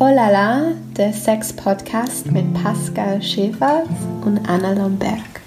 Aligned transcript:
Olala, 0.00 0.72
der 0.96 1.12
Sex-Podcast 1.12 2.32
mit 2.32 2.52
Pascal 2.54 3.22
Schäfer 3.22 3.84
und 4.24 4.48
Anna 4.48 4.72
Lomberg. 4.72 5.40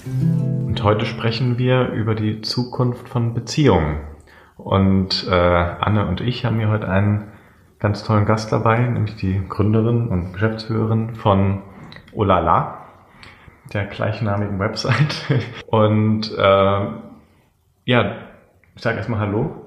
Und 0.66 0.82
heute 0.84 1.06
sprechen 1.06 1.58
wir 1.58 1.90
über 1.90 2.16
die 2.16 2.40
Zukunft 2.42 3.10
von 3.10 3.34
Beziehungen. 3.34 4.00
Und 4.56 5.28
äh, 5.30 5.34
Anne 5.34 6.08
und 6.08 6.22
ich 6.22 6.46
haben 6.46 6.60
hier 6.60 6.70
heute 6.70 6.88
einen 6.88 7.28
ganz 7.80 8.06
tollen 8.06 8.26
Gast 8.26 8.54
dabei, 8.54 8.80
nämlich 8.80 9.18
die 9.18 9.42
Gründerin 9.50 10.08
und 10.08 10.32
Geschäftsführerin 10.32 11.16
von 11.16 11.64
Olala, 12.14 12.86
der 13.74 13.86
gleichnamigen 13.86 14.60
Website. 14.60 15.26
Und 15.68 16.32
äh, 16.38 16.88
ja, 17.84 18.16
ich 18.76 18.82
sage 18.82 18.98
erstmal 18.98 19.20
Hallo. 19.20 19.67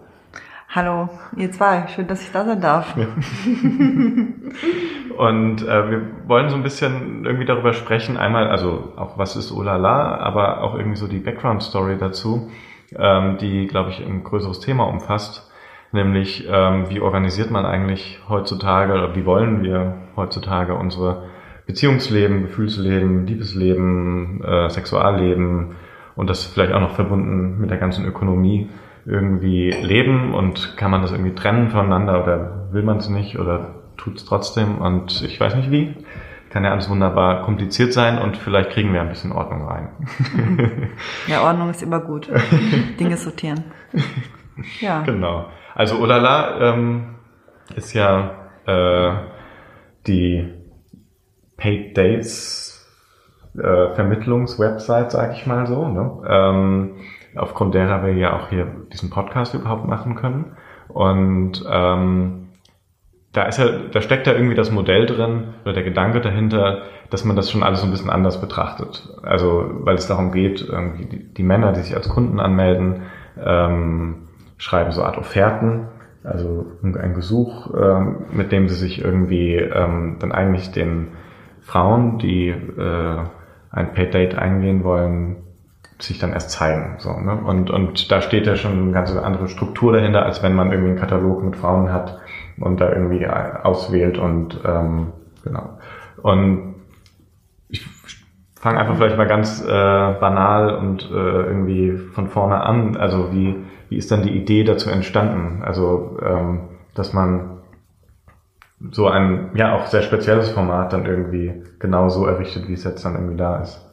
Hallo, 0.72 1.08
ihr 1.36 1.50
zwei. 1.50 1.88
Schön, 1.88 2.06
dass 2.06 2.22
ich 2.22 2.30
da 2.30 2.44
sein 2.44 2.60
darf. 2.60 2.96
Ja. 2.96 3.06
Und 5.16 5.66
äh, 5.66 5.90
wir 5.90 6.02
wollen 6.28 6.48
so 6.48 6.54
ein 6.54 6.62
bisschen 6.62 7.24
irgendwie 7.24 7.44
darüber 7.44 7.72
sprechen. 7.72 8.16
Einmal, 8.16 8.46
also 8.46 8.92
auch 8.94 9.18
was 9.18 9.34
ist 9.34 9.50
Olala, 9.50 10.18
aber 10.18 10.62
auch 10.62 10.76
irgendwie 10.76 10.96
so 10.96 11.08
die 11.08 11.18
Background-Story 11.18 11.96
dazu, 11.98 12.52
ähm, 12.96 13.36
die, 13.38 13.66
glaube 13.66 13.90
ich, 13.90 13.98
ein 13.98 14.22
größeres 14.22 14.60
Thema 14.60 14.84
umfasst. 14.84 15.50
Nämlich, 15.90 16.46
ähm, 16.48 16.88
wie 16.88 17.00
organisiert 17.00 17.50
man 17.50 17.66
eigentlich 17.66 18.20
heutzutage 18.28 18.92
oder 18.92 19.16
wie 19.16 19.26
wollen 19.26 19.64
wir 19.64 19.96
heutzutage 20.14 20.76
unsere 20.76 21.24
Beziehungsleben, 21.66 22.42
Gefühlsleben, 22.42 23.26
Liebesleben, 23.26 24.44
äh, 24.44 24.70
Sexualleben 24.70 25.74
und 26.14 26.30
das 26.30 26.44
vielleicht 26.44 26.72
auch 26.72 26.80
noch 26.80 26.94
verbunden 26.94 27.60
mit 27.60 27.70
der 27.70 27.78
ganzen 27.78 28.06
Ökonomie 28.06 28.68
irgendwie 29.10 29.70
leben 29.70 30.32
und 30.34 30.76
kann 30.76 30.90
man 30.90 31.02
das 31.02 31.10
irgendwie 31.10 31.34
trennen 31.34 31.70
voneinander 31.70 32.22
oder 32.22 32.68
will 32.72 32.82
man 32.82 32.98
es 32.98 33.08
nicht 33.08 33.38
oder 33.38 33.74
tut 33.96 34.16
es 34.16 34.24
trotzdem 34.24 34.78
und 34.78 35.22
ich 35.22 35.38
weiß 35.38 35.56
nicht 35.56 35.70
wie. 35.70 35.94
Kann 36.50 36.64
ja 36.64 36.72
alles 36.72 36.90
wunderbar 36.90 37.42
kompliziert 37.42 37.92
sein 37.92 38.18
und 38.18 38.36
vielleicht 38.36 38.70
kriegen 38.70 38.92
wir 38.92 39.00
ein 39.00 39.08
bisschen 39.08 39.32
Ordnung 39.32 39.66
rein. 39.66 39.88
Ja, 41.26 41.42
Ordnung 41.42 41.70
ist 41.70 41.82
immer 41.82 42.00
gut. 42.00 42.28
Dinge 43.00 43.16
sortieren. 43.16 43.64
Ja. 44.80 45.02
Genau. 45.02 45.46
Also 45.74 45.98
Olala 45.98 46.72
ähm, 46.72 47.14
ist 47.76 47.92
ja 47.94 48.32
äh, 48.66 49.12
die 50.06 50.52
Paid 51.56 51.96
Dates 51.96 52.70
äh, 53.56 53.94
Vermittlungswebsite, 53.94 55.10
sag 55.10 55.34
ich 55.34 55.46
mal 55.46 55.66
so. 55.66 55.88
Ne? 55.88 56.22
Ähm, 56.28 56.96
aufgrund 57.36 57.74
derer 57.74 58.04
wir 58.04 58.14
ja 58.14 58.36
auch 58.36 58.48
hier 58.48 58.66
diesen 58.92 59.10
Podcast 59.10 59.54
überhaupt 59.54 59.86
machen 59.86 60.14
können. 60.14 60.56
Und 60.88 61.64
ähm, 61.70 62.48
da 63.32 63.44
ist 63.44 63.58
ja, 63.58 63.68
da 63.92 64.00
steckt 64.00 64.26
ja 64.26 64.32
irgendwie 64.32 64.56
das 64.56 64.72
Modell 64.72 65.06
drin 65.06 65.54
oder 65.62 65.72
der 65.72 65.84
Gedanke 65.84 66.20
dahinter, 66.20 66.82
dass 67.10 67.24
man 67.24 67.36
das 67.36 67.50
schon 67.50 67.62
alles 67.62 67.80
so 67.80 67.86
ein 67.86 67.92
bisschen 67.92 68.10
anders 68.10 68.40
betrachtet. 68.40 69.08
Also 69.22 69.70
weil 69.80 69.94
es 69.94 70.08
darum 70.08 70.32
geht, 70.32 70.62
irgendwie 70.68 71.04
die, 71.04 71.34
die 71.34 71.42
Männer, 71.42 71.72
die 71.72 71.80
sich 71.80 71.94
als 71.94 72.08
Kunden 72.08 72.40
anmelden, 72.40 73.02
ähm, 73.42 74.28
schreiben 74.58 74.90
so 74.90 75.02
Art 75.04 75.16
Offerten, 75.16 75.88
also 76.24 76.66
ein 76.82 77.14
Gesuch, 77.14 77.72
ähm, 77.74 78.26
mit 78.32 78.52
dem 78.52 78.68
sie 78.68 78.74
sich 78.74 79.02
irgendwie 79.02 79.54
ähm, 79.54 80.16
dann 80.18 80.32
eigentlich 80.32 80.70
den 80.72 81.08
Frauen, 81.60 82.18
die 82.18 82.48
äh, 82.48 83.16
ein 83.70 83.94
Paid 83.94 84.12
Date 84.12 84.34
eingehen 84.34 84.82
wollen, 84.82 85.36
sich 86.02 86.18
dann 86.18 86.32
erst 86.32 86.50
zeigen. 86.50 86.96
So, 86.98 87.12
ne? 87.18 87.34
und, 87.34 87.70
und 87.70 88.10
da 88.10 88.20
steht 88.20 88.46
ja 88.46 88.56
schon 88.56 88.72
eine 88.72 88.92
ganz 88.92 89.14
andere 89.14 89.48
Struktur 89.48 89.92
dahinter, 89.92 90.24
als 90.24 90.42
wenn 90.42 90.54
man 90.54 90.70
irgendwie 90.72 90.90
einen 90.90 90.98
Katalog 90.98 91.42
mit 91.42 91.56
Frauen 91.56 91.92
hat 91.92 92.18
und 92.58 92.80
da 92.80 92.90
irgendwie 92.90 93.26
auswählt 93.26 94.18
und 94.18 94.60
ähm, 94.64 95.12
genau. 95.44 95.78
Und 96.22 96.74
ich 97.68 97.86
fange 98.60 98.78
einfach 98.78 98.96
vielleicht 98.96 99.16
mal 99.16 99.26
ganz 99.26 99.62
äh, 99.62 99.66
banal 99.68 100.76
und 100.76 101.10
äh, 101.10 101.14
irgendwie 101.14 101.96
von 101.96 102.28
vorne 102.28 102.62
an. 102.62 102.96
Also 102.96 103.32
wie, 103.32 103.56
wie 103.88 103.96
ist 103.96 104.10
dann 104.10 104.22
die 104.22 104.36
Idee 104.36 104.64
dazu 104.64 104.90
entstanden? 104.90 105.62
Also 105.62 106.18
ähm, 106.22 106.60
dass 106.94 107.12
man 107.12 107.58
so 108.90 109.08
ein 109.08 109.50
ja 109.54 109.74
auch 109.74 109.86
sehr 109.86 110.02
spezielles 110.02 110.50
Format 110.50 110.92
dann 110.92 111.06
irgendwie 111.06 111.62
genau 111.78 112.08
so 112.08 112.26
errichtet, 112.26 112.68
wie 112.68 112.74
es 112.74 112.84
jetzt 112.84 113.04
dann 113.04 113.14
irgendwie 113.14 113.36
da 113.36 113.58
ist. 113.58 113.89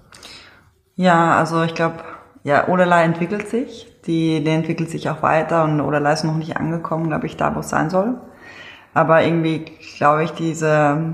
Ja, 0.97 1.37
also 1.37 1.61
ich 1.63 1.75
glaube, 1.75 1.97
ja, 2.43 2.67
Olala 2.67 3.03
entwickelt 3.03 3.47
sich. 3.49 3.87
Die, 4.07 4.43
die 4.43 4.49
entwickelt 4.49 4.89
sich 4.89 5.09
auch 5.09 5.21
weiter 5.21 5.63
und 5.63 5.79
Olala 5.79 6.11
ist 6.11 6.23
noch 6.23 6.35
nicht 6.35 6.57
angekommen, 6.57 7.07
glaube 7.07 7.27
ich, 7.27 7.37
da, 7.37 7.55
wo 7.55 7.59
es 7.59 7.69
sein 7.69 7.89
soll. 7.89 8.15
Aber 8.93 9.23
irgendwie, 9.23 9.65
glaube 9.97 10.23
ich, 10.23 10.31
diese, 10.31 11.13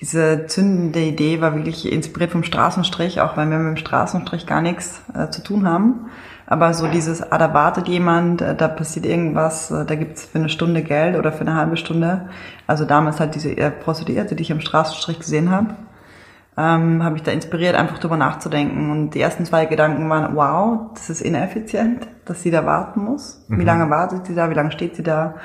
diese 0.00 0.46
zündende 0.46 1.00
Idee 1.00 1.40
war 1.42 1.54
wirklich 1.54 1.92
inspiriert 1.92 2.30
vom 2.30 2.42
Straßenstrich, 2.42 3.20
auch 3.20 3.36
wenn 3.36 3.50
wir 3.50 3.58
mit 3.58 3.76
dem 3.76 3.76
Straßenstrich 3.76 4.46
gar 4.46 4.62
nichts 4.62 5.02
äh, 5.14 5.28
zu 5.28 5.42
tun 5.42 5.68
haben. 5.68 6.06
Aber 6.46 6.72
so 6.72 6.86
dieses, 6.86 7.20
ah, 7.20 7.36
da 7.36 7.52
wartet 7.52 7.88
jemand, 7.88 8.40
äh, 8.40 8.54
da 8.54 8.68
passiert 8.68 9.04
irgendwas, 9.04 9.70
äh, 9.70 9.84
da 9.84 9.94
gibt's 9.94 10.24
für 10.24 10.38
eine 10.38 10.48
Stunde 10.48 10.82
Geld 10.82 11.16
oder 11.16 11.32
für 11.32 11.42
eine 11.42 11.54
halbe 11.54 11.76
Stunde. 11.76 12.30
Also 12.66 12.86
damals 12.86 13.20
halt 13.20 13.34
diese 13.34 13.50
äh, 13.50 13.70
Prostituierte, 13.70 14.36
die 14.36 14.42
ich 14.44 14.52
am 14.52 14.60
Straßenstrich 14.60 15.18
gesehen 15.18 15.50
habe 15.50 15.74
ähm, 16.58 17.04
habe 17.04 17.16
ich 17.16 17.22
da 17.22 17.30
inspiriert, 17.30 17.76
einfach 17.76 17.98
drüber 17.98 18.16
nachzudenken. 18.16 18.90
Und 18.90 19.10
die 19.10 19.20
ersten 19.20 19.44
zwei 19.44 19.66
Gedanken 19.66 20.10
waren, 20.10 20.34
wow, 20.34 20.90
das 20.94 21.08
ist 21.08 21.20
ineffizient, 21.20 22.08
dass 22.24 22.42
sie 22.42 22.50
da 22.50 22.66
warten 22.66 23.04
muss. 23.04 23.44
Mhm. 23.46 23.60
Wie 23.60 23.64
lange 23.64 23.88
wartet 23.90 24.26
sie 24.26 24.34
da? 24.34 24.50
Wie 24.50 24.54
lange 24.54 24.72
steht 24.72 24.96
sie 24.96 25.04
da? 25.04 25.36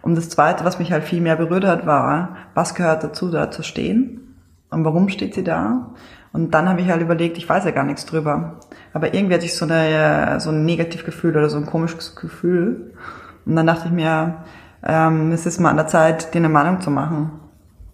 Und 0.00 0.14
das 0.14 0.28
zweite, 0.28 0.64
was 0.64 0.78
mich 0.78 0.92
halt 0.92 1.02
viel 1.02 1.20
mehr 1.20 1.36
berührt 1.36 1.64
hat, 1.64 1.86
war, 1.86 2.36
was 2.54 2.74
gehört 2.74 3.02
dazu, 3.02 3.30
da 3.30 3.50
zu 3.50 3.62
stehen? 3.62 4.36
Und 4.70 4.84
warum 4.84 5.08
steht 5.08 5.34
sie 5.34 5.42
da? 5.42 5.90
Und 6.32 6.54
dann 6.54 6.68
habe 6.68 6.80
ich 6.80 6.88
halt 6.88 7.02
überlegt, 7.02 7.36
ich 7.36 7.48
weiß 7.48 7.64
ja 7.64 7.72
gar 7.72 7.84
nichts 7.84 8.06
drüber. 8.06 8.60
Aber 8.92 9.12
irgendwie 9.12 9.34
hatte 9.34 9.46
ich 9.46 9.56
so, 9.56 9.64
eine, 9.64 10.38
so 10.38 10.50
ein 10.50 10.64
Negativgefühl 10.64 11.36
oder 11.36 11.50
so 11.50 11.56
ein 11.58 11.66
komisches 11.66 12.14
Gefühl. 12.14 12.94
Und 13.44 13.56
dann 13.56 13.66
dachte 13.66 13.86
ich 13.86 13.92
mir, 13.92 14.44
ähm, 14.86 15.32
es 15.32 15.46
ist 15.46 15.58
mal 15.58 15.70
an 15.70 15.76
der 15.76 15.88
Zeit, 15.88 16.32
dir 16.32 16.38
eine 16.38 16.48
Meinung 16.48 16.80
zu 16.80 16.92
machen. 16.92 17.32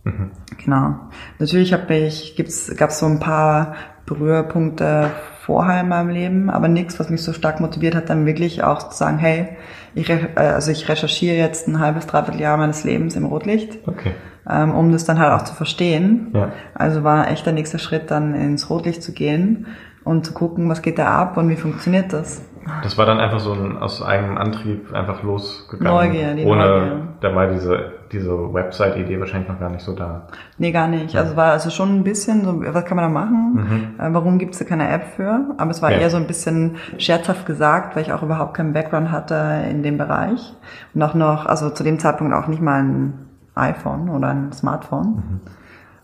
Mhm. 0.06 0.30
Genau. 0.64 0.94
Natürlich 1.38 1.72
habe 1.72 1.94
ich, 1.94 2.36
gibt's, 2.36 2.74
gab 2.76 2.90
es 2.90 3.00
so 3.00 3.06
ein 3.06 3.18
paar 3.18 3.74
Berührpunkte 4.06 5.10
vorher 5.40 5.80
in 5.80 5.88
meinem 5.88 6.10
Leben, 6.10 6.48
aber 6.48 6.68
nichts, 6.68 6.98
was 7.00 7.10
mich 7.10 7.22
so 7.22 7.32
stark 7.32 7.60
motiviert 7.60 7.94
hat, 7.94 8.08
dann 8.08 8.24
wirklich 8.24 8.62
auch 8.62 8.88
zu 8.88 8.96
sagen, 8.96 9.18
hey, 9.18 9.48
ich, 9.94 10.08
äh, 10.08 10.28
also 10.36 10.70
ich 10.70 10.88
recherchiere 10.88 11.36
jetzt 11.36 11.66
ein 11.66 11.80
halbes, 11.80 12.06
dreiviertel 12.06 12.40
Jahr 12.40 12.56
meines 12.56 12.84
Lebens 12.84 13.16
im 13.16 13.24
Rotlicht, 13.24 13.78
okay. 13.86 14.12
ähm, 14.48 14.74
um 14.74 14.92
das 14.92 15.04
dann 15.04 15.18
halt 15.18 15.32
auch 15.32 15.44
zu 15.44 15.54
verstehen. 15.54 16.28
Ja. 16.34 16.52
Also 16.74 17.02
war 17.02 17.28
echt 17.30 17.44
der 17.44 17.52
nächste 17.52 17.80
Schritt, 17.80 18.10
dann 18.10 18.34
ins 18.34 18.70
Rotlicht 18.70 19.02
zu 19.02 19.12
gehen 19.12 19.66
und 20.04 20.24
zu 20.24 20.32
gucken, 20.32 20.68
was 20.68 20.82
geht 20.82 20.98
da 21.00 21.06
ab 21.06 21.36
und 21.36 21.48
wie 21.48 21.56
funktioniert 21.56 22.12
das. 22.12 22.42
Das 22.82 22.96
war 22.98 23.06
dann 23.06 23.18
einfach 23.18 23.40
so 23.40 23.52
ein, 23.52 23.76
aus 23.78 24.02
eigenem 24.02 24.38
Antrieb 24.38 24.92
einfach 24.92 25.22
losgegangen. 25.22 25.92
Neugier, 25.92 26.34
die 26.34 26.44
ohne, 26.44 26.66
Neugier. 26.66 27.08
Da 27.20 27.34
war 27.34 27.46
diese, 27.48 27.92
diese 28.12 28.52
Website-Idee 28.52 29.18
wahrscheinlich 29.20 29.48
noch 29.48 29.60
gar 29.60 29.70
nicht 29.70 29.84
so 29.84 29.92
da. 29.92 30.26
Nee, 30.58 30.72
gar 30.72 30.88
nicht. 30.88 31.14
Ja. 31.14 31.20
Also 31.20 31.36
war 31.36 31.52
also 31.52 31.70
schon 31.70 31.98
ein 31.98 32.04
bisschen 32.04 32.44
so, 32.44 32.62
was 32.62 32.84
kann 32.84 32.96
man 32.96 33.12
da 33.12 33.20
machen? 33.20 33.52
Mhm. 33.54 34.00
Äh, 34.00 34.14
warum 34.14 34.38
gibt 34.38 34.54
es 34.54 34.58
da 34.58 34.64
keine 34.64 34.88
App 34.88 35.04
für? 35.16 35.54
Aber 35.58 35.70
es 35.70 35.82
war 35.82 35.90
ja. 35.90 35.98
eher 35.98 36.10
so 36.10 36.16
ein 36.16 36.26
bisschen 36.26 36.76
scherzhaft 36.98 37.46
gesagt, 37.46 37.96
weil 37.96 38.02
ich 38.02 38.12
auch 38.12 38.22
überhaupt 38.22 38.54
keinen 38.54 38.72
Background 38.72 39.10
hatte 39.10 39.64
in 39.70 39.82
dem 39.82 39.98
Bereich. 39.98 40.54
Und 40.94 41.02
auch 41.02 41.14
noch, 41.14 41.46
also 41.46 41.70
zu 41.70 41.84
dem 41.84 41.98
Zeitpunkt 41.98 42.34
auch 42.34 42.46
nicht 42.46 42.62
mal 42.62 42.82
ein 42.82 43.14
iPhone 43.54 44.08
oder 44.10 44.28
ein 44.28 44.52
Smartphone. 44.52 45.06
Mhm. 45.16 45.40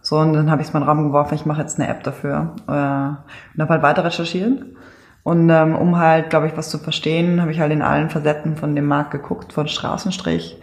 So, 0.01 0.19
und 0.19 0.33
dann 0.33 0.51
habe 0.51 0.63
ich 0.63 0.69
es 0.69 0.75
mal 0.75 0.81
in 0.81 0.87
den 0.87 0.91
Raum 0.91 1.07
geworfen, 1.07 1.35
ich 1.35 1.47
mache 1.47 1.61
jetzt 1.61 1.79
eine 1.79 1.89
App 1.89 2.03
dafür. 2.03 2.55
Äh, 2.67 2.73
und 2.73 3.61
habe 3.61 3.69
halt 3.69 3.83
weiter 3.83 4.05
recherchiert 4.05 4.65
und 5.25 5.51
ähm, 5.51 5.77
um 5.77 5.99
halt, 5.99 6.31
glaube 6.31 6.49
ich, 6.49 6.57
was 6.57 6.69
zu 6.69 6.79
verstehen, 6.79 7.41
habe 7.41 7.53
ich 7.53 7.61
halt 7.61 7.73
in 7.73 7.83
allen 7.83 8.11
Facetten 8.11 8.57
von 8.57 8.75
dem 8.75 8.87
Markt 8.87 9.13
geguckt, 9.13 9.53
von 9.53 9.69
Straßenstrich 9.69 10.61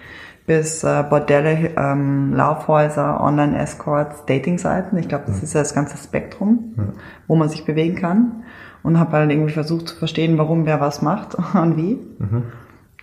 bis 0.49 0.83
äh, 0.83 1.03
Bordelle, 1.07 1.69
ähm, 1.77 2.33
Laufhäuser, 2.33 3.21
Online-Escorts, 3.21 4.25
Dating-Seiten. 4.25 4.97
Ich 4.97 5.07
glaube, 5.07 5.25
das 5.27 5.43
ist 5.43 5.53
ja 5.53 5.59
das 5.59 5.75
ganze 5.75 5.95
Spektrum, 5.95 6.73
mhm. 6.75 6.93
wo 7.27 7.35
man 7.35 7.49
sich 7.49 7.65
bewegen 7.65 7.93
kann. 7.93 8.43
Und 8.81 8.97
habe 8.97 9.11
halt 9.11 9.29
irgendwie 9.29 9.53
versucht 9.53 9.89
zu 9.89 9.95
verstehen, 9.95 10.39
warum 10.39 10.65
wer 10.65 10.81
was 10.81 11.03
macht 11.03 11.35
und 11.53 11.77
wie. 11.77 11.99
Mhm. 12.17 12.45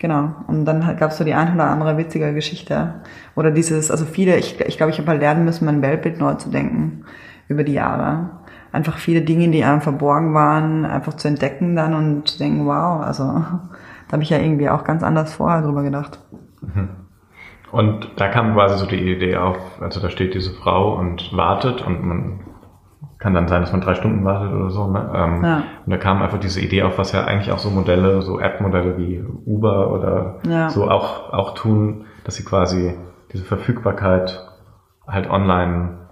Genau. 0.00 0.34
Und 0.48 0.64
dann 0.64 0.96
gab 0.96 1.12
es 1.12 1.18
so 1.18 1.24
die 1.24 1.34
ein 1.34 1.54
oder 1.54 1.70
andere 1.70 1.96
witzige 1.96 2.34
Geschichte. 2.34 2.94
Oder 3.36 3.52
dieses, 3.52 3.92
also 3.92 4.06
viele, 4.06 4.36
ich 4.38 4.56
glaube, 4.56 4.68
ich, 4.68 4.76
glaub, 4.76 4.90
ich 4.90 4.98
habe 4.98 5.08
halt 5.10 5.20
lernen 5.20 5.44
müssen, 5.44 5.66
mein 5.66 5.82
Weltbild 5.82 6.18
neu 6.18 6.34
zu 6.34 6.50
denken 6.50 7.04
über 7.46 7.62
die 7.62 7.74
Jahre 7.74 8.30
einfach 8.72 8.98
viele 8.98 9.22
Dinge, 9.22 9.48
die 9.50 9.62
einem 9.62 9.80
verborgen 9.80 10.34
waren, 10.34 10.84
einfach 10.84 11.14
zu 11.14 11.28
entdecken 11.28 11.76
dann 11.76 11.94
und 11.94 12.26
zu 12.28 12.38
denken, 12.38 12.66
wow, 12.66 13.00
also 13.02 13.22
da 14.08 14.12
habe 14.12 14.24
ich 14.24 14.30
ja 14.30 14.38
irgendwie 14.38 14.68
auch 14.68 14.82
ganz 14.82 15.04
anders 15.04 15.32
vorher 15.32 15.62
drüber 15.62 15.84
gedacht. 15.84 16.18
Mhm. 16.60 17.05
Und 17.72 18.10
da 18.16 18.28
kam 18.28 18.54
quasi 18.54 18.78
so 18.78 18.86
die 18.86 19.12
Idee 19.12 19.36
auf, 19.36 19.58
also 19.80 20.00
da 20.00 20.08
steht 20.08 20.34
diese 20.34 20.52
Frau 20.52 20.94
und 20.94 21.36
wartet 21.36 21.82
und 21.82 22.04
man 22.04 22.40
kann 23.18 23.34
dann 23.34 23.48
sein, 23.48 23.62
dass 23.62 23.72
man 23.72 23.80
drei 23.80 23.94
Stunden 23.94 24.24
wartet 24.24 24.52
oder 24.52 24.70
so. 24.70 24.86
Ne? 24.90 25.10
Ähm, 25.14 25.44
ja. 25.44 25.62
Und 25.84 25.90
da 25.90 25.96
kam 25.96 26.22
einfach 26.22 26.38
diese 26.38 26.60
Idee 26.60 26.82
auf, 26.82 26.98
was 26.98 27.12
ja 27.12 27.24
eigentlich 27.24 27.50
auch 27.50 27.58
so 27.58 27.70
Modelle, 27.70 28.22
so 28.22 28.40
App-Modelle 28.40 28.98
wie 28.98 29.24
Uber 29.46 29.90
oder 29.90 30.36
ja. 30.48 30.68
so 30.70 30.90
auch, 30.90 31.32
auch 31.32 31.54
tun, 31.54 32.04
dass 32.24 32.36
sie 32.36 32.44
quasi 32.44 32.94
diese 33.32 33.44
Verfügbarkeit 33.44 34.46
halt 35.06 35.30
online 35.30 36.06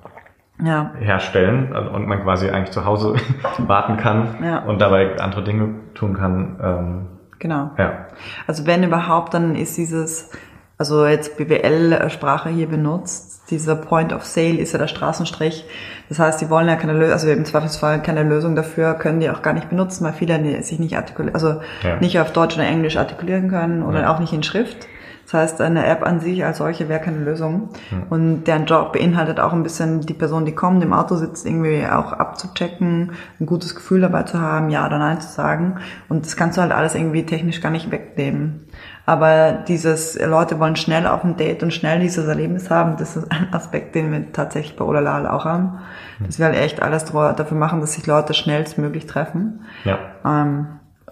ja. 0.62 0.92
herstellen 0.98 1.74
und 1.74 2.06
man 2.06 2.22
quasi 2.22 2.48
eigentlich 2.50 2.70
zu 2.70 2.84
Hause 2.84 3.14
warten 3.58 3.96
kann 3.96 4.36
ja. 4.42 4.58
und 4.64 4.80
dabei 4.80 5.18
andere 5.18 5.42
Dinge 5.42 5.74
tun 5.94 6.14
kann. 6.14 6.58
Ähm, 6.62 7.06
genau. 7.38 7.70
Ja. 7.76 8.06
Also 8.46 8.66
wenn 8.66 8.82
überhaupt, 8.82 9.34
dann 9.34 9.56
ist 9.56 9.76
dieses, 9.76 10.30
also 10.76 11.06
jetzt 11.06 11.36
BWL-Sprache 11.36 12.48
hier 12.48 12.68
benutzt, 12.68 13.50
dieser 13.50 13.76
Point 13.76 14.12
of 14.12 14.24
Sale 14.24 14.58
ist 14.58 14.72
ja 14.72 14.78
der 14.78 14.88
Straßenstrich. 14.88 15.64
Das 16.08 16.18
heißt, 16.18 16.40
die 16.40 16.50
wollen 16.50 16.66
ja 16.66 16.76
keine 16.76 16.94
Lösung, 16.94 17.12
also 17.12 17.28
im 17.28 17.44
Zweifelsfall 17.44 18.02
keine 18.02 18.22
Lösung 18.22 18.56
dafür, 18.56 18.94
können 18.94 19.20
die 19.20 19.30
auch 19.30 19.42
gar 19.42 19.52
nicht 19.52 19.68
benutzen, 19.68 20.04
weil 20.04 20.12
viele 20.12 20.62
sich 20.62 20.78
nicht 20.78 20.96
artikulieren, 20.96 21.34
also 21.34 21.60
ja. 21.82 21.96
nicht 22.00 22.18
auf 22.18 22.32
Deutsch 22.32 22.56
oder 22.56 22.66
Englisch 22.66 22.96
artikulieren 22.96 23.48
können 23.50 23.82
oder 23.82 24.02
ja. 24.02 24.14
auch 24.14 24.18
nicht 24.18 24.32
in 24.32 24.42
Schrift. 24.42 24.88
Das 25.24 25.34
heißt, 25.34 25.60
eine 25.62 25.86
App 25.86 26.02
an 26.06 26.20
sich 26.20 26.44
als 26.44 26.58
solche 26.58 26.88
wäre 26.88 27.00
keine 27.00 27.18
Lösung. 27.18 27.70
Mhm. 27.90 28.02
Und 28.10 28.44
deren 28.44 28.66
Job 28.66 28.92
beinhaltet 28.92 29.40
auch 29.40 29.52
ein 29.52 29.62
bisschen 29.62 30.02
die 30.02 30.12
Person, 30.12 30.44
die 30.44 30.54
kommt, 30.54 30.82
im 30.82 30.92
Auto 30.92 31.16
sitzt, 31.16 31.46
irgendwie 31.46 31.86
auch 31.86 32.12
abzuchecken, 32.12 33.12
ein 33.40 33.46
gutes 33.46 33.74
Gefühl 33.74 34.02
dabei 34.02 34.24
zu 34.24 34.38
haben, 34.38 34.68
ja 34.68 34.86
oder 34.86 34.98
nein 34.98 35.20
zu 35.20 35.28
sagen. 35.28 35.78
Und 36.08 36.26
das 36.26 36.36
kannst 36.36 36.58
du 36.58 36.62
halt 36.62 36.72
alles 36.72 36.94
irgendwie 36.94 37.24
technisch 37.24 37.62
gar 37.62 37.70
nicht 37.70 37.90
wegnehmen. 37.90 38.63
Aber 39.06 39.52
dieses, 39.52 40.18
Leute 40.18 40.58
wollen 40.58 40.76
schnell 40.76 41.06
auf 41.06 41.24
ein 41.24 41.36
Date 41.36 41.62
und 41.62 41.74
schnell 41.74 42.00
dieses 42.00 42.26
Erlebnis 42.26 42.70
haben, 42.70 42.96
das 42.96 43.16
ist 43.16 43.30
ein 43.30 43.52
Aspekt, 43.52 43.94
den 43.94 44.10
wir 44.10 44.32
tatsächlich 44.32 44.76
bei 44.76 44.84
Olala 44.84 45.30
auch 45.32 45.44
haben. 45.44 45.80
Mhm. 46.18 46.26
Dass 46.26 46.38
wir 46.38 46.46
halt 46.46 46.56
echt 46.56 46.80
alles 46.82 47.04
dafür 47.04 47.56
machen, 47.56 47.80
dass 47.80 47.92
sich 47.92 48.06
Leute 48.06 48.32
schnellstmöglich 48.32 49.06
treffen. 49.06 49.64
Ja. 49.84 49.98
Ähm, 50.24 50.66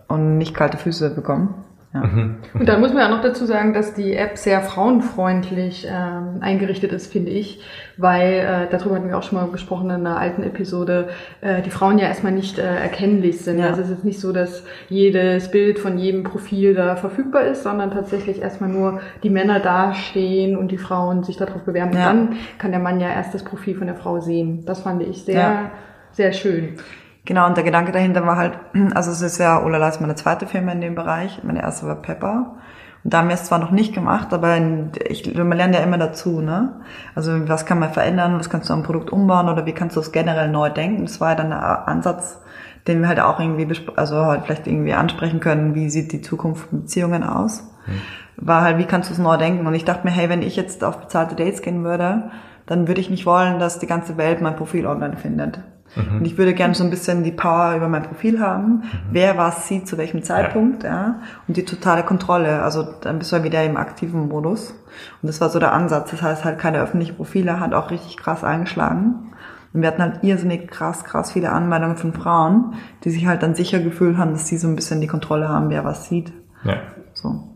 und 0.08 0.38
nicht 0.38 0.54
kalte 0.54 0.78
Füße 0.78 1.14
bekommen. 1.14 1.54
Ja. 1.94 2.00
Mhm. 2.00 2.36
Und 2.54 2.68
dann 2.68 2.80
muss 2.80 2.94
man 2.94 3.02
auch 3.04 3.16
noch 3.16 3.22
dazu 3.22 3.44
sagen, 3.44 3.74
dass 3.74 3.92
die 3.92 4.14
App 4.14 4.38
sehr 4.38 4.62
frauenfreundlich 4.62 5.86
ähm, 5.90 6.38
eingerichtet 6.40 6.90
ist, 6.92 7.12
finde 7.12 7.30
ich, 7.30 7.60
weil 7.98 8.32
äh, 8.32 8.66
darüber 8.70 8.96
hatten 8.96 9.08
wir 9.08 9.18
auch 9.18 9.22
schon 9.22 9.38
mal 9.38 9.46
gesprochen 9.48 9.90
in 9.90 10.06
einer 10.06 10.16
alten 10.16 10.42
Episode, 10.42 11.08
äh, 11.42 11.60
die 11.60 11.68
Frauen 11.70 11.98
ja 11.98 12.06
erstmal 12.06 12.32
nicht 12.32 12.58
äh, 12.58 12.62
erkennlich 12.62 13.40
sind. 13.40 13.58
Ja. 13.58 13.66
Also 13.66 13.82
es 13.82 13.90
ist 13.90 14.04
nicht 14.04 14.20
so, 14.20 14.32
dass 14.32 14.64
jedes 14.88 15.50
Bild 15.50 15.78
von 15.78 15.98
jedem 15.98 16.22
Profil 16.22 16.74
da 16.74 16.96
verfügbar 16.96 17.42
ist, 17.42 17.62
sondern 17.62 17.90
tatsächlich 17.90 18.40
erstmal 18.40 18.70
nur 18.70 19.00
die 19.22 19.30
Männer 19.30 19.60
dastehen 19.60 20.56
und 20.56 20.72
die 20.72 20.78
Frauen 20.78 21.24
sich 21.24 21.36
darauf 21.36 21.62
bewerben. 21.62 21.92
Ja. 21.92 22.10
Und 22.10 22.16
dann 22.16 22.36
kann 22.56 22.70
der 22.70 22.80
Mann 22.80 23.00
ja 23.00 23.10
erst 23.10 23.34
das 23.34 23.44
Profil 23.44 23.76
von 23.76 23.86
der 23.86 23.96
Frau 23.96 24.20
sehen. 24.20 24.64
Das 24.64 24.80
fand 24.80 25.02
ich 25.02 25.24
sehr, 25.24 25.34
ja. 25.34 25.70
sehr 26.12 26.32
schön. 26.32 26.78
Genau, 27.24 27.46
und 27.46 27.56
der 27.56 27.64
Gedanke 27.64 27.92
dahinter 27.92 28.26
war 28.26 28.36
halt, 28.36 28.58
also 28.94 29.10
es 29.10 29.22
ist 29.22 29.38
ja, 29.38 29.62
Olala 29.62 29.88
ist 29.88 30.00
meine 30.00 30.14
zweite 30.14 30.46
Firma 30.46 30.72
in 30.72 30.80
dem 30.80 30.94
Bereich, 30.94 31.42
meine 31.44 31.62
erste 31.62 31.86
war 31.86 31.96
Pepper. 31.96 32.56
Und 33.04 33.12
da 33.12 33.18
haben 33.18 33.28
wir 33.28 33.34
es 33.34 33.44
zwar 33.44 33.58
noch 33.58 33.72
nicht 33.72 33.94
gemacht, 33.94 34.32
aber 34.32 34.56
ich, 35.08 35.34
man 35.34 35.56
lernt 35.56 35.74
ja 35.74 35.80
immer 35.80 35.98
dazu, 35.98 36.40
ne? 36.40 36.80
Also 37.16 37.48
was 37.48 37.66
kann 37.66 37.80
man 37.80 37.92
verändern, 37.92 38.38
was 38.38 38.48
kannst 38.48 38.70
du 38.70 38.74
am 38.74 38.84
Produkt 38.84 39.10
umbauen 39.10 39.48
oder 39.48 39.66
wie 39.66 39.72
kannst 39.72 39.96
du 39.96 40.00
es 40.00 40.12
generell 40.12 40.48
neu 40.48 40.70
denken? 40.70 41.02
Das 41.02 41.20
war 41.20 41.30
ja 41.30 41.34
dann 41.34 41.50
der 41.50 41.88
Ansatz, 41.88 42.40
den 42.86 43.00
wir 43.00 43.08
halt 43.08 43.18
auch 43.18 43.40
irgendwie, 43.40 43.68
also 43.96 44.24
halt 44.24 44.44
vielleicht 44.44 44.68
irgendwie 44.68 44.92
ansprechen 44.92 45.40
können, 45.40 45.74
wie 45.74 45.90
sieht 45.90 46.12
die 46.12 46.20
Zukunft 46.20 46.68
von 46.68 46.82
Beziehungen 46.82 47.24
aus? 47.24 47.64
Mhm. 47.86 48.00
War 48.36 48.62
halt, 48.62 48.78
wie 48.78 48.84
kannst 48.84 49.10
du 49.10 49.14
es 49.14 49.18
neu 49.18 49.36
denken? 49.36 49.66
Und 49.66 49.74
ich 49.74 49.84
dachte 49.84 50.06
mir, 50.06 50.12
hey, 50.12 50.28
wenn 50.28 50.42
ich 50.42 50.54
jetzt 50.54 50.84
auf 50.84 50.98
bezahlte 50.98 51.34
Dates 51.34 51.60
gehen 51.60 51.82
würde, 51.82 52.30
dann 52.66 52.86
würde 52.86 53.00
ich 53.00 53.10
nicht 53.10 53.26
wollen, 53.26 53.58
dass 53.58 53.80
die 53.80 53.86
ganze 53.86 54.16
Welt 54.16 54.40
mein 54.40 54.56
Profil 54.56 54.86
online 54.86 55.16
findet. 55.16 55.60
Mhm. 55.94 56.18
Und 56.18 56.24
ich 56.24 56.38
würde 56.38 56.54
gerne 56.54 56.74
so 56.74 56.84
ein 56.84 56.90
bisschen 56.90 57.22
die 57.22 57.32
Power 57.32 57.76
über 57.76 57.88
mein 57.88 58.02
Profil 58.02 58.40
haben, 58.40 58.66
mhm. 58.68 58.82
wer 59.10 59.36
was 59.36 59.68
sieht, 59.68 59.86
zu 59.86 59.98
welchem 59.98 60.22
Zeitpunkt, 60.22 60.84
ja. 60.84 60.90
ja. 60.90 61.14
Und 61.48 61.56
die 61.56 61.64
totale 61.64 62.02
Kontrolle. 62.02 62.62
Also 62.62 62.82
dann 63.00 63.18
bist 63.18 63.32
du 63.32 63.36
ja 63.36 63.44
wieder 63.44 63.62
im 63.64 63.76
aktiven 63.76 64.28
Modus. 64.28 64.70
Und 65.22 65.26
das 65.26 65.40
war 65.40 65.48
so 65.48 65.58
der 65.58 65.72
Ansatz. 65.72 66.10
Das 66.10 66.22
heißt 66.22 66.44
halt 66.44 66.58
keine 66.58 66.80
öffentlichen 66.80 67.16
Profile, 67.16 67.60
hat 67.60 67.74
auch 67.74 67.90
richtig 67.90 68.16
krass 68.16 68.44
eingeschlagen. 68.44 69.32
Und 69.72 69.80
wir 69.80 69.88
hatten 69.88 70.02
halt 70.02 70.22
irrsinnig 70.22 70.70
krass, 70.70 71.04
krass 71.04 71.32
viele 71.32 71.50
Anmeldungen 71.50 71.96
von 71.96 72.12
Frauen, 72.12 72.74
die 73.04 73.10
sich 73.10 73.26
halt 73.26 73.42
dann 73.42 73.54
sicher 73.54 73.80
gefühlt 73.80 74.18
haben, 74.18 74.32
dass 74.32 74.46
sie 74.46 74.58
so 74.58 74.68
ein 74.68 74.76
bisschen 74.76 75.00
die 75.00 75.06
Kontrolle 75.06 75.48
haben, 75.48 75.70
wer 75.70 75.84
was 75.84 76.08
sieht. 76.08 76.32
Ja. 76.64 76.76
So. 77.14 77.51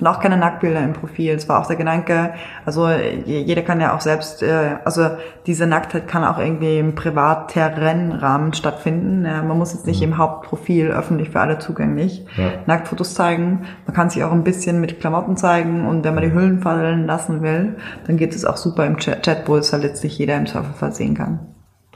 Und 0.00 0.06
auch 0.06 0.20
keine 0.20 0.36
Nacktbilder 0.36 0.80
im 0.80 0.92
Profil. 0.92 1.34
Es 1.34 1.48
war 1.48 1.60
auch 1.60 1.66
der 1.66 1.76
Gedanke, 1.76 2.34
also 2.64 2.88
jeder 2.88 3.62
kann 3.62 3.80
ja 3.80 3.96
auch 3.96 4.00
selbst, 4.00 4.42
äh, 4.42 4.76
also 4.84 5.10
diese 5.46 5.66
Nacktheit 5.66 6.06
kann 6.06 6.24
auch 6.24 6.38
irgendwie 6.38 6.78
im 6.78 6.94
Privatterrennrahmen 6.94 8.52
stattfinden. 8.52 9.24
Ja, 9.24 9.42
man 9.42 9.58
muss 9.58 9.72
jetzt 9.72 9.86
nicht 9.86 10.00
mhm. 10.00 10.12
im 10.12 10.18
Hauptprofil 10.18 10.88
öffentlich 10.88 11.30
für 11.30 11.40
alle 11.40 11.58
zugänglich 11.58 12.24
ja. 12.36 12.52
Nacktfotos 12.66 13.14
zeigen. 13.14 13.66
Man 13.86 13.94
kann 13.94 14.10
sich 14.10 14.22
auch 14.24 14.32
ein 14.32 14.44
bisschen 14.44 14.80
mit 14.80 15.00
Klamotten 15.00 15.36
zeigen 15.36 15.86
und 15.86 16.04
wenn 16.04 16.14
man 16.14 16.24
die 16.24 16.32
Hüllen 16.32 16.60
fallen 16.60 17.06
lassen 17.06 17.42
will, 17.42 17.76
dann 18.06 18.16
geht 18.16 18.34
es 18.34 18.44
auch 18.44 18.56
super 18.56 18.86
im 18.86 18.98
Chat, 18.98 19.42
wo 19.46 19.56
es 19.56 19.72
halt 19.72 19.82
letztlich 19.82 20.18
jeder 20.18 20.36
im 20.36 20.46
Zweifelsfall 20.46 20.92
sehen 20.92 21.14
kann. 21.14 21.40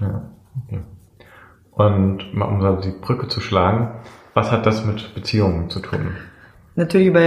Ja, 0.01 0.23
okay. 0.65 0.81
Und 1.73 2.35
um 2.35 2.81
die 2.83 2.91
Brücke 2.91 3.29
zu 3.29 3.41
schlagen, 3.41 3.93
was 4.35 4.51
hat 4.51 4.67
das 4.67 4.85
mit 4.85 5.15
Beziehungen 5.15 5.71
zu 5.71 5.81
tun? 5.81 6.17
Natürlich 6.75 7.09
über, 7.09 7.21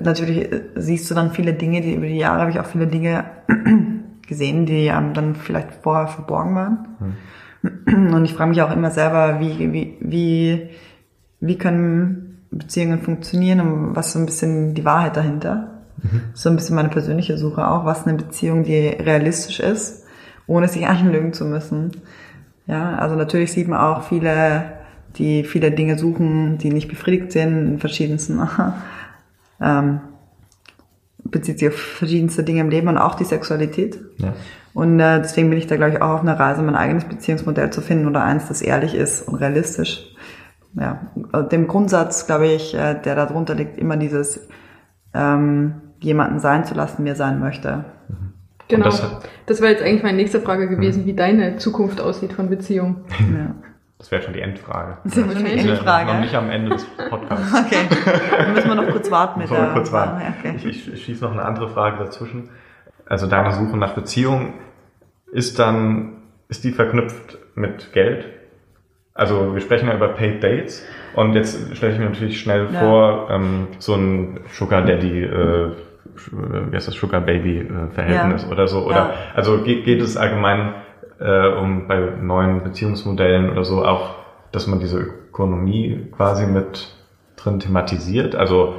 natürlich 0.00 0.48
siehst 0.74 1.10
du 1.10 1.14
dann 1.14 1.32
viele 1.32 1.54
Dinge, 1.54 1.80
die 1.80 1.94
über 1.94 2.06
die 2.06 2.18
Jahre 2.18 2.42
habe 2.42 2.50
ich 2.50 2.60
auch 2.60 2.66
viele 2.66 2.86
Dinge 2.86 3.24
gesehen, 4.28 4.66
die 4.66 4.90
einem 4.90 5.14
dann 5.14 5.34
vielleicht 5.34 5.74
vorher 5.82 6.08
verborgen 6.08 6.54
waren. 6.54 6.88
Mhm. 7.00 8.14
Und 8.14 8.24
ich 8.24 8.34
frage 8.34 8.50
mich 8.50 8.60
auch 8.62 8.74
immer 8.74 8.90
selber, 8.90 9.40
wie, 9.40 9.72
wie, 9.72 9.96
wie, 10.00 10.68
wie 11.40 11.58
können 11.58 12.32
Beziehungen 12.50 13.00
funktionieren 13.00 13.60
und 13.60 13.96
was 13.96 14.12
so 14.12 14.18
ein 14.18 14.26
bisschen 14.26 14.74
die 14.74 14.84
Wahrheit 14.84 15.16
dahinter. 15.16 15.82
Mhm. 16.02 16.20
So 16.34 16.50
ein 16.50 16.56
bisschen 16.56 16.76
meine 16.76 16.90
persönliche 16.90 17.38
Suche 17.38 17.66
auch, 17.66 17.84
was 17.84 18.06
eine 18.06 18.18
Beziehung, 18.18 18.64
die 18.64 18.88
realistisch 18.88 19.60
ist, 19.60 20.04
ohne 20.46 20.68
sich 20.68 20.86
anlügen 20.88 21.32
zu 21.32 21.46
müssen. 21.46 21.92
Ja, 22.66 22.96
also 22.96 23.16
natürlich 23.16 23.52
sieht 23.52 23.68
man 23.68 23.80
auch 23.80 24.02
viele 24.02 24.64
die 25.16 25.44
viele 25.44 25.70
Dinge 25.70 25.98
suchen, 25.98 26.58
die 26.58 26.70
nicht 26.70 26.88
befriedigt 26.88 27.32
sind, 27.32 27.68
in 27.68 27.78
verschiedensten, 27.78 28.40
ähm, 29.60 30.00
bezieht 31.24 31.58
sich 31.58 31.68
auf 31.68 31.76
verschiedenste 31.76 32.42
Dinge 32.42 32.60
im 32.60 32.70
Leben 32.70 32.88
und 32.88 32.98
auch 32.98 33.14
die 33.14 33.24
Sexualität. 33.24 33.98
Ja. 34.18 34.34
Und 34.74 34.98
äh, 35.00 35.20
deswegen 35.20 35.50
bin 35.50 35.58
ich 35.58 35.66
da, 35.66 35.76
glaube 35.76 35.92
ich, 35.92 36.02
auch 36.02 36.10
auf 36.10 36.20
einer 36.20 36.38
Reise, 36.38 36.62
mein 36.62 36.74
eigenes 36.74 37.04
Beziehungsmodell 37.04 37.70
zu 37.70 37.80
finden 37.80 38.06
oder 38.06 38.22
eins, 38.22 38.48
das 38.48 38.62
ehrlich 38.62 38.94
ist 38.94 39.28
und 39.28 39.36
realistisch. 39.36 40.08
Ja, 40.74 41.02
dem 41.50 41.68
Grundsatz, 41.68 42.26
glaube 42.26 42.48
ich, 42.48 42.74
äh, 42.74 42.94
der 42.94 43.14
darunter 43.14 43.54
liegt, 43.54 43.76
immer 43.76 43.98
dieses 43.98 44.48
ähm, 45.12 45.74
jemanden 46.00 46.38
sein 46.38 46.64
zu 46.64 46.74
lassen, 46.74 47.02
mir 47.02 47.14
sein 47.14 47.40
möchte. 47.40 47.84
Mhm. 48.08 48.32
Genau. 48.68 48.86
Das, 48.86 49.02
das 49.44 49.60
wäre 49.60 49.72
jetzt 49.72 49.82
eigentlich 49.82 50.02
meine 50.02 50.16
nächste 50.16 50.40
Frage 50.40 50.68
gewesen, 50.68 51.02
mhm. 51.02 51.06
wie 51.06 51.14
deine 51.14 51.56
Zukunft 51.58 52.00
aussieht 52.00 52.32
von 52.32 52.48
Beziehung. 52.48 53.04
Ja. 53.20 53.54
Das 54.02 54.10
wäre 54.10 54.20
schon 54.20 54.32
die 54.32 54.40
Endfrage. 54.40 54.98
Das 55.04 55.16
ist 55.16 55.32
schon 55.32 55.44
die 55.44 55.52
Endfrage. 55.52 56.12
Noch 56.12 56.20
nicht 56.20 56.34
am 56.34 56.50
Ende 56.50 56.70
des 56.70 56.84
Podcasts. 56.84 57.52
Okay, 57.66 57.86
dann 58.36 58.52
müssen 58.52 58.68
wir 58.68 58.74
noch 58.74 58.88
kurz 58.88 59.08
warten 59.12 59.38
mit 59.38 59.48
der 59.48 59.68
kurz 59.74 59.92
warten. 59.92 60.20
Okay. 60.40 60.56
Ich, 60.56 60.92
ich 60.92 61.04
schieße 61.04 61.22
noch 61.22 61.30
eine 61.30 61.44
andere 61.44 61.68
Frage 61.68 61.98
dazwischen. 61.98 62.50
Also 63.06 63.28
deine 63.28 63.52
Suche 63.52 63.76
nach 63.76 63.94
Beziehung 63.94 64.54
ist 65.30 65.60
dann, 65.60 66.14
ist 66.48 66.64
die 66.64 66.72
verknüpft 66.72 67.38
mit 67.54 67.92
Geld? 67.92 68.26
Also 69.14 69.54
wir 69.54 69.60
sprechen 69.60 69.86
ja 69.86 69.94
über 69.94 70.08
Paid 70.08 70.42
Dates 70.42 70.84
und 71.14 71.34
jetzt 71.34 71.76
stelle 71.76 71.92
ich 71.92 71.98
mir 72.00 72.06
natürlich 72.06 72.40
schnell 72.40 72.70
ja. 72.72 72.80
vor, 72.80 73.30
ähm, 73.30 73.68
so 73.78 73.94
ein 73.94 74.40
Sugar 74.48 74.82
Daddy, 74.82 75.22
äh, 75.22 75.70
wie 76.32 76.74
heißt 76.74 76.88
das, 76.88 76.96
Sugar 76.96 77.20
Baby 77.20 77.60
äh, 77.60 77.94
Verhältnis 77.94 78.42
ja. 78.42 78.50
oder 78.50 78.66
so. 78.66 78.84
Oder 78.84 78.96
ja. 78.96 79.14
also 79.36 79.62
geht, 79.62 79.84
geht 79.84 80.02
es 80.02 80.16
allgemein 80.16 80.74
äh, 81.22 81.48
um 81.48 81.86
bei 81.86 82.00
neuen 82.20 82.62
Beziehungsmodellen 82.62 83.50
oder 83.50 83.64
so 83.64 83.84
auch, 83.84 84.16
dass 84.50 84.66
man 84.66 84.80
diese 84.80 84.98
Ökonomie 84.98 86.08
quasi 86.16 86.46
mit 86.46 86.94
drin 87.36 87.60
thematisiert. 87.60 88.34
Also 88.34 88.74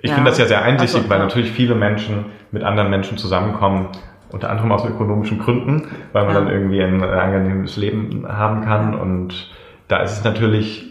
ich 0.00 0.10
ja. 0.10 0.16
finde 0.16 0.30
das 0.30 0.38
ja 0.38 0.46
sehr 0.46 0.62
einsichtig, 0.62 0.96
also, 0.96 1.10
weil 1.10 1.18
ja. 1.18 1.24
natürlich 1.24 1.52
viele 1.52 1.74
Menschen 1.74 2.26
mit 2.50 2.62
anderen 2.62 2.90
Menschen 2.90 3.18
zusammenkommen, 3.18 3.88
unter 4.30 4.50
anderem 4.50 4.72
aus 4.72 4.84
ökonomischen 4.84 5.38
Gründen, 5.38 5.88
weil 6.12 6.24
man 6.24 6.34
ja. 6.34 6.40
dann 6.40 6.50
irgendwie 6.50 6.82
ein 6.82 7.02
angenehmes 7.02 7.76
Leben 7.76 8.26
haben 8.26 8.62
kann. 8.62 8.94
Und 8.94 9.50
da 9.88 9.98
ist 9.98 10.12
es 10.12 10.24
natürlich 10.24 10.90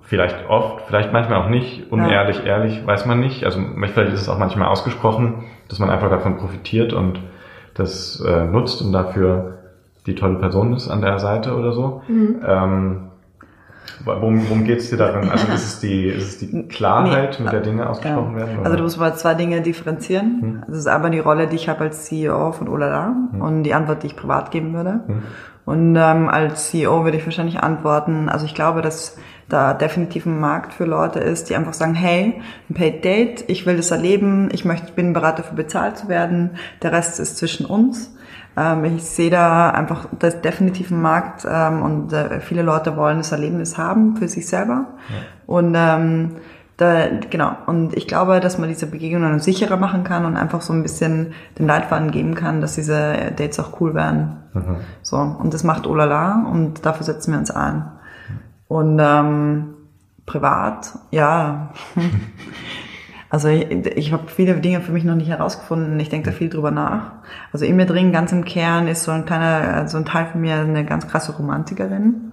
vielleicht 0.00 0.48
oft, 0.48 0.86
vielleicht 0.86 1.12
manchmal 1.12 1.42
auch 1.42 1.48
nicht, 1.48 1.90
unehrlich, 1.90 2.44
ehrlich, 2.44 2.86
weiß 2.86 3.06
man 3.06 3.20
nicht. 3.20 3.44
Also 3.44 3.60
vielleicht 3.92 4.12
ist 4.12 4.22
es 4.22 4.28
auch 4.28 4.38
manchmal 4.38 4.68
ausgesprochen, 4.68 5.44
dass 5.68 5.78
man 5.78 5.90
einfach 5.90 6.10
davon 6.10 6.36
profitiert 6.36 6.92
und 6.92 7.20
das 7.74 8.20
äh, 8.20 8.44
nutzt 8.44 8.82
und 8.82 8.92
dafür 8.92 9.63
die 10.06 10.14
tolle 10.14 10.38
Person 10.38 10.72
ist 10.74 10.88
an 10.88 11.00
der 11.00 11.18
Seite 11.18 11.56
oder 11.56 11.72
so. 11.72 12.02
Mhm. 12.08 12.40
Ähm, 12.46 13.00
Worum, 14.04 14.48
worum 14.48 14.64
geht 14.64 14.80
es 14.80 14.90
dir 14.90 14.96
darin? 14.96 15.30
Also 15.30 15.46
ist 15.52 15.64
es 15.64 15.80
die, 15.80 16.06
ist 16.06 16.24
es 16.24 16.38
die 16.38 16.68
Klarheit, 16.68 17.36
nee, 17.38 17.44
mit 17.44 17.52
der 17.52 17.60
Dinge 17.60 17.88
ausgesprochen 17.88 18.32
ja. 18.32 18.40
werden? 18.40 18.58
Oder? 18.58 18.64
Also 18.66 18.76
du 18.76 18.82
musst 18.82 18.98
mal 18.98 19.14
zwei 19.14 19.34
Dinge 19.34 19.60
differenzieren. 19.62 20.38
Hm. 20.40 20.62
Das 20.66 20.78
ist 20.78 20.86
aber 20.86 21.10
die 21.10 21.20
Rolle, 21.20 21.46
die 21.46 21.56
ich 21.56 21.68
habe 21.68 21.84
als 21.84 22.06
CEO 22.06 22.52
von 22.52 22.68
Olala 22.68 23.14
hm. 23.32 23.40
und 23.40 23.62
die 23.62 23.72
Antwort, 23.72 24.02
die 24.02 24.08
ich 24.08 24.16
privat 24.16 24.50
geben 24.50 24.74
würde. 24.74 25.00
Hm. 25.06 25.22
Und 25.64 25.96
ähm, 25.96 26.28
als 26.28 26.70
CEO 26.70 27.04
würde 27.04 27.16
ich 27.16 27.24
wahrscheinlich 27.24 27.60
antworten, 27.60 28.28
also 28.28 28.44
ich 28.44 28.54
glaube, 28.54 28.82
dass 28.82 29.16
da 29.48 29.72
definitiv 29.72 30.26
ein 30.26 30.38
Markt 30.38 30.74
für 30.74 30.84
Leute 30.84 31.20
ist, 31.20 31.48
die 31.48 31.56
einfach 31.56 31.72
sagen, 31.72 31.94
hey, 31.94 32.42
ein 32.68 32.74
Paid 32.74 33.04
Date, 33.04 33.44
ich 33.48 33.64
will 33.64 33.76
das 33.76 33.90
erleben, 33.90 34.48
ich 34.52 34.64
möchte, 34.64 34.92
bin 34.92 35.12
bereit 35.12 35.38
dafür 35.38 35.56
bezahlt 35.56 35.96
zu 35.96 36.08
werden, 36.08 36.50
der 36.82 36.92
Rest 36.92 37.20
ist 37.20 37.38
zwischen 37.38 37.64
uns. 37.64 38.14
Ähm, 38.56 38.84
ich 38.84 39.04
sehe 39.04 39.30
da 39.30 39.70
einfach 39.70 40.06
das 40.18 40.40
definitiv 40.40 40.90
ein 40.90 41.02
Markt 41.02 41.46
ähm, 41.48 41.82
und 41.82 42.12
äh, 42.12 42.40
viele 42.40 42.62
Leute 42.62 42.96
wollen 42.96 43.18
das 43.18 43.32
Erlebnis 43.32 43.76
haben 43.78 44.16
für 44.16 44.28
sich 44.28 44.46
selber. 44.46 44.86
Ja. 45.08 45.16
Und 45.46 45.74
ähm, 45.76 46.36
da, 46.76 47.06
genau. 47.30 47.56
Und 47.66 47.96
ich 47.96 48.08
glaube, 48.08 48.40
dass 48.40 48.58
man 48.58 48.68
diese 48.68 48.86
Begegnungen 48.86 49.38
sicherer 49.38 49.76
machen 49.76 50.02
kann 50.02 50.24
und 50.24 50.36
einfach 50.36 50.60
so 50.60 50.72
ein 50.72 50.82
bisschen 50.82 51.32
den 51.58 51.66
Leitfaden 51.66 52.10
geben 52.10 52.34
kann, 52.34 52.60
dass 52.60 52.74
diese 52.74 53.32
Dates 53.36 53.60
auch 53.60 53.80
cool 53.80 53.94
werden. 53.94 54.38
Mhm. 54.52 54.76
So. 55.02 55.16
Und 55.16 55.54
das 55.54 55.62
macht 55.62 55.86
Olala 55.86 56.46
und 56.50 56.84
dafür 56.84 57.04
setzen 57.04 57.32
wir 57.32 57.38
uns 57.38 57.50
ein. 57.50 57.84
Und 58.66 58.98
ähm, 59.00 59.74
privat, 60.26 60.94
ja. 61.10 61.70
Also 63.34 63.48
ich, 63.48 63.68
ich 63.68 64.12
habe 64.12 64.28
viele 64.28 64.54
Dinge 64.54 64.80
für 64.80 64.92
mich 64.92 65.02
noch 65.02 65.16
nicht 65.16 65.28
herausgefunden. 65.28 65.98
Ich 65.98 66.08
denke 66.08 66.30
da 66.30 66.36
viel 66.36 66.48
drüber 66.48 66.70
nach. 66.70 67.14
Also 67.52 67.64
in 67.64 67.74
mir 67.74 67.84
drin, 67.84 68.12
ganz 68.12 68.30
im 68.30 68.44
Kern, 68.44 68.86
ist 68.86 69.02
so 69.02 69.10
ein 69.10 69.24
kleiner, 69.24 69.88
so 69.88 69.98
ein 69.98 70.04
Teil 70.04 70.26
von 70.26 70.40
mir 70.40 70.54
eine 70.54 70.84
ganz 70.84 71.08
krasse 71.08 71.32
Romantikerin. 71.32 72.30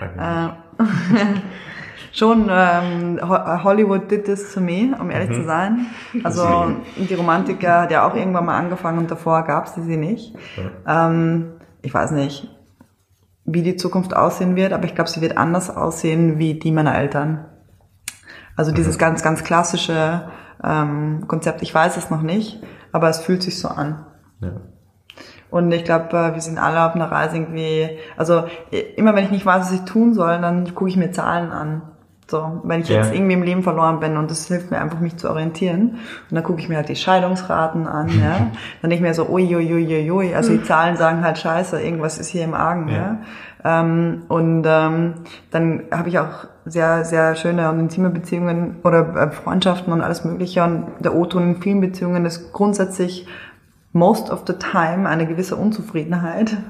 Äh, 0.00 0.48
schon 2.12 2.50
ähm, 2.50 3.20
Hollywood 3.22 4.10
did 4.10 4.24
this 4.24 4.52
to 4.52 4.60
me, 4.60 4.96
um 5.00 5.12
ehrlich 5.12 5.28
mhm. 5.28 5.34
zu 5.34 5.44
sein. 5.44 5.86
Also 6.24 6.72
die 6.96 7.14
Romantiker, 7.14 7.86
der 7.86 8.04
auch 8.04 8.16
irgendwann 8.16 8.46
mal 8.46 8.58
angefangen 8.58 8.98
und 8.98 9.12
davor 9.12 9.44
gab 9.44 9.66
es 9.66 9.76
sie 9.76 9.96
nicht. 9.96 10.34
Ähm, 10.88 11.52
ich 11.82 11.94
weiß 11.94 12.10
nicht, 12.10 12.48
wie 13.44 13.62
die 13.62 13.76
Zukunft 13.76 14.16
aussehen 14.16 14.56
wird, 14.56 14.72
aber 14.72 14.86
ich 14.86 14.96
glaube, 14.96 15.08
sie 15.08 15.20
wird 15.20 15.36
anders 15.36 15.70
aussehen 15.70 16.40
wie 16.40 16.54
die 16.54 16.72
meiner 16.72 16.98
Eltern. 16.98 17.44
Also 18.60 18.72
dieses 18.72 18.96
mhm. 18.96 18.98
ganz, 18.98 19.22
ganz 19.22 19.42
klassische 19.42 20.28
ähm, 20.62 21.24
Konzept, 21.28 21.62
ich 21.62 21.74
weiß 21.74 21.96
es 21.96 22.10
noch 22.10 22.20
nicht, 22.20 22.62
aber 22.92 23.08
es 23.08 23.20
fühlt 23.20 23.42
sich 23.42 23.58
so 23.58 23.68
an. 23.68 24.04
Ja. 24.42 24.50
Und 25.48 25.72
ich 25.72 25.82
glaube, 25.82 26.14
äh, 26.14 26.34
wir 26.34 26.42
sind 26.42 26.58
alle 26.58 26.84
auf 26.84 26.94
einer 26.94 27.10
Reise 27.10 27.36
irgendwie, 27.36 27.88
also 28.18 28.44
immer 28.96 29.16
wenn 29.16 29.24
ich 29.24 29.30
nicht 29.30 29.46
weiß, 29.46 29.62
was 29.62 29.72
ich 29.72 29.86
tun 29.86 30.12
soll, 30.12 30.42
dann 30.42 30.74
gucke 30.74 30.90
ich 30.90 30.98
mir 30.98 31.10
Zahlen 31.10 31.50
an. 31.50 31.80
So, 32.30 32.60
wenn 32.62 32.82
ich 32.82 32.90
ja. 32.90 32.96
jetzt 32.96 33.14
irgendwie 33.14 33.32
im 33.32 33.42
Leben 33.42 33.62
verloren 33.62 33.98
bin 33.98 34.18
und 34.18 34.30
das 34.30 34.46
hilft 34.46 34.70
mir 34.70 34.78
einfach, 34.78 35.00
mich 35.00 35.16
zu 35.16 35.30
orientieren. 35.30 35.96
Und 36.28 36.34
dann 36.36 36.44
gucke 36.44 36.60
ich 36.60 36.68
mir 36.68 36.76
halt 36.76 36.90
die 36.90 36.96
Scheidungsraten 36.96 37.86
an, 37.86 38.08
ja. 38.20 38.50
Dann 38.82 38.90
denke 38.90 38.96
ich 38.96 39.00
mir 39.00 39.14
so, 39.14 39.26
ui, 39.26 39.56
ui, 39.56 39.72
ui, 39.72 40.10
ui, 40.10 40.34
also 40.34 40.52
die 40.52 40.62
Zahlen 40.62 40.98
sagen 40.98 41.24
halt 41.24 41.38
scheiße, 41.38 41.80
irgendwas 41.80 42.18
ist 42.18 42.28
hier 42.28 42.44
im 42.44 42.52
Argen, 42.52 42.88
ja. 42.88 42.94
ja? 42.94 43.18
Ähm, 43.64 44.22
und 44.28 44.64
ähm, 44.66 45.14
dann 45.50 45.82
habe 45.90 46.08
ich 46.08 46.18
auch 46.18 46.46
sehr, 46.64 47.04
sehr 47.04 47.34
schöne 47.36 47.70
und 47.70 47.80
intime 47.80 48.10
Beziehungen 48.10 48.76
oder 48.84 49.14
äh, 49.16 49.30
Freundschaften 49.30 49.92
und 49.92 50.00
alles 50.00 50.24
Mögliche. 50.24 50.64
Und 50.64 50.86
der 51.00 51.14
O-Ton 51.14 51.42
in 51.42 51.62
vielen 51.62 51.80
Beziehungen 51.80 52.24
ist 52.24 52.52
grundsätzlich 52.52 53.26
most 53.92 54.30
of 54.30 54.44
the 54.46 54.54
time 54.54 55.08
eine 55.08 55.26
gewisse 55.26 55.56
Unzufriedenheit. 55.56 56.56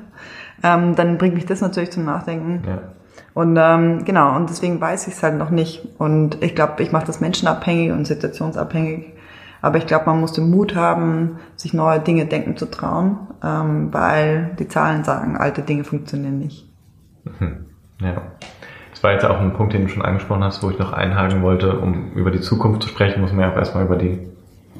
Ähm, 0.62 0.94
dann 0.94 1.16
bringt 1.16 1.36
mich 1.36 1.46
das 1.46 1.62
natürlich 1.62 1.90
zum 1.90 2.04
Nachdenken. 2.04 2.62
Ja. 2.68 2.80
Und 3.32 3.56
ähm, 3.58 4.04
genau, 4.04 4.36
und 4.36 4.50
deswegen 4.50 4.78
weiß 4.78 5.06
ich 5.06 5.14
es 5.14 5.22
halt 5.22 5.38
noch 5.38 5.48
nicht. 5.48 5.88
Und 5.98 6.42
ich 6.42 6.54
glaube, 6.54 6.82
ich 6.82 6.92
mache 6.92 7.06
das 7.06 7.18
menschenabhängig 7.18 7.92
und 7.92 8.06
situationsabhängig. 8.06 9.14
Aber 9.62 9.78
ich 9.78 9.86
glaube, 9.86 10.04
man 10.04 10.20
muss 10.20 10.34
den 10.34 10.50
Mut 10.50 10.74
haben, 10.74 11.38
sich 11.56 11.72
neue 11.72 12.00
Dinge 12.00 12.26
denken 12.26 12.58
zu 12.58 12.66
trauen, 12.66 13.18
ähm, 13.42 13.88
weil 13.90 14.50
die 14.58 14.68
Zahlen 14.68 15.02
sagen, 15.02 15.38
alte 15.38 15.62
Dinge 15.62 15.84
funktionieren 15.84 16.38
nicht. 16.38 16.69
Mhm. 17.24 17.66
Ja. 18.00 18.22
Das 18.90 19.02
war 19.02 19.12
jetzt 19.12 19.24
auch 19.24 19.40
ein 19.40 19.54
Punkt, 19.54 19.72
den 19.72 19.82
du 19.82 19.88
schon 19.88 20.02
angesprochen 20.02 20.44
hast, 20.44 20.62
wo 20.62 20.70
ich 20.70 20.78
noch 20.78 20.92
einhaken 20.92 21.42
wollte. 21.42 21.78
Um 21.78 22.12
über 22.12 22.30
die 22.30 22.40
Zukunft 22.40 22.82
zu 22.82 22.88
sprechen, 22.88 23.20
muss 23.20 23.32
man 23.32 23.40
ja 23.40 23.52
auch 23.52 23.56
erstmal 23.56 23.84
über 23.84 23.96
die 23.96 24.18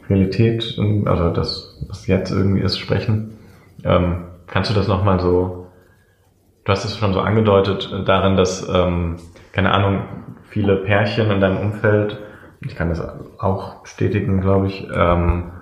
Realität, 0.08 0.78
also 1.06 1.30
das, 1.30 1.78
was 1.88 2.06
jetzt 2.06 2.30
irgendwie 2.30 2.60
ist, 2.60 2.78
sprechen. 2.78 3.38
Ähm, 3.84 4.24
kannst 4.46 4.70
du 4.70 4.74
das 4.74 4.88
nochmal 4.88 5.20
so, 5.20 5.68
du 6.64 6.72
hast 6.72 6.84
es 6.84 6.98
schon 6.98 7.12
so 7.12 7.20
angedeutet 7.20 7.90
äh, 7.92 8.04
darin, 8.04 8.36
dass, 8.36 8.68
ähm, 8.68 9.16
keine 9.52 9.72
Ahnung, 9.72 10.02
viele 10.48 10.76
Pärchen 10.76 11.30
in 11.30 11.40
deinem 11.40 11.58
Umfeld, 11.58 12.18
ich 12.66 12.76
kann 12.76 12.90
das 12.90 13.02
auch 13.38 13.82
bestätigen, 13.82 14.40
glaube 14.40 14.66
ich, 14.66 14.86
ähm, 14.92 15.52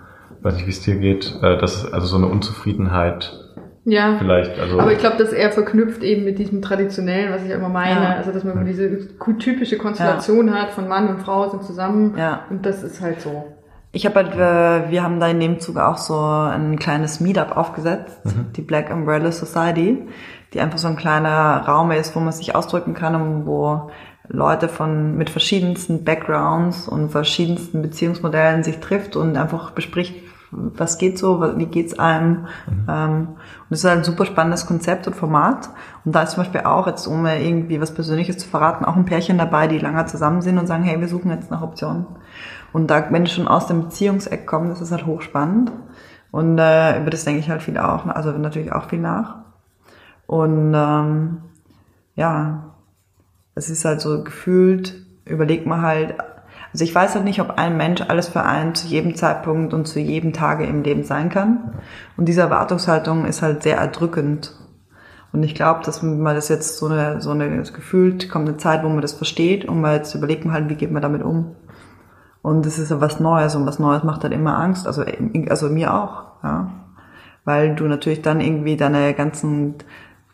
weiß 0.40 0.54
nicht, 0.54 0.66
wie 0.66 0.70
es 0.70 0.80
dir 0.80 0.96
geht, 0.96 1.38
äh, 1.42 1.58
dass 1.58 1.90
also 1.92 2.06
so 2.06 2.16
eine 2.16 2.26
Unzufriedenheit 2.26 3.47
ja, 3.88 4.16
vielleicht. 4.18 4.58
Also 4.58 4.78
aber 4.78 4.92
ich 4.92 4.98
glaube, 4.98 5.16
das 5.18 5.32
eher 5.32 5.50
verknüpft 5.50 6.02
eben 6.02 6.24
mit 6.24 6.38
diesem 6.38 6.60
traditionellen, 6.60 7.32
was 7.32 7.42
ich 7.42 7.50
immer 7.50 7.70
meine, 7.70 8.04
ja. 8.04 8.16
also 8.16 8.32
dass 8.32 8.44
man 8.44 8.64
diese 8.66 9.08
typische 9.38 9.78
Konstellation 9.78 10.48
ja. 10.48 10.54
hat 10.54 10.70
von 10.72 10.88
Mann 10.88 11.08
und 11.08 11.22
Frau 11.22 11.48
sind 11.48 11.64
zusammen 11.64 12.14
ja. 12.18 12.42
und 12.50 12.66
das 12.66 12.82
ist 12.82 13.00
halt 13.00 13.20
so. 13.20 13.44
Ich 13.90 14.04
habe 14.04 14.16
halt, 14.16 14.34
äh, 14.34 14.90
wir 14.90 15.02
haben 15.02 15.18
da 15.18 15.28
in 15.28 15.40
dem 15.40 15.60
Zug 15.60 15.78
auch 15.78 15.96
so 15.96 16.18
ein 16.18 16.78
kleines 16.78 17.20
Meetup 17.20 17.56
aufgesetzt, 17.56 18.22
mhm. 18.24 18.52
die 18.54 18.60
Black 18.60 18.92
Umbrella 18.92 19.32
Society, 19.32 20.06
die 20.52 20.60
einfach 20.60 20.78
so 20.78 20.88
ein 20.88 20.96
kleiner 20.96 21.64
Raum 21.66 21.90
ist, 21.90 22.14
wo 22.14 22.20
man 22.20 22.32
sich 22.32 22.54
ausdrücken 22.54 22.92
kann 22.92 23.14
und 23.14 23.46
wo 23.46 23.90
Leute 24.28 24.68
von 24.68 25.16
mit 25.16 25.30
verschiedensten 25.30 26.04
Backgrounds 26.04 26.86
und 26.86 27.08
verschiedensten 27.08 27.80
Beziehungsmodellen 27.80 28.62
sich 28.62 28.78
trifft 28.80 29.16
und 29.16 29.38
einfach 29.38 29.70
bespricht, 29.70 30.16
was 30.50 30.98
geht 30.98 31.18
so, 31.18 31.42
wie 31.58 31.66
geht's 31.66 31.98
einem. 31.98 32.46
Mhm. 32.66 32.86
Ähm, 32.88 33.20
und 33.28 33.70
das 33.70 33.80
ist 33.80 33.84
halt 33.84 33.98
ein 33.98 34.04
super 34.04 34.24
spannendes 34.24 34.66
Konzept 34.66 35.06
und 35.06 35.14
Format. 35.14 35.70
Und 36.04 36.14
da 36.14 36.22
ist 36.22 36.32
zum 36.32 36.42
Beispiel 36.42 36.62
auch, 36.62 36.86
jetzt 36.86 37.06
um 37.06 37.26
irgendwie 37.26 37.80
was 37.80 37.92
Persönliches 37.92 38.38
zu 38.38 38.48
verraten, 38.48 38.84
auch 38.84 38.96
ein 38.96 39.04
Pärchen 39.04 39.38
dabei, 39.38 39.66
die 39.66 39.78
lange 39.78 40.04
zusammen 40.06 40.40
sind 40.40 40.58
und 40.58 40.66
sagen, 40.66 40.84
hey, 40.84 41.00
wir 41.00 41.08
suchen 41.08 41.30
jetzt 41.30 41.50
nach 41.50 41.62
Optionen. 41.62 42.06
Und 42.72 42.88
da, 42.88 43.10
wenn 43.10 43.24
die 43.24 43.30
schon 43.30 43.48
aus 43.48 43.66
dem 43.66 43.82
Beziehungseck 43.84 44.46
kommen, 44.46 44.68
das 44.68 44.80
ist 44.80 44.92
halt 44.92 45.06
hochspannend. 45.06 45.72
Und 46.30 46.58
äh, 46.58 47.00
über 47.00 47.10
das 47.10 47.24
denke 47.24 47.40
ich 47.40 47.50
halt 47.50 47.62
viel 47.62 47.78
auch, 47.78 48.06
also 48.06 48.32
natürlich 48.32 48.72
auch 48.72 48.88
viel 48.88 49.00
nach. 49.00 49.36
Und 50.26 50.74
ähm, 50.74 51.38
ja, 52.14 52.74
es 53.54 53.70
ist 53.70 53.84
halt 53.84 54.00
so 54.00 54.22
gefühlt, 54.22 54.94
überlegt 55.24 55.66
man 55.66 55.82
halt, 55.82 56.14
also 56.72 56.84
ich 56.84 56.94
weiß 56.94 57.14
halt 57.14 57.24
nicht, 57.24 57.40
ob 57.40 57.58
ein 57.58 57.76
Mensch 57.76 58.02
alles 58.02 58.28
für 58.28 58.42
einen 58.42 58.74
zu 58.74 58.86
jedem 58.86 59.14
Zeitpunkt 59.14 59.72
und 59.72 59.86
zu 59.86 60.00
jedem 60.00 60.32
Tage 60.32 60.64
im 60.64 60.82
Leben 60.82 61.02
sein 61.02 61.30
kann. 61.30 61.74
Und 62.16 62.26
diese 62.26 62.42
Erwartungshaltung 62.42 63.24
ist 63.24 63.42
halt 63.42 63.62
sehr 63.62 63.78
erdrückend. 63.78 64.54
Und 65.32 65.42
ich 65.42 65.54
glaube, 65.54 65.80
dass 65.84 66.02
man 66.02 66.34
das 66.34 66.48
jetzt 66.48 66.78
so 66.78 66.86
eine, 66.86 67.20
so 67.20 67.30
eine, 67.30 67.62
gefühlt 67.62 68.30
kommt 68.30 68.48
eine 68.48 68.56
Zeit, 68.58 68.82
wo 68.82 68.88
man 68.88 69.00
das 69.00 69.12
versteht 69.12 69.64
und 69.64 69.80
man 69.80 69.94
jetzt 69.94 70.14
überlegt 70.14 70.44
man 70.44 70.54
halt, 70.54 70.68
wie 70.68 70.74
geht 70.74 70.90
man 70.90 71.02
damit 71.02 71.22
um. 71.22 71.56
Und 72.42 72.64
es 72.66 72.78
ist 72.78 72.90
ja 72.90 73.00
was 73.00 73.20
Neues 73.20 73.54
und 73.54 73.66
was 73.66 73.78
Neues 73.78 74.04
macht 74.04 74.22
halt 74.22 74.32
immer 74.32 74.58
Angst. 74.58 74.86
Also, 74.86 75.04
also 75.48 75.68
mir 75.68 75.92
auch, 75.92 76.24
ja. 76.42 76.70
Weil 77.44 77.74
du 77.74 77.84
natürlich 77.84 78.20
dann 78.20 78.40
irgendwie 78.40 78.76
deine 78.76 79.14
ganzen 79.14 79.76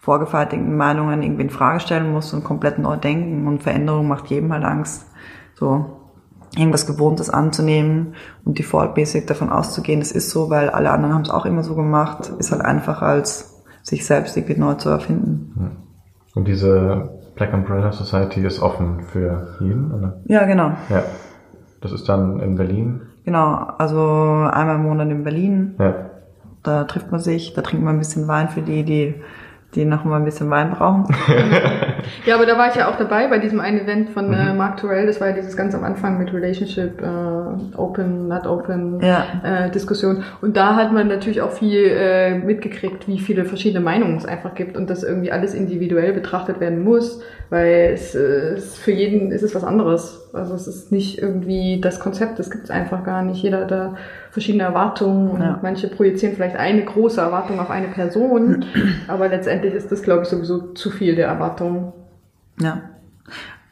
vorgefertigten 0.01 0.77
Meinungen 0.77 1.23
irgendwie 1.23 1.43
in 1.43 1.51
Frage 1.51 1.81
stellen 1.81 2.13
musst 2.13 2.35
und 2.35 2.45
komplett 2.45 2.79
neu 2.79 2.97
denken 2.97 3.47
und 3.47 3.63
Veränderung 3.63 4.09
macht 4.09 4.27
jedem 4.27 4.53
halt 4.53 4.65
Angst. 4.65 5.07
So 5.55 6.04
irgendwas 6.57 6.87
Gewohntes 6.87 7.31
anzunehmen 7.31 8.15
und 8.45 8.59
defaultmäßig 8.59 9.27
davon 9.27 9.51
auszugehen, 9.51 10.01
es 10.01 10.13
ist 10.13 10.31
so, 10.31 10.51
weil 10.51 10.71
alle 10.71 10.91
anderen 10.91 11.15
haben 11.15 11.23
es 11.23 11.31
auch 11.31 11.47
immer 11.47 11.63
so 11.63 11.75
gemacht, 11.75 12.33
ist 12.39 12.53
halt 12.53 12.63
einfacher 12.63 13.07
als 13.07 13.63
sich 13.83 14.07
selbst 14.07 14.37
irgendwie 14.37 14.59
neu 14.59 14.75
zu 14.75 14.89
erfinden. 14.89 15.77
Und 16.35 16.49
diese 16.49 17.11
Black 17.35 17.53
Umbrella 17.53 17.93
Society 17.93 18.45
ist 18.45 18.61
offen 18.61 19.01
für 19.01 19.57
jeden, 19.61 19.93
oder? 19.93 20.21
Ja, 20.27 20.45
genau. 20.45 20.73
Ja. 20.89 21.03
Das 21.81 21.93
ist 21.93 22.09
dann 22.09 22.41
in 22.41 22.57
Berlin? 22.57 23.03
Genau, 23.25 23.55
also 23.79 23.99
einmal 24.51 24.77
im 24.77 24.85
Monat 24.85 25.09
in 25.11 25.25
Berlin. 25.25 25.75
Ja. 25.79 25.95
Da 26.63 26.85
trifft 26.85 27.11
man 27.11 27.21
sich, 27.21 27.53
da 27.55 27.63
trinkt 27.63 27.85
man 27.85 27.97
ein 27.97 27.99
bisschen 27.99 28.27
Wein 28.27 28.49
für 28.49 28.63
die, 28.63 28.85
die 28.85 29.15
die 29.75 29.85
noch 29.85 30.05
mal 30.05 30.17
ein 30.17 30.25
bisschen 30.25 30.51
Wein 30.51 30.71
brauchen. 30.71 31.05
ja, 32.27 32.35
aber 32.35 32.47
da 32.47 32.57
war 32.57 32.69
ich 32.69 32.75
ja 32.75 32.91
auch 32.91 32.97
dabei 32.97 33.29
bei 33.29 33.39
diesem 33.39 33.61
einen 33.61 33.81
Event 33.81 34.11
von 34.11 34.33
äh, 34.33 34.43
mhm. 34.43 34.49
äh, 34.49 34.55
Mark 34.55 34.79
Terrell. 34.79 35.07
Das 35.07 35.21
war 35.21 35.29
ja 35.29 35.35
dieses 35.35 35.57
ganz 35.57 35.75
am 35.75 35.85
Anfang 35.85 36.19
mit 36.19 36.33
Relationship, 36.33 37.01
äh, 37.01 37.77
Open, 37.77 38.29
Not 38.29 38.47
Open 38.47 39.01
ja. 39.01 39.27
äh, 39.43 39.71
Diskussion. 39.71 40.23
Und 40.41 40.57
da 40.57 40.77
hat 40.77 40.93
man 40.93 41.09
natürlich 41.09 41.43
auch 41.43 41.53
viel 41.53 41.87
äh, 41.87 42.39
mitgekriegt, 42.39 43.09
wie 43.09 43.19
viele 43.19 43.45
verschiedene 43.45 43.85
Meinungen 43.85 44.17
es 44.17 44.27
einfach 44.27 44.55
gibt 44.55 44.77
und 44.77 44.91
dass 44.91 45.03
irgendwie 45.03 45.33
alles 45.33 45.55
individuell 45.55 46.13
betrachtet 46.13 46.61
werden 46.61 46.83
muss, 46.83 47.23
weil 47.51 47.91
es, 47.95 48.15
äh, 48.15 48.55
es 48.55 48.77
für 48.77 48.93
jeden 48.93 49.31
ist 49.33 49.43
es 49.43 49.55
was 49.55 49.65
anderes. 49.65 50.24
Also 50.35 50.55
es 50.55 50.67
ist 50.67 50.91
nicht 50.93 51.19
irgendwie 51.19 51.81
das 51.81 52.01
Konzept, 52.01 52.39
das 52.39 52.51
gibt 52.51 52.65
es 52.65 52.71
einfach 52.71 53.05
gar 53.05 53.23
nicht. 53.23 53.43
Jeder 53.43 53.61
hat 53.61 53.71
da 53.71 53.95
verschiedene 54.31 54.65
Erwartungen 54.65 55.31
und 55.31 55.41
ja. 55.41 55.59
manche 55.63 55.89
projizieren 55.89 56.35
vielleicht 56.35 56.57
eine 56.57 56.85
große 56.85 57.21
Erwartung 57.21 57.61
auf 57.61 57.71
eine 57.71 57.89
Person, 57.89 58.65
aber 59.09 59.29
letztendlich 59.29 59.75
ist 59.75 59.93
das, 59.93 60.03
glaube 60.03 60.23
ich, 60.23 60.29
sowieso 60.29 60.73
zu 60.73 60.91
viel 60.91 61.15
der 61.15 61.29
Erwartungen. 61.29 61.93
Ja. 62.61 62.83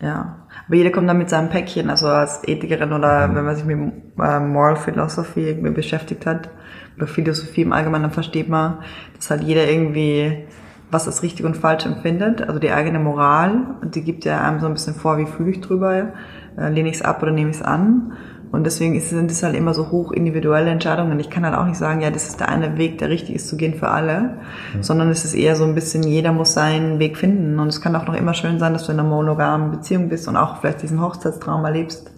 Ja. 0.00 0.36
Aber 0.66 0.76
jeder 0.76 0.90
kommt 0.90 1.08
dann 1.08 1.18
mit 1.18 1.30
seinem 1.30 1.48
Päckchen, 1.48 1.90
also 1.90 2.06
als 2.06 2.46
Ethikerin 2.46 2.92
oder 2.92 3.28
mhm. 3.28 3.34
wenn 3.34 3.44
man 3.44 3.56
sich 3.56 3.64
mit 3.64 3.78
äh, 4.20 4.40
Moral 4.40 4.76
Philosophy 4.76 5.48
irgendwie 5.48 5.72
beschäftigt 5.72 6.26
hat, 6.26 6.48
oder 6.96 7.06
Philosophie 7.06 7.62
im 7.62 7.72
Allgemeinen, 7.72 8.04
dann 8.04 8.12
versteht 8.12 8.48
man, 8.48 8.78
dass 9.16 9.30
halt 9.30 9.42
jeder 9.42 9.68
irgendwie 9.68 10.44
was 10.92 11.06
das 11.06 11.22
richtig 11.22 11.46
und 11.46 11.56
falsch 11.56 11.86
empfindet, 11.86 12.42
also 12.42 12.60
die 12.60 12.70
eigene 12.70 12.98
Moral, 12.98 13.76
die 13.82 14.02
gibt 14.02 14.26
ja 14.26 14.42
einem 14.42 14.60
so 14.60 14.66
ein 14.66 14.74
bisschen 14.74 14.94
vor, 14.94 15.16
wie 15.16 15.24
fühle 15.24 15.50
ich 15.50 15.62
drüber, 15.62 16.12
äh, 16.58 16.68
lehne 16.68 16.88
ich 16.88 16.96
es 16.96 17.02
ab 17.02 17.22
oder 17.22 17.32
nehme 17.32 17.50
ich 17.50 17.56
es 17.56 17.62
an. 17.62 18.12
Und 18.52 18.64
deswegen 18.64 19.00
sind 19.00 19.30
es 19.30 19.42
halt 19.42 19.56
immer 19.56 19.72
so 19.72 19.90
hoch 19.90 20.12
individuelle 20.12 20.70
Entscheidungen. 20.70 21.18
Ich 21.18 21.30
kann 21.30 21.44
halt 21.44 21.54
auch 21.56 21.64
nicht 21.64 21.78
sagen, 21.78 22.02
ja, 22.02 22.10
das 22.10 22.28
ist 22.28 22.38
der 22.38 22.50
eine 22.50 22.76
Weg, 22.76 22.98
der 22.98 23.08
richtig 23.08 23.34
ist 23.34 23.48
zu 23.48 23.56
gehen 23.56 23.72
für 23.74 23.88
alle, 23.88 24.36
mhm. 24.74 24.82
sondern 24.82 25.08
es 25.08 25.24
ist 25.24 25.32
eher 25.32 25.56
so 25.56 25.64
ein 25.64 25.74
bisschen, 25.74 26.02
jeder 26.02 26.32
muss 26.32 26.52
seinen 26.52 26.98
Weg 26.98 27.16
finden. 27.16 27.58
Und 27.58 27.68
es 27.68 27.80
kann 27.80 27.96
auch 27.96 28.06
noch 28.06 28.14
immer 28.14 28.34
schön 28.34 28.58
sein, 28.58 28.74
dass 28.74 28.84
du 28.84 28.92
in 28.92 29.00
einer 29.00 29.08
monogamen 29.08 29.70
Beziehung 29.70 30.10
bist 30.10 30.28
und 30.28 30.36
auch 30.36 30.58
vielleicht 30.58 30.82
diesen 30.82 31.00
Hochzeitstraum 31.00 31.64
erlebst. 31.64 32.10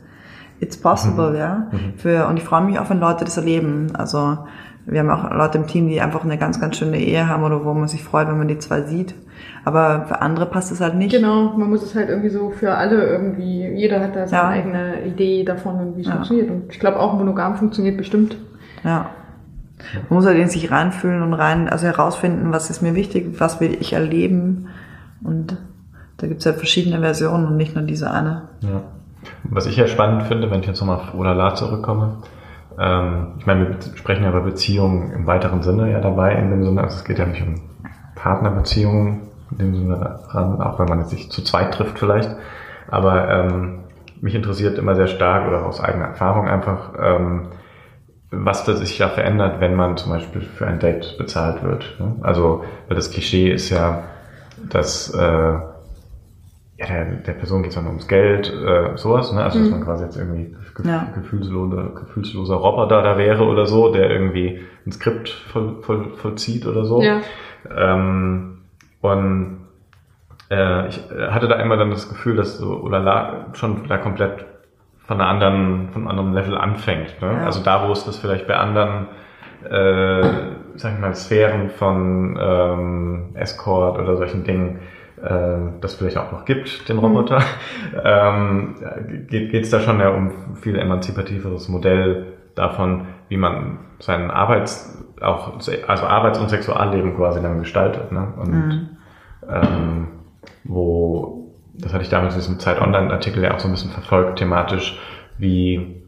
It's 0.58 0.76
possible, 0.76 1.30
mhm. 1.30 1.36
ja. 1.36 1.68
Mhm. 1.70 1.98
Für, 1.98 2.26
und 2.26 2.36
ich 2.36 2.42
freue 2.42 2.62
mich 2.62 2.80
auch, 2.80 2.90
wenn 2.90 2.98
Leute 2.98 3.24
das 3.24 3.36
erleben. 3.36 3.94
Also, 3.94 4.38
wir 4.86 5.00
haben 5.00 5.10
auch 5.10 5.30
Leute 5.30 5.58
im 5.58 5.66
Team, 5.66 5.88
die 5.88 6.00
einfach 6.00 6.24
eine 6.24 6.36
ganz, 6.36 6.60
ganz 6.60 6.76
schöne 6.76 6.98
Ehe 6.98 7.28
haben 7.28 7.42
oder 7.42 7.64
wo 7.64 7.72
man 7.72 7.88
sich 7.88 8.02
freut, 8.02 8.28
wenn 8.28 8.38
man 8.38 8.48
die 8.48 8.58
zwei 8.58 8.82
sieht. 8.82 9.14
Aber 9.64 10.04
für 10.06 10.20
andere 10.20 10.46
passt 10.46 10.70
es 10.72 10.80
halt 10.80 10.94
nicht. 10.94 11.12
Genau, 11.12 11.56
man 11.56 11.70
muss 11.70 11.82
es 11.82 11.94
halt 11.94 12.10
irgendwie 12.10 12.28
so 12.28 12.50
für 12.50 12.74
alle 12.74 13.02
irgendwie, 13.06 13.66
jeder 13.66 14.00
hat 14.00 14.14
da 14.14 14.26
seine 14.26 14.42
ja. 14.42 14.48
eigene 14.48 15.04
Idee 15.06 15.44
davon, 15.44 15.96
wie 15.96 16.02
es 16.02 16.06
ja. 16.06 16.14
funktioniert. 16.14 16.50
Und 16.50 16.64
ich 16.70 16.78
glaube 16.78 17.00
auch 17.00 17.14
monogam 17.14 17.56
funktioniert 17.56 17.96
bestimmt. 17.96 18.36
Ja. 18.84 19.10
Man 20.08 20.18
muss 20.18 20.26
halt 20.26 20.38
in 20.38 20.48
sich 20.48 20.70
reinfühlen 20.70 21.22
und 21.22 21.32
rein, 21.32 21.68
also 21.68 21.86
herausfinden, 21.86 22.52
was 22.52 22.70
ist 22.70 22.82
mir 22.82 22.94
wichtig, 22.94 23.40
was 23.40 23.60
will 23.60 23.76
ich 23.80 23.94
erleben. 23.94 24.68
Und 25.22 25.56
da 26.18 26.26
gibt 26.26 26.40
es 26.40 26.46
halt 26.46 26.56
verschiedene 26.56 27.00
Versionen 27.00 27.46
und 27.46 27.56
nicht 27.56 27.74
nur 27.74 27.84
diese 27.84 28.10
eine. 28.10 28.48
Ja. 28.60 28.82
Was 29.44 29.66
ich 29.66 29.76
ja 29.76 29.86
spannend 29.86 30.24
finde, 30.24 30.50
wenn 30.50 30.60
ich 30.60 30.66
jetzt 30.66 30.80
nochmal 30.80 30.96
auf 30.96 31.14
Olala 31.14 31.54
zurückkomme, 31.54 32.18
ähm, 32.78 33.34
ich 33.38 33.46
meine, 33.46 33.68
wir 33.68 33.76
sprechen 33.96 34.24
ja 34.24 34.30
über 34.30 34.40
Beziehungen 34.40 35.12
im 35.12 35.26
weiteren 35.26 35.62
Sinne 35.62 35.90
ja 35.90 36.00
dabei, 36.00 36.34
in 36.34 36.50
dem 36.50 36.64
Sinne, 36.64 36.82
also 36.82 36.96
es 36.96 37.04
geht 37.04 37.18
ja 37.18 37.26
nicht 37.26 37.42
um 37.42 37.60
Partnerbeziehungen 38.14 39.22
in 39.52 39.58
dem 39.58 39.74
Sinne 39.74 40.20
ran, 40.28 40.60
auch 40.60 40.78
wenn 40.78 40.88
man 40.88 41.04
sich 41.04 41.30
zu 41.30 41.42
zweit 41.42 41.74
trifft 41.74 41.98
vielleicht. 41.98 42.34
Aber 42.88 43.28
ähm, 43.30 43.80
mich 44.20 44.34
interessiert 44.34 44.78
immer 44.78 44.94
sehr 44.94 45.06
stark 45.06 45.48
oder 45.48 45.66
aus 45.66 45.80
eigener 45.80 46.06
Erfahrung 46.06 46.48
einfach, 46.48 46.92
ähm, 47.00 47.48
was 48.30 48.64
das 48.64 48.80
sich 48.80 48.98
ja 48.98 49.08
verändert, 49.08 49.60
wenn 49.60 49.74
man 49.74 49.96
zum 49.96 50.12
Beispiel 50.12 50.42
für 50.42 50.66
ein 50.66 50.78
Date 50.78 51.16
bezahlt 51.18 51.62
wird. 51.62 51.96
Ne? 52.00 52.16
Also, 52.22 52.64
weil 52.88 52.96
das 52.96 53.10
Klischee 53.10 53.50
ist 53.50 53.70
ja, 53.70 54.02
dass 54.70 55.14
äh, 55.14 55.58
ja, 56.88 57.04
der, 57.04 57.04
der 57.16 57.32
Person 57.32 57.62
geht 57.62 57.70
es 57.70 57.76
dann 57.76 57.86
ums 57.86 58.08
Geld, 58.08 58.52
äh, 58.52 58.96
sowas, 58.96 59.32
ne? 59.32 59.42
Also, 59.42 59.58
dass 59.58 59.68
mhm. 59.68 59.74
man 59.74 59.84
quasi 59.84 60.04
jetzt 60.04 60.16
irgendwie 60.16 60.54
gef 60.74 60.86
ja. 60.86 61.06
gefühlsloser, 61.14 61.90
gefühlsloser 61.94 62.56
Roboter 62.56 63.02
da 63.02 63.18
wäre 63.18 63.44
oder 63.44 63.66
so, 63.66 63.92
der 63.92 64.10
irgendwie 64.10 64.60
ein 64.86 64.92
Skript 64.92 65.28
voll, 65.28 65.76
voll, 65.82 66.10
vollzieht 66.16 66.66
oder 66.66 66.84
so. 66.84 67.02
Ja. 67.02 67.20
Ähm, 67.74 68.58
und 69.00 69.58
äh, 70.50 70.88
ich 70.88 71.00
hatte 71.30 71.48
da 71.48 71.56
immer 71.56 71.76
dann 71.76 71.90
das 71.90 72.08
Gefühl, 72.08 72.36
dass 72.36 72.58
so 72.58 72.82
Olala 72.82 73.46
schon 73.54 73.86
da 73.88 73.98
komplett 73.98 74.44
von 75.06 75.20
einer 75.20 75.28
anderen, 75.28 75.90
von 75.90 76.02
einem 76.02 76.08
anderen 76.08 76.34
Level 76.34 76.56
anfängt. 76.56 77.20
Ne? 77.20 77.32
Ja. 77.32 77.44
Also 77.44 77.62
da, 77.62 77.88
wo 77.88 77.92
es 77.92 78.04
das 78.04 78.16
vielleicht 78.16 78.46
bei 78.46 78.56
anderen 78.56 79.08
äh, 79.64 80.22
sag 80.76 80.94
ich 80.94 80.98
mal, 80.98 81.14
Sphären 81.14 81.70
von 81.70 82.38
ähm, 82.40 83.30
Escort 83.34 83.98
oder 83.98 84.16
solchen 84.16 84.44
Dingen 84.44 84.76
äh, 84.76 84.93
das 85.80 85.94
vielleicht 85.94 86.18
auch 86.18 86.32
noch 86.32 86.44
gibt, 86.44 86.88
den 86.88 86.98
Roboter, 86.98 87.38
mhm. 87.38 88.00
ähm, 88.04 89.26
geht 89.28 89.54
es 89.54 89.70
da 89.70 89.80
schon 89.80 89.98
ja 90.00 90.10
um 90.10 90.56
viel 90.56 90.78
emanzipativeres 90.78 91.68
Modell 91.68 92.34
davon, 92.54 93.06
wie 93.28 93.36
man 93.36 93.78
seinen 94.00 94.30
Arbeits, 94.30 95.02
auch, 95.20 95.54
also 95.86 96.04
Arbeits- 96.04 96.38
und 96.38 96.50
Sexualleben 96.50 97.16
quasi 97.16 97.40
dann 97.40 97.58
gestaltet. 97.58 98.12
Ne? 98.12 98.32
Und 98.36 98.52
mhm. 98.52 98.88
ähm, 99.48 100.08
wo, 100.64 101.54
das 101.74 101.92
hatte 101.92 102.02
ich 102.02 102.10
damals 102.10 102.34
in 102.34 102.40
diesem 102.40 102.58
Zeit 102.58 102.80
Online-Artikel 102.80 103.42
ja 103.42 103.54
auch 103.54 103.60
so 103.60 103.68
ein 103.68 103.72
bisschen 103.72 103.90
verfolgt, 103.90 104.38
thematisch, 104.38 105.00
wie 105.38 106.02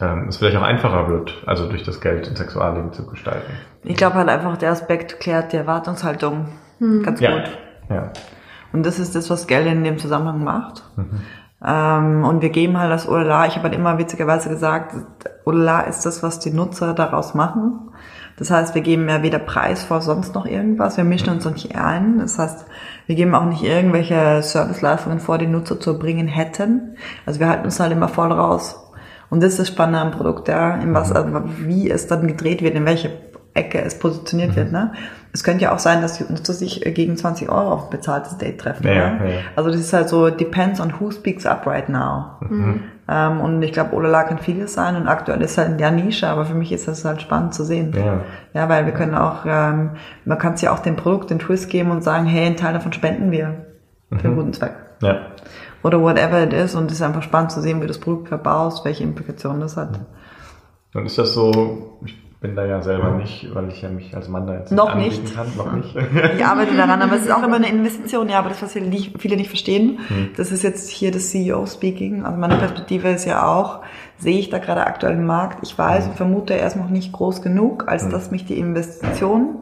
ähm, 0.00 0.26
es 0.28 0.38
vielleicht 0.38 0.56
auch 0.56 0.62
einfacher 0.62 1.08
wird, 1.08 1.42
also 1.46 1.68
durch 1.68 1.82
das 1.82 2.00
Geld 2.00 2.28
ein 2.28 2.36
Sexualleben 2.36 2.92
zu 2.92 3.06
gestalten. 3.06 3.52
Ich 3.84 3.96
glaube 3.96 4.16
halt 4.16 4.28
einfach, 4.28 4.56
der 4.56 4.72
Aspekt 4.72 5.20
klärt 5.20 5.52
die 5.52 5.56
Erwartungshaltung 5.56 6.48
mhm. 6.78 7.02
ganz 7.02 7.20
ja. 7.20 7.30
gut. 7.30 7.58
Ja. 7.88 8.12
Und 8.72 8.84
das 8.84 8.98
ist 8.98 9.14
das, 9.14 9.30
was 9.30 9.46
Geld 9.46 9.66
in 9.66 9.84
dem 9.84 9.98
Zusammenhang 9.98 10.44
macht. 10.44 10.84
Mhm. 10.96 11.20
Ähm, 11.64 12.24
und 12.24 12.42
wir 12.42 12.50
geben 12.50 12.78
halt 12.78 12.92
das 12.92 13.08
Olala, 13.08 13.46
ich 13.46 13.56
habe 13.56 13.64
halt 13.64 13.74
immer 13.74 13.98
witzigerweise 13.98 14.48
gesagt, 14.48 14.94
Olala 15.44 15.80
ist 15.80 16.06
das, 16.06 16.22
was 16.22 16.38
die 16.38 16.50
Nutzer 16.50 16.94
daraus 16.94 17.34
machen. 17.34 17.90
Das 18.38 18.52
heißt, 18.52 18.76
wir 18.76 18.82
geben 18.82 19.08
ja 19.08 19.22
weder 19.22 19.40
Preis 19.40 19.82
vor 19.82 20.00
sonst 20.00 20.34
noch 20.36 20.46
irgendwas, 20.46 20.96
wir 20.96 21.02
mischen 21.02 21.30
uns 21.30 21.44
nicht 21.44 21.74
ein. 21.74 22.18
Das 22.18 22.38
heißt, 22.38 22.66
wir 23.06 23.16
geben 23.16 23.34
auch 23.34 23.46
nicht 23.46 23.64
irgendwelche 23.64 24.42
Serviceleistungen 24.42 25.18
vor, 25.18 25.38
die 25.38 25.48
Nutzer 25.48 25.80
zu 25.80 25.90
erbringen 25.90 26.28
hätten. 26.28 26.96
Also 27.26 27.40
wir 27.40 27.48
halten 27.48 27.64
uns 27.64 27.80
halt 27.80 27.90
immer 27.90 28.08
voll 28.08 28.30
raus. 28.30 28.76
Und 29.28 29.42
das 29.42 29.52
ist 29.52 29.58
das 29.58 29.68
Spannende 29.68 30.00
am 30.00 30.12
Produkt, 30.12 30.48
ja, 30.48 30.76
in 30.76 30.94
was, 30.94 31.10
mhm. 31.10 31.16
also 31.16 31.42
wie 31.58 31.90
es 31.90 32.06
dann 32.06 32.28
gedreht 32.28 32.62
wird, 32.62 32.76
in 32.76 32.86
welche 32.86 33.10
Ecke 33.58 33.82
es 33.82 33.98
positioniert 33.98 34.52
mhm. 34.52 34.56
wird. 34.56 34.72
Ne? 34.72 34.92
Es 35.32 35.44
könnte 35.44 35.64
ja 35.64 35.74
auch 35.74 35.78
sein, 35.78 36.00
dass 36.00 36.16
die 36.18 36.24
Nutzer 36.24 36.54
sich 36.54 36.86
äh, 36.86 36.92
gegen 36.92 37.16
20 37.16 37.48
Euro 37.48 37.72
auf 37.72 37.84
ein 37.84 37.90
bezahltes 37.90 38.38
Date 38.38 38.58
treffen. 38.58 38.86
Ja, 38.86 38.94
ja. 38.94 39.18
Also 39.56 39.70
das 39.70 39.80
ist 39.80 39.92
halt 39.92 40.08
so, 40.08 40.30
depends 40.30 40.80
on 40.80 40.94
who 40.98 41.10
speaks 41.10 41.44
up 41.44 41.66
right 41.66 41.88
now. 41.88 42.38
Mhm. 42.40 42.84
Ähm, 43.08 43.40
und 43.40 43.62
ich 43.62 43.72
glaube, 43.72 43.94
Olala 43.94 44.24
kann 44.24 44.38
vieles 44.38 44.74
sein 44.74 44.96
und 44.96 45.08
aktuell 45.08 45.40
ist 45.42 45.58
halt 45.58 45.70
in 45.70 45.78
der 45.78 45.90
Nische, 45.90 46.28
aber 46.28 46.44
für 46.44 46.54
mich 46.54 46.72
ist 46.72 46.88
das 46.88 47.04
halt 47.04 47.22
spannend 47.22 47.54
zu 47.54 47.64
sehen. 47.64 47.94
Ja, 47.96 48.20
ja 48.52 48.68
weil 48.68 48.86
wir 48.86 48.92
können 48.92 49.14
auch, 49.14 49.44
ähm, 49.46 49.90
man 50.24 50.38
kann 50.38 50.54
es 50.54 50.62
ja 50.62 50.72
auch 50.72 50.80
dem 50.80 50.96
Produkt 50.96 51.30
den 51.30 51.38
Twist 51.38 51.70
geben 51.70 51.90
und 51.90 52.02
sagen, 52.02 52.26
hey, 52.26 52.46
einen 52.46 52.56
Teil 52.56 52.72
davon 52.72 52.92
spenden 52.92 53.30
wir 53.30 53.66
für 54.10 54.24
einen 54.24 54.32
mhm. 54.32 54.36
guten 54.36 54.52
Zweck. 54.52 54.74
Ja. 55.02 55.20
Oder 55.82 56.00
whatever 56.00 56.42
it 56.42 56.52
is 56.52 56.74
und 56.74 56.90
es 56.90 56.98
ist 56.98 57.02
einfach 57.02 57.22
spannend 57.22 57.52
zu 57.52 57.60
sehen, 57.60 57.80
wie 57.82 57.86
das 57.86 57.98
Produkt 57.98 58.28
verbaust, 58.28 58.84
welche 58.84 59.04
Implikationen 59.04 59.60
das 59.60 59.76
hat. 59.76 60.00
Und 60.94 61.06
ist 61.06 61.18
das 61.18 61.34
so, 61.34 61.98
ich 62.04 62.16
bin 62.40 62.54
da 62.54 62.64
ja 62.64 62.80
selber 62.82 63.10
nicht, 63.10 63.52
weil 63.52 63.68
ich 63.68 63.82
ja 63.82 63.88
mich 63.88 64.14
als 64.14 64.28
Mann 64.28 64.46
da 64.46 64.54
jetzt 64.54 64.70
noch 64.70 64.94
nicht 64.94 65.34
kann. 65.34 65.48
Noch 65.56 65.72
nicht. 65.72 65.94
Ich 66.36 66.44
arbeite 66.44 66.76
daran, 66.76 67.02
aber 67.02 67.16
es 67.16 67.22
ist 67.22 67.32
auch 67.32 67.42
immer 67.42 67.56
eine 67.56 67.68
Investition. 67.68 68.28
Ja, 68.28 68.38
aber 68.38 68.50
das, 68.50 68.62
was 68.62 68.72
viele 68.72 68.86
nicht, 68.86 69.20
viele 69.20 69.36
nicht 69.36 69.48
verstehen, 69.48 69.98
hm. 70.06 70.30
das 70.36 70.52
ist 70.52 70.62
jetzt 70.62 70.88
hier 70.88 71.10
das 71.10 71.30
CEO-Speaking. 71.30 72.24
Also 72.24 72.38
meine 72.38 72.56
Perspektive 72.56 73.08
ist 73.08 73.24
ja 73.24 73.44
auch, 73.46 73.80
sehe 74.18 74.38
ich 74.38 74.50
da 74.50 74.58
gerade 74.58 74.86
aktuell 74.86 75.14
im 75.14 75.26
Markt. 75.26 75.58
Ich 75.62 75.76
weiß 75.76 76.04
hm. 76.04 76.10
und 76.10 76.16
vermute, 76.16 76.54
er 76.54 76.66
ist 76.66 76.76
noch 76.76 76.90
nicht 76.90 77.12
groß 77.12 77.42
genug, 77.42 77.88
als 77.88 78.04
hm. 78.04 78.10
dass 78.10 78.30
mich 78.30 78.44
die 78.44 78.58
Investition 78.58 79.56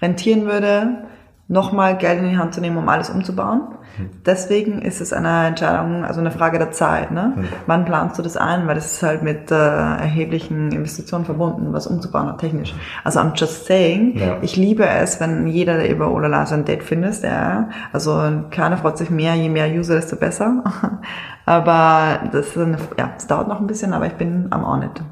rentieren 0.00 0.46
würde, 0.46 1.04
nochmal 1.50 1.98
Geld 1.98 2.20
in 2.20 2.30
die 2.30 2.38
Hand 2.38 2.54
zu 2.54 2.60
nehmen, 2.60 2.76
um 2.76 2.88
alles 2.88 3.10
umzubauen. 3.10 3.62
Hm. 3.96 4.10
Deswegen 4.24 4.82
ist 4.82 5.00
es 5.00 5.12
eine 5.12 5.48
Entscheidung, 5.48 6.04
also 6.04 6.20
eine 6.20 6.30
Frage 6.30 6.58
der 6.58 6.70
Zeit. 6.70 7.10
Ne? 7.10 7.32
Hm. 7.34 7.44
Wann 7.66 7.84
planst 7.84 8.16
du 8.18 8.22
das 8.22 8.36
ein? 8.36 8.68
Weil 8.68 8.76
das 8.76 8.92
ist 8.92 9.02
halt 9.02 9.24
mit 9.24 9.50
äh, 9.50 9.54
erheblichen 9.54 10.70
Investitionen 10.70 11.24
verbunden, 11.24 11.72
was 11.72 11.88
umzubauen, 11.88 12.30
auch 12.30 12.36
technisch. 12.36 12.72
Also 13.02 13.18
I'm 13.18 13.32
just 13.34 13.66
saying, 13.66 14.16
ja. 14.16 14.38
ich 14.42 14.56
liebe 14.56 14.86
es, 14.86 15.20
wenn 15.20 15.48
jeder 15.48 15.76
der 15.76 15.90
über 15.90 16.12
Olala 16.12 16.46
sein 16.46 16.64
Date 16.64 16.84
findet. 16.84 17.20
Ja. 17.24 17.68
Also 17.92 18.16
keiner 18.50 18.76
freut 18.76 18.96
sich 18.96 19.10
mehr, 19.10 19.34
je 19.34 19.48
mehr 19.48 19.68
User, 19.68 19.96
desto 19.96 20.14
besser. 20.14 20.62
aber 21.46 22.28
das 22.30 22.46
ist 22.46 22.58
eine, 22.58 22.78
ja, 22.96 23.10
es 23.16 23.26
dauert 23.26 23.48
noch 23.48 23.60
ein 23.60 23.66
bisschen, 23.66 23.92
aber 23.92 24.06
ich 24.06 24.14
bin 24.14 24.46
am 24.50 24.62
on 24.62 24.82
it. 24.82 25.02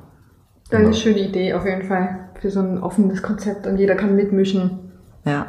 Eine 0.70 0.84
genau. 0.84 0.92
schöne 0.96 1.18
Idee 1.18 1.54
auf 1.54 1.64
jeden 1.64 1.82
Fall 1.82 2.28
für 2.40 2.50
so 2.50 2.60
ein 2.60 2.80
offenes 2.80 3.22
Konzept 3.22 3.66
und 3.66 3.76
jeder 3.78 3.96
kann 3.96 4.14
mitmischen. 4.14 4.92
Ja. 5.24 5.46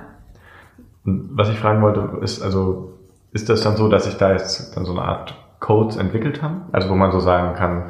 Was 1.03 1.49
ich 1.49 1.59
fragen 1.59 1.81
wollte, 1.81 2.19
ist 2.21 2.41
also, 2.41 2.93
ist 3.31 3.49
das 3.49 3.62
dann 3.62 3.77
so, 3.77 3.88
dass 3.88 4.05
sich 4.05 4.17
da 4.17 4.31
jetzt 4.31 4.75
dann 4.75 4.85
so 4.85 4.91
eine 4.91 5.01
Art 5.01 5.35
Codes 5.59 5.97
entwickelt 5.97 6.41
haben? 6.41 6.63
Also 6.71 6.89
wo 6.89 6.95
man 6.95 7.12
so 7.12 7.19
sagen 7.19 7.55
kann, 7.55 7.85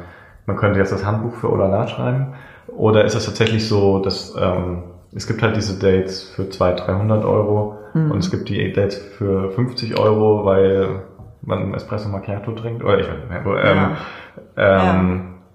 man 0.46 0.56
könnte 0.56 0.78
jetzt 0.78 0.92
das 0.92 1.04
Handbuch 1.04 1.34
für 1.34 1.50
Olala 1.50 1.86
schreiben? 1.86 2.34
Oder 2.68 3.04
ist 3.04 3.14
es 3.14 3.24
tatsächlich 3.26 3.68
so, 3.68 4.00
dass 4.00 4.34
ähm, 4.38 4.84
es 5.14 5.26
gibt 5.26 5.42
halt 5.42 5.56
diese 5.56 5.78
Dates 5.78 6.22
für 6.22 6.48
200, 6.48 6.86
300 6.86 7.24
Euro 7.24 7.78
mhm. 7.94 8.12
und 8.12 8.18
es 8.18 8.30
gibt 8.30 8.48
die 8.48 8.72
Dates 8.72 8.96
für 8.96 9.50
50 9.50 9.98
Euro, 9.98 10.44
weil 10.44 11.02
man 11.42 11.74
Espresso 11.74 12.08
Macchiato 12.08 12.52
trinkt? 12.52 12.84
Oder 12.84 13.00
ich 13.00 13.08
weiß 13.08 13.16
nicht, 13.28 13.46
ähm, 13.46 13.76
ja. 13.76 13.96
ähm, 14.56 14.56
ja. 14.56 15.08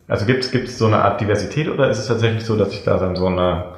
Also 0.08 0.26
gibt 0.26 0.44
es 0.44 0.78
so 0.78 0.86
eine 0.86 1.04
Art 1.04 1.22
Diversität 1.22 1.70
oder 1.70 1.90
ist 1.90 2.00
es 2.00 2.08
tatsächlich 2.08 2.46
so, 2.46 2.56
dass 2.56 2.72
sich 2.72 2.84
da 2.84 2.98
dann 2.98 3.16
so 3.16 3.28
eine 3.28 3.75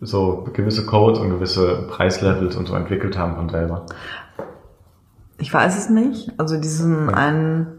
so 0.00 0.46
gewisse 0.52 0.86
Codes 0.86 1.18
und 1.18 1.30
gewisse 1.30 1.86
Preislevels 1.88 2.56
und 2.56 2.66
so 2.66 2.74
entwickelt 2.74 3.18
haben 3.18 3.36
von 3.36 3.48
selber? 3.48 3.86
Ich 5.38 5.52
weiß 5.52 5.76
es 5.76 5.90
nicht. 5.90 6.32
Also 6.38 6.56
diesen 6.56 7.10
einen 7.10 7.76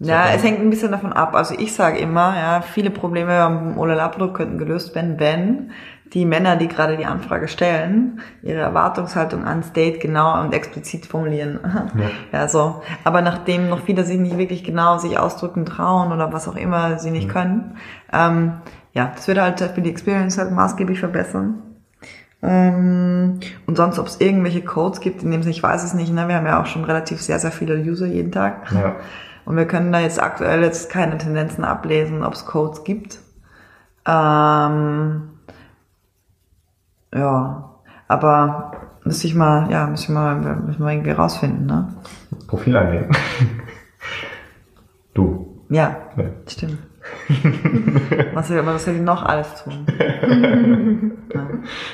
ja, 0.00 0.28
es 0.28 0.44
hängt 0.44 0.60
ein 0.60 0.70
bisschen 0.70 0.92
davon 0.92 1.12
ab. 1.12 1.34
Also 1.34 1.56
ich 1.58 1.74
sage 1.74 1.98
immer, 1.98 2.36
ja, 2.36 2.60
viele 2.60 2.90
Probleme 2.90 3.34
am 3.40 3.76
Olala-Produkt 3.76 4.34
könnten 4.34 4.56
gelöst 4.56 4.94
werden, 4.94 5.18
wenn 5.18 5.72
die 6.12 6.24
Männer, 6.24 6.56
die 6.56 6.68
gerade 6.68 6.96
die 6.96 7.06
Anfrage 7.06 7.48
stellen, 7.48 8.20
ihre 8.42 8.60
Erwartungshaltung 8.60 9.44
ans 9.44 9.72
Date 9.72 10.00
genau 10.00 10.40
und 10.40 10.52
explizit 10.54 11.06
formulieren. 11.06 11.60
Ja. 11.98 12.40
ja, 12.40 12.48
so. 12.48 12.82
Aber 13.04 13.22
nachdem 13.22 13.68
noch 13.68 13.80
viele 13.80 14.04
sich 14.04 14.18
nicht 14.18 14.36
wirklich 14.36 14.62
genau 14.62 14.98
sich 14.98 15.18
ausdrücken 15.18 15.64
trauen 15.64 16.12
oder 16.12 16.32
was 16.32 16.46
auch 16.48 16.54
immer 16.54 16.98
sie 16.98 17.10
nicht 17.10 17.28
mhm. 17.28 17.32
können, 17.32 17.76
ähm, 18.12 18.52
ja, 18.92 19.12
das 19.14 19.26
würde 19.26 19.42
halt 19.42 19.60
für 19.60 19.80
die 19.80 19.90
Experience 19.90 20.38
halt 20.38 20.52
maßgeblich 20.52 21.00
verbessern. 21.00 21.62
Ähm, 22.42 23.40
und 23.66 23.76
sonst, 23.76 23.98
ob 23.98 24.06
es 24.06 24.20
irgendwelche 24.20 24.62
Codes 24.62 25.00
gibt, 25.00 25.22
in 25.22 25.30
dem 25.30 25.42
Sinne, 25.42 25.54
ich 25.54 25.62
weiß 25.62 25.82
es 25.82 25.94
nicht. 25.94 26.12
Ne? 26.12 26.28
Wir 26.28 26.36
haben 26.36 26.46
ja 26.46 26.60
auch 26.60 26.66
schon 26.66 26.84
relativ 26.84 27.20
sehr, 27.20 27.38
sehr 27.38 27.50
viele 27.50 27.76
User 27.76 28.06
jeden 28.06 28.32
Tag. 28.32 28.70
Ja. 28.72 28.96
Und 29.44 29.56
wir 29.56 29.66
können 29.66 29.92
da 29.92 30.00
jetzt 30.00 30.22
aktuell 30.22 30.62
jetzt 30.62 30.90
keine 30.90 31.18
Tendenzen 31.18 31.64
ablesen, 31.64 32.22
ob 32.22 32.34
es 32.34 32.44
Codes 32.44 32.84
gibt. 32.84 33.18
Ähm, 34.06 35.30
ja, 37.14 37.70
aber 38.08 38.72
müsste 39.04 39.26
ich 39.26 39.34
mal, 39.34 39.70
ja, 39.70 39.86
müssen 39.86 40.14
wir 40.14 40.20
mal, 40.20 40.56
müssen 40.56 40.84
wir 40.84 40.90
irgendwie 40.92 41.10
rausfinden, 41.12 41.66
ne? 41.66 41.88
Profil 42.46 42.76
anlegen. 42.76 43.10
du. 45.14 45.46
Ja, 45.70 45.96
Ja. 46.16 46.24
stimmt. 46.46 46.78
was, 48.34 48.48
soll, 48.48 48.64
was 48.66 48.86
ich 48.86 49.00
noch 49.00 49.22
alles 49.24 49.62
tun? 49.64 49.86
ja. 51.34 51.40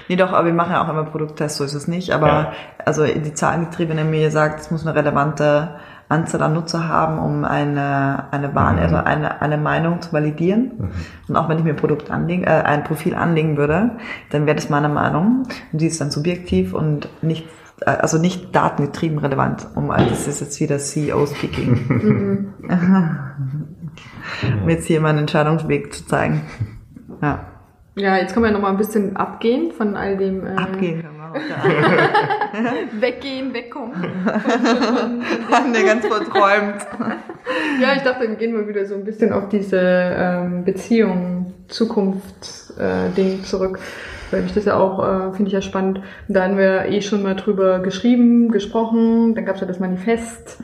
Nee, 0.08 0.16
doch, 0.16 0.32
aber 0.32 0.46
wir 0.46 0.54
machen 0.54 0.72
ja 0.72 0.84
auch 0.84 0.88
immer 0.88 1.04
Produkttests, 1.04 1.58
so 1.58 1.64
ist 1.64 1.74
es 1.74 1.86
nicht. 1.88 2.12
Aber 2.12 2.26
Ja. 2.26 2.52
also 2.84 3.04
die 3.04 3.32
Zahlengetriebene 3.34 4.04
mir 4.04 4.30
sagt, 4.30 4.60
es 4.60 4.70
muss 4.70 4.84
eine 4.86 4.94
relevante 4.96 5.76
Anzahl 6.14 6.42
an 6.42 6.54
Nutzer 6.54 6.88
haben, 6.88 7.18
um 7.18 7.44
eine, 7.44 8.24
eine, 8.30 8.54
Wahrne- 8.54 8.78
Mhm. 8.78 8.82
also 8.84 8.96
eine, 8.96 9.42
eine 9.42 9.58
Meinung 9.58 10.00
zu 10.00 10.12
validieren. 10.12 10.90
Und 11.28 11.36
auch 11.36 11.48
wenn 11.48 11.58
ich 11.58 11.64
mir 11.64 11.70
ein 11.70 11.76
Produkt 11.76 12.10
anlegen, 12.10 12.44
äh, 12.44 12.62
ein 12.64 12.84
Profil 12.84 13.14
anlegen 13.14 13.56
würde, 13.56 13.90
dann 14.30 14.46
wäre 14.46 14.54
das 14.56 14.70
meine 14.70 14.88
Meinung. 14.88 15.44
Und 15.72 15.80
die 15.80 15.86
ist 15.86 16.00
dann 16.00 16.10
subjektiv 16.10 16.72
und 16.74 17.08
nicht, 17.22 17.46
äh, 17.80 17.90
also 17.90 18.18
nicht 18.18 18.54
datengetrieben 18.54 19.18
relevant. 19.18 19.66
Um, 19.74 19.88
das 19.88 20.26
ist 20.26 20.40
jetzt 20.40 20.60
wieder 20.60 20.78
CEO-Speaking. 20.78 22.54
um 24.62 24.68
jetzt 24.68 24.86
hier 24.86 25.00
meinen 25.00 25.18
Entscheidungsweg 25.18 25.92
zu 25.92 26.06
zeigen. 26.06 26.42
Ja. 27.22 27.40
Ja, 27.96 28.16
jetzt 28.16 28.34
können 28.34 28.46
wir 28.46 28.50
noch 28.52 28.60
mal 28.60 28.70
ein 28.70 28.76
bisschen 28.76 29.14
abgehen 29.14 29.70
von 29.70 29.96
all 29.96 30.16
dem 30.16 30.44
äh, 30.44 30.50
Abgehen 30.56 31.02
können 31.02 31.16
wir 31.16 31.30
auch. 31.30 31.34
Weggehen, 33.00 33.54
wegkommen. 33.54 33.94
Der 35.74 35.82
ganz 35.84 36.06
verträumt. 36.06 36.86
Ja, 37.80 37.94
ich 37.94 38.02
dachte, 38.02 38.26
wir 38.26 38.36
gehen 38.36 38.54
mal 38.54 38.66
wieder 38.66 38.86
so 38.86 38.94
ein 38.94 39.04
bisschen 39.04 39.32
auf 39.32 39.48
diese 39.48 39.78
ähm, 39.78 40.64
Beziehung, 40.64 41.52
Zukunft-Ding 41.68 43.44
zurück. 43.44 43.78
Weil 44.34 44.42
mich 44.42 44.52
das 44.52 44.64
ja 44.64 44.76
auch, 44.76 44.98
äh, 44.98 45.32
finde 45.32 45.46
ich 45.46 45.52
ja 45.52 45.62
spannend. 45.62 45.98
Und 46.26 46.34
da 46.34 46.42
haben 46.42 46.58
wir 46.58 46.86
eh 46.86 47.00
schon 47.02 47.22
mal 47.22 47.36
drüber 47.36 47.78
geschrieben, 47.78 48.50
gesprochen. 48.50 49.36
Dann 49.36 49.44
gab 49.44 49.54
es 49.54 49.60
ja 49.60 49.66
das 49.68 49.78
Manifest. 49.78 50.58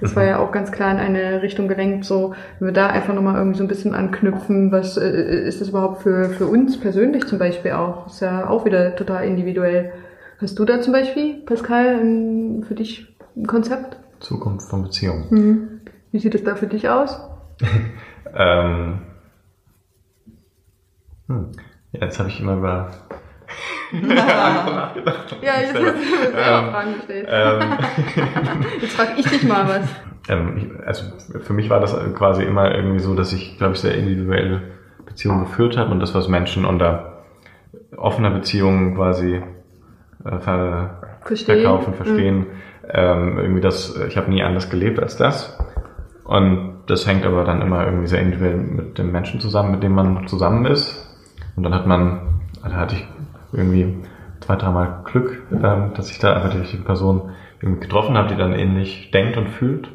Das 0.00 0.16
war 0.16 0.24
ja 0.24 0.40
auch 0.40 0.50
ganz 0.50 0.72
klar 0.72 0.90
in 0.90 0.98
eine 0.98 1.40
Richtung 1.40 1.68
gelenkt. 1.68 2.04
So, 2.04 2.34
wenn 2.58 2.66
wir 2.66 2.72
da 2.72 2.88
einfach 2.88 3.14
nochmal 3.14 3.36
irgendwie 3.36 3.58
so 3.58 3.62
ein 3.62 3.68
bisschen 3.68 3.94
anknüpfen, 3.94 4.72
was 4.72 4.96
äh, 4.96 5.46
ist 5.46 5.60
das 5.60 5.68
überhaupt 5.68 6.02
für, 6.02 6.30
für 6.30 6.46
uns 6.46 6.80
persönlich 6.80 7.26
zum 7.28 7.38
Beispiel 7.38 7.72
auch? 7.72 8.08
Ist 8.08 8.20
ja 8.20 8.48
auch 8.48 8.64
wieder 8.64 8.96
total 8.96 9.24
individuell. 9.24 9.92
Hast 10.40 10.58
du 10.58 10.64
da 10.64 10.80
zum 10.80 10.92
Beispiel, 10.92 11.34
Pascal, 11.46 12.00
ein, 12.00 12.64
für 12.66 12.74
dich 12.74 13.16
ein 13.36 13.46
Konzept? 13.46 13.98
Zukunft 14.18 14.68
von 14.68 14.82
Beziehungen. 14.82 15.26
Mhm. 15.30 15.68
Wie 16.10 16.18
sieht 16.18 16.34
es 16.34 16.42
da 16.42 16.56
für 16.56 16.66
dich 16.66 16.88
aus? 16.88 17.20
Ähm, 18.34 19.02
hm. 21.28 21.52
Ja, 21.92 22.00
jetzt 22.04 22.18
habe 22.18 22.28
ich 22.28 22.40
immer 22.40 22.54
über 22.56 22.90
nachgedacht. 23.92 25.36
Ja, 25.42 25.60
jetzt 25.60 25.74
hast 25.74 25.80
du 25.80 25.82
mir 25.82 25.92
selber 26.32 26.38
Ähm, 26.38 26.70
Fragen 26.70 26.94
gestellt. 26.94 27.28
Ähm, 27.30 27.60
Jetzt 28.80 28.92
frage 28.96 29.10
ich 29.18 29.26
dich 29.28 29.42
mal 29.44 29.68
was. 29.68 29.88
ähm, 30.28 30.56
ich, 30.56 30.86
also 30.86 31.04
für 31.42 31.52
mich 31.52 31.68
war 31.68 31.80
das 31.80 31.94
quasi 32.14 32.42
immer 32.44 32.74
irgendwie 32.74 33.00
so, 33.00 33.14
dass 33.14 33.32
ich, 33.32 33.58
glaube 33.58 33.74
ich, 33.74 33.80
sehr 33.80 33.94
individuelle 33.94 34.62
Beziehungen 35.04 35.40
geführt 35.44 35.76
habe 35.76 35.90
und 35.90 36.00
das, 36.00 36.14
was 36.14 36.28
Menschen 36.28 36.64
unter 36.64 37.24
offener 37.96 38.30
Beziehung 38.30 38.94
quasi 38.94 39.42
äh, 40.24 40.38
ver 40.40 41.18
Verstehen. 41.24 41.60
verkaufen, 41.60 41.94
verstehen. 41.94 42.46
Ähm, 42.88 43.38
irgendwie 43.38 43.60
das, 43.60 43.94
ich 44.08 44.16
habe 44.16 44.30
nie 44.30 44.42
anders 44.42 44.70
gelebt 44.70 44.98
als 45.00 45.16
das. 45.16 45.58
Und 46.24 46.80
das 46.86 47.06
hängt 47.06 47.26
aber 47.26 47.44
dann 47.44 47.60
immer 47.60 47.84
irgendwie 47.84 48.06
sehr 48.06 48.20
individuell 48.22 48.56
mit 48.56 48.96
dem 48.98 49.12
Menschen 49.12 49.40
zusammen, 49.40 49.72
mit 49.72 49.82
dem 49.82 49.92
man 49.94 50.26
zusammen 50.26 50.64
ist. 50.66 51.08
Und 51.56 51.62
dann 51.62 51.74
hat 51.74 51.86
man, 51.86 52.40
da 52.62 52.72
hatte 52.72 52.96
ich 52.96 53.06
irgendwie 53.52 54.04
zwei, 54.40 54.56
dreimal 54.56 55.02
Glück, 55.04 55.42
ähm, 55.52 55.92
dass 55.94 56.10
ich 56.10 56.18
da 56.18 56.34
einfach 56.34 56.50
die 56.50 56.58
richtige 56.58 56.82
Person 56.82 57.32
getroffen 57.60 58.16
habe, 58.16 58.28
die 58.28 58.36
dann 58.36 58.54
ähnlich 58.54 59.10
denkt 59.12 59.36
und 59.36 59.48
fühlt. 59.48 59.88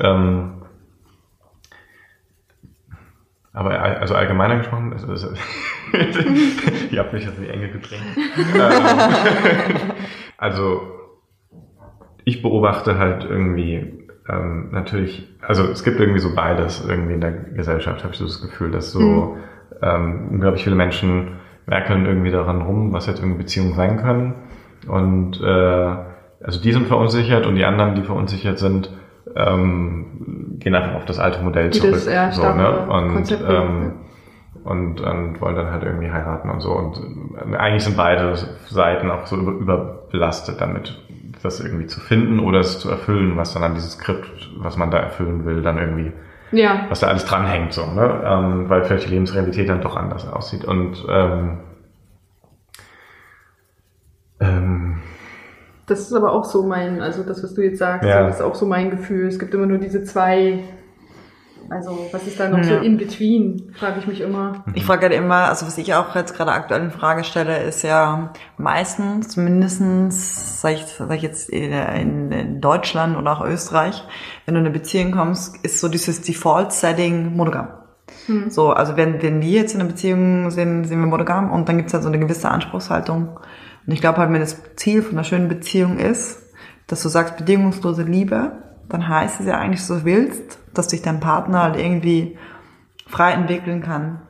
Ähm, 0.00 0.52
aber 3.52 3.80
also 3.80 4.14
allgemeiner 4.14 4.58
gesprochen, 4.58 4.92
also, 4.92 5.06
also 5.08 5.28
ich 6.90 6.98
habe 6.98 7.12
mich 7.12 7.24
jetzt 7.24 7.38
in 7.38 7.44
die 7.44 7.50
Enge 7.50 7.70
gedrängt. 7.70 8.02
ähm, 8.54 9.92
also 10.36 10.82
ich 12.24 12.42
beobachte 12.42 12.98
halt 12.98 13.24
irgendwie 13.24 14.04
ähm, 14.28 14.68
natürlich, 14.72 15.26
also 15.40 15.64
es 15.70 15.84
gibt 15.84 16.00
irgendwie 16.00 16.18
so 16.18 16.34
beides 16.34 16.84
irgendwie 16.86 17.14
in 17.14 17.20
der 17.20 17.32
Gesellschaft, 17.32 18.02
habe 18.02 18.12
ich 18.12 18.18
so 18.18 18.26
das 18.26 18.42
Gefühl, 18.42 18.70
dass 18.70 18.92
so 18.92 19.38
ähm, 19.82 20.28
unglaublich 20.30 20.64
viele 20.64 20.76
Menschen 20.76 21.36
werkeln 21.66 22.06
irgendwie 22.06 22.30
daran 22.30 22.62
rum, 22.62 22.92
was 22.92 23.06
jetzt 23.06 23.18
irgendwie 23.20 23.38
Beziehungen 23.38 23.74
sein 23.74 23.96
können. 23.96 24.34
Und 24.88 25.40
äh, 25.40 25.96
also 26.42 26.60
die 26.60 26.72
sind 26.72 26.86
verunsichert 26.86 27.46
und 27.46 27.56
die 27.56 27.64
anderen, 27.64 27.94
die 27.94 28.02
verunsichert 28.02 28.58
sind, 28.58 28.90
ähm, 29.34 30.56
gehen 30.58 30.74
einfach 30.74 30.94
auf 30.94 31.04
das 31.04 31.18
alte 31.18 31.42
Modell 31.42 31.70
Die 31.70 31.78
zurück. 31.80 31.94
das 31.94 32.06
eher 32.06 32.32
so, 32.32 32.42
ne? 32.42 32.86
Und 32.88 33.14
Konzept 33.14 33.44
ähm, 33.48 33.92
und, 34.64 35.00
und 35.00 35.40
wollen 35.40 35.56
dann 35.56 35.70
halt 35.70 35.82
irgendwie 35.82 36.10
heiraten 36.10 36.50
und 36.50 36.60
so. 36.60 36.72
Und 36.72 37.00
äh, 37.52 37.56
eigentlich 37.56 37.84
sind 37.84 37.96
beide 37.96 38.34
Seiten 38.68 39.10
auch 39.10 39.26
so 39.26 39.36
über, 39.36 39.52
überbelastet 39.52 40.60
damit, 40.60 41.00
das 41.42 41.60
irgendwie 41.60 41.86
zu 41.86 42.00
finden 42.00 42.40
oder 42.40 42.60
es 42.60 42.78
zu 42.78 42.90
erfüllen, 42.90 43.36
was 43.36 43.52
dann 43.54 43.62
an 43.62 43.74
dieses 43.74 43.92
Skript, 43.92 44.50
was 44.58 44.76
man 44.76 44.90
da 44.90 44.98
erfüllen 44.98 45.44
will, 45.44 45.62
dann 45.62 45.78
irgendwie, 45.78 46.12
Ja, 46.52 46.86
was 46.88 47.00
da 47.00 47.08
alles 47.08 47.24
dranhängt, 47.24 47.72
so, 47.72 47.86
ne? 47.86 48.22
Ähm, 48.24 48.68
weil 48.70 48.84
vielleicht 48.84 49.06
die 49.06 49.10
Lebensrealität 49.10 49.68
dann 49.68 49.80
doch 49.80 49.96
anders 49.96 50.26
aussieht. 50.26 50.64
Und 50.64 51.04
ähm, 51.08 51.58
ähm, 54.40 54.98
das 55.86 56.00
ist 56.00 56.12
aber 56.12 56.32
auch 56.32 56.44
so 56.44 56.66
mein, 56.66 57.00
also 57.00 57.22
das, 57.22 57.42
was 57.42 57.54
du 57.54 57.62
jetzt 57.62 57.78
sagst, 57.78 58.08
Ja. 58.08 58.22
das 58.26 58.36
ist 58.36 58.42
auch 58.42 58.54
so 58.54 58.66
mein 58.66 58.90
Gefühl. 58.90 59.26
Es 59.28 59.38
gibt 59.38 59.54
immer 59.54 59.66
nur 59.66 59.78
diese 59.78 60.02
zwei, 60.04 60.60
also 61.70 62.08
was 62.12 62.26
ist 62.26 62.38
da 62.38 62.48
noch 62.48 62.62
so 62.62 62.74
Ja. 62.74 62.80
in 62.80 62.96
between, 62.96 63.72
frage 63.78 64.00
ich 64.00 64.06
mich 64.06 64.20
immer. 64.20 64.64
Ich 64.74 64.84
frage 64.84 65.02
halt 65.06 65.14
immer, 65.14 65.48
also 65.48 65.66
was 65.66 65.78
ich 65.78 65.94
auch 65.94 66.14
jetzt 66.14 66.36
gerade 66.36 66.52
aktuell 66.52 66.82
in 66.82 66.90
Frage 66.90 67.24
stelle, 67.24 67.58
ist 67.62 67.82
ja 67.82 68.32
meistens, 68.58 69.36
mindestens, 69.36 70.60
sag 70.60 70.74
ich, 70.74 70.86
sag 70.86 71.10
ich 71.14 71.22
jetzt 71.22 71.48
in, 71.50 72.30
in 72.32 72.60
Deutschland 72.60 73.16
oder 73.16 73.32
auch 73.32 73.44
Österreich, 73.44 74.02
wenn 74.44 74.54
du 74.54 74.60
in 74.60 74.66
eine 74.66 74.72
Beziehung 74.72 75.12
kommst, 75.12 75.56
ist 75.64 75.80
so 75.80 75.88
dieses 75.88 76.22
Default-Setting 76.22 77.34
monogam. 77.36 77.68
So, 78.48 78.70
also 78.70 78.96
wenn, 78.96 79.22
wenn 79.22 79.40
wir 79.40 79.50
jetzt 79.60 79.74
in 79.74 79.80
einer 79.80 79.88
Beziehung 79.90 80.50
sind, 80.50 80.84
sind 80.84 80.98
wir 81.00 81.06
monogam 81.06 81.50
und 81.52 81.68
dann 81.68 81.76
gibt's 81.76 81.92
halt 81.92 82.02
so 82.02 82.08
eine 82.08 82.18
gewisse 82.18 82.48
Anspruchshaltung. 82.50 83.38
Und 83.86 83.92
ich 83.92 84.00
glaube 84.00 84.18
halt, 84.18 84.32
wenn 84.32 84.40
das 84.40 84.60
Ziel 84.76 85.02
von 85.02 85.12
einer 85.12 85.24
schönen 85.24 85.48
Beziehung 85.48 85.98
ist, 85.98 86.42
dass 86.88 87.02
du 87.02 87.08
sagst 87.08 87.36
bedingungslose 87.36 88.02
Liebe, 88.02 88.52
dann 88.88 89.08
heißt 89.08 89.40
es 89.40 89.46
ja 89.46 89.58
eigentlich, 89.58 89.86
du 89.86 90.04
willst, 90.04 90.58
dass 90.74 90.88
dich 90.88 91.02
dein 91.02 91.20
Partner 91.20 91.62
halt 91.62 91.76
irgendwie 91.76 92.36
frei 93.06 93.32
entwickeln 93.32 93.82
kann. 93.82 94.20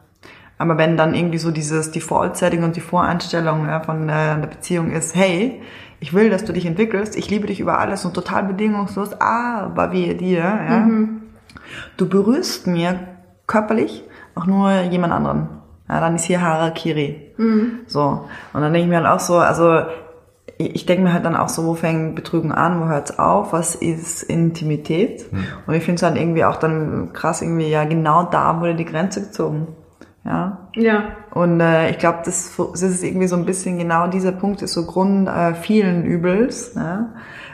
Aber 0.58 0.78
wenn 0.78 0.96
dann 0.96 1.14
irgendwie 1.14 1.38
so 1.38 1.50
dieses 1.50 1.90
Default-Setting 1.90 2.64
und 2.64 2.76
die 2.76 2.80
Voreinstellung 2.80 3.66
ja, 3.66 3.80
von 3.80 4.08
äh, 4.08 4.40
der 4.40 4.46
Beziehung 4.46 4.90
ist, 4.90 5.14
hey, 5.14 5.60
ich 6.00 6.14
will, 6.14 6.30
dass 6.30 6.44
du 6.44 6.52
dich 6.52 6.66
entwickelst, 6.66 7.16
ich 7.16 7.28
liebe 7.30 7.46
dich 7.46 7.60
über 7.60 7.78
alles 7.78 8.04
und 8.04 8.14
total 8.14 8.44
bedingungslos, 8.44 9.12
aber 9.20 9.92
wir 9.92 10.16
dir, 10.16 10.38
ja, 10.38 10.88
du 11.96 12.08
berührst 12.08 12.66
mir 12.66 13.00
körperlich 13.46 14.04
auch 14.34 14.46
nur 14.46 14.72
jemand 14.82 15.12
anderen. 15.12 15.48
Ja, 15.88 16.00
dann 16.00 16.16
ist 16.16 16.24
hier 16.24 16.40
Harakiri. 16.40 17.32
So. 17.86 18.26
Und 18.52 18.60
dann 18.60 18.72
denke 18.72 18.80
ich 18.84 18.88
mir 18.88 18.96
halt 18.96 19.06
auch 19.06 19.20
so, 19.20 19.38
also 19.38 19.82
ich 20.58 20.86
denke 20.86 21.04
mir 21.04 21.12
halt 21.12 21.24
dann 21.24 21.36
auch 21.36 21.48
so, 21.48 21.66
wo 21.66 21.74
fängt 21.74 22.14
Betrügen 22.14 22.52
an, 22.52 22.80
wo 22.80 22.86
hört's 22.86 23.18
auf, 23.18 23.52
was 23.52 23.74
ist 23.74 24.22
Intimität? 24.22 25.26
Und 25.66 25.74
ich 25.74 25.84
finde 25.84 25.96
es 25.96 26.02
halt 26.02 26.16
irgendwie 26.16 26.44
auch 26.44 26.56
dann 26.56 27.12
krass, 27.12 27.42
irgendwie, 27.42 27.68
ja, 27.68 27.84
genau 27.84 28.24
da 28.24 28.60
wurde 28.60 28.74
die 28.74 28.86
Grenze 28.86 29.20
gezogen. 29.20 29.68
Ja. 30.24 30.68
Ja, 30.74 31.04
Und 31.30 31.60
äh, 31.60 31.90
ich 31.90 31.98
glaube, 31.98 32.18
das, 32.24 32.56
das 32.56 32.82
ist 32.82 33.04
irgendwie 33.04 33.28
so 33.28 33.36
ein 33.36 33.44
bisschen 33.44 33.78
genau 33.78 34.08
dieser 34.08 34.32
Punkt, 34.32 34.60
ist 34.60 34.72
so 34.72 34.84
Grund 34.84 35.28
äh, 35.28 35.54
vielen 35.54 36.04
Übels, 36.04 36.74
ne? 36.74 37.10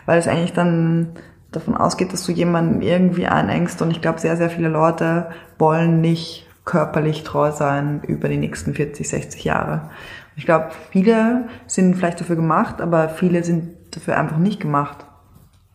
weil 0.06 0.18
es 0.18 0.26
eigentlich 0.26 0.54
dann 0.54 1.08
davon 1.50 1.76
ausgeht, 1.76 2.12
dass 2.12 2.24
du 2.24 2.32
jemanden 2.32 2.80
irgendwie 2.80 3.26
einengst 3.26 3.82
und 3.82 3.90
ich 3.90 4.00
glaube, 4.00 4.20
sehr, 4.20 4.36
sehr 4.36 4.48
viele 4.48 4.68
Leute 4.68 5.28
wollen 5.58 6.00
nicht 6.00 6.48
körperlich 6.64 7.24
treu 7.24 7.50
sein 7.52 8.00
über 8.06 8.28
die 8.28 8.38
nächsten 8.38 8.72
40, 8.72 9.08
60 9.08 9.44
Jahre. 9.44 9.90
Ich 10.36 10.44
glaube, 10.46 10.70
viele 10.90 11.48
sind 11.66 11.94
vielleicht 11.96 12.20
dafür 12.20 12.36
gemacht, 12.36 12.80
aber 12.80 13.08
viele 13.08 13.44
sind 13.44 13.94
dafür 13.94 14.18
einfach 14.18 14.38
nicht 14.38 14.60
gemacht. 14.60 15.06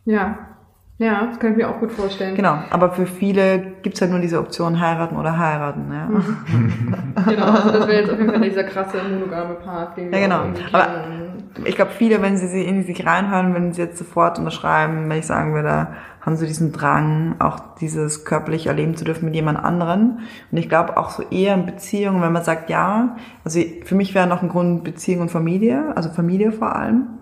ja. 0.04 0.47
Ja, 0.98 1.26
das 1.26 1.38
kann 1.38 1.52
ich 1.52 1.56
mir 1.56 1.68
auch 1.68 1.78
gut 1.78 1.92
vorstellen. 1.92 2.34
Genau, 2.34 2.58
aber 2.70 2.90
für 2.90 3.06
viele 3.06 3.60
gibt's 3.82 4.00
halt 4.00 4.10
nur 4.10 4.18
diese 4.18 4.40
Option 4.40 4.80
heiraten 4.80 5.16
oder 5.16 5.38
heiraten. 5.38 5.92
Ja. 5.92 6.06
Mhm. 6.06 7.14
genau, 7.28 7.44
also 7.44 7.70
das 7.70 7.86
wäre 7.86 8.00
jetzt 8.00 8.10
auf 8.10 8.18
jeden 8.18 8.32
Fall 8.32 8.40
dieser 8.40 8.64
krasse 8.64 8.98
monogame 9.08 9.54
Part, 9.54 9.96
den 9.96 10.12
ja, 10.12 10.18
genau. 10.18 10.40
Aber 10.72 10.88
ich 11.64 11.76
glaube, 11.76 11.92
viele, 11.92 12.20
wenn 12.20 12.36
sie 12.36 12.64
in 12.64 12.84
sich 12.84 13.06
reinhören, 13.06 13.54
wenn 13.54 13.72
sie 13.72 13.82
jetzt 13.82 13.96
sofort 13.96 14.40
unterschreiben, 14.40 15.08
wenn 15.08 15.18
ich 15.18 15.26
sagen 15.26 15.54
würde, 15.54 15.88
haben 16.20 16.36
so 16.36 16.46
diesen 16.46 16.72
Drang, 16.72 17.36
auch 17.38 17.60
dieses 17.80 18.24
körperlich 18.24 18.66
erleben 18.66 18.96
zu 18.96 19.04
dürfen 19.04 19.26
mit 19.26 19.36
jemand 19.36 19.62
anderen. 19.62 20.20
Und 20.50 20.58
ich 20.58 20.68
glaube 20.68 20.96
auch 20.96 21.10
so 21.10 21.22
eher 21.30 21.54
in 21.54 21.64
Beziehungen, 21.64 22.22
wenn 22.22 22.32
man 22.32 22.42
sagt, 22.42 22.70
ja, 22.70 23.16
also 23.44 23.60
für 23.84 23.94
mich 23.94 24.16
wäre 24.16 24.26
noch 24.26 24.42
ein 24.42 24.48
Grund 24.48 24.82
Beziehung 24.82 25.22
und 25.22 25.30
Familie, 25.30 25.92
also 25.94 26.10
Familie 26.10 26.50
vor 26.50 26.74
allem. 26.74 27.18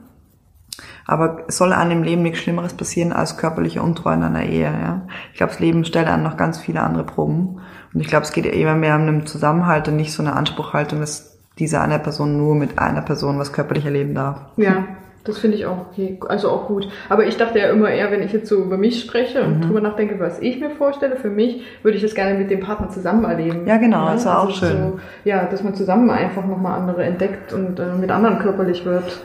Aber 1.06 1.44
es 1.46 1.56
soll 1.56 1.72
einem 1.72 1.98
im 1.98 2.02
Leben 2.02 2.22
nichts 2.22 2.40
Schlimmeres 2.40 2.74
passieren 2.74 3.12
als 3.12 3.36
körperliche 3.36 3.82
Untreue 3.82 4.14
in 4.14 4.22
einer 4.24 4.44
Ehe. 4.44 4.64
Ja? 4.64 5.02
Ich 5.32 5.38
glaube, 5.38 5.52
das 5.52 5.60
Leben 5.60 5.84
stellt 5.84 6.08
einem 6.08 6.24
noch 6.24 6.36
ganz 6.36 6.58
viele 6.58 6.80
andere 6.80 7.04
Proben. 7.04 7.60
Und 7.94 8.00
ich 8.00 8.08
glaube, 8.08 8.24
es 8.24 8.32
geht 8.32 8.46
immer 8.46 8.74
mehr 8.74 8.96
um 8.96 9.02
einen 9.02 9.26
Zusammenhalt 9.26 9.88
und 9.88 9.96
nicht 9.96 10.12
so 10.12 10.22
eine 10.22 10.34
Anspruchhaltung, 10.34 11.00
dass 11.00 11.38
diese 11.58 11.80
eine 11.80 11.98
Person 11.98 12.36
nur 12.36 12.54
mit 12.54 12.78
einer 12.78 13.02
Person 13.02 13.38
was 13.38 13.52
körperlich 13.52 13.84
erleben 13.84 14.14
darf. 14.14 14.40
Ja, 14.56 14.84
das 15.26 15.38
finde 15.38 15.56
ich 15.56 15.66
auch 15.66 15.86
okay, 15.90 16.18
also 16.28 16.50
auch 16.50 16.66
gut. 16.66 16.88
Aber 17.08 17.26
ich 17.26 17.36
dachte 17.36 17.58
ja 17.58 17.70
immer 17.70 17.90
eher, 17.90 18.10
wenn 18.10 18.22
ich 18.22 18.32
jetzt 18.32 18.48
so 18.48 18.56
über 18.56 18.76
mich 18.76 19.00
spreche 19.00 19.42
und 19.42 19.58
mhm. 19.58 19.62
drüber 19.62 19.80
nachdenke, 19.80 20.20
was 20.20 20.40
ich 20.40 20.60
mir 20.60 20.70
vorstelle, 20.70 21.16
für 21.16 21.30
mich 21.30 21.62
würde 21.82 21.96
ich 21.96 22.02
das 22.02 22.14
gerne 22.14 22.38
mit 22.38 22.50
dem 22.50 22.60
Partner 22.60 22.90
zusammen 22.90 23.24
erleben. 23.24 23.66
Ja, 23.66 23.76
genau, 23.78 24.06
ja? 24.06 24.12
das 24.12 24.26
war 24.26 24.40
also 24.40 24.52
auch 24.52 24.56
schön. 24.56 24.76
So, 24.76 25.00
ja, 25.24 25.46
dass 25.46 25.62
man 25.62 25.74
zusammen 25.74 26.10
einfach 26.10 26.44
nochmal 26.44 26.78
andere 26.78 27.04
entdeckt 27.04 27.52
und 27.52 27.80
äh, 27.80 27.94
mit 27.94 28.10
anderen 28.10 28.38
körperlich 28.38 28.84
wird. 28.84 29.20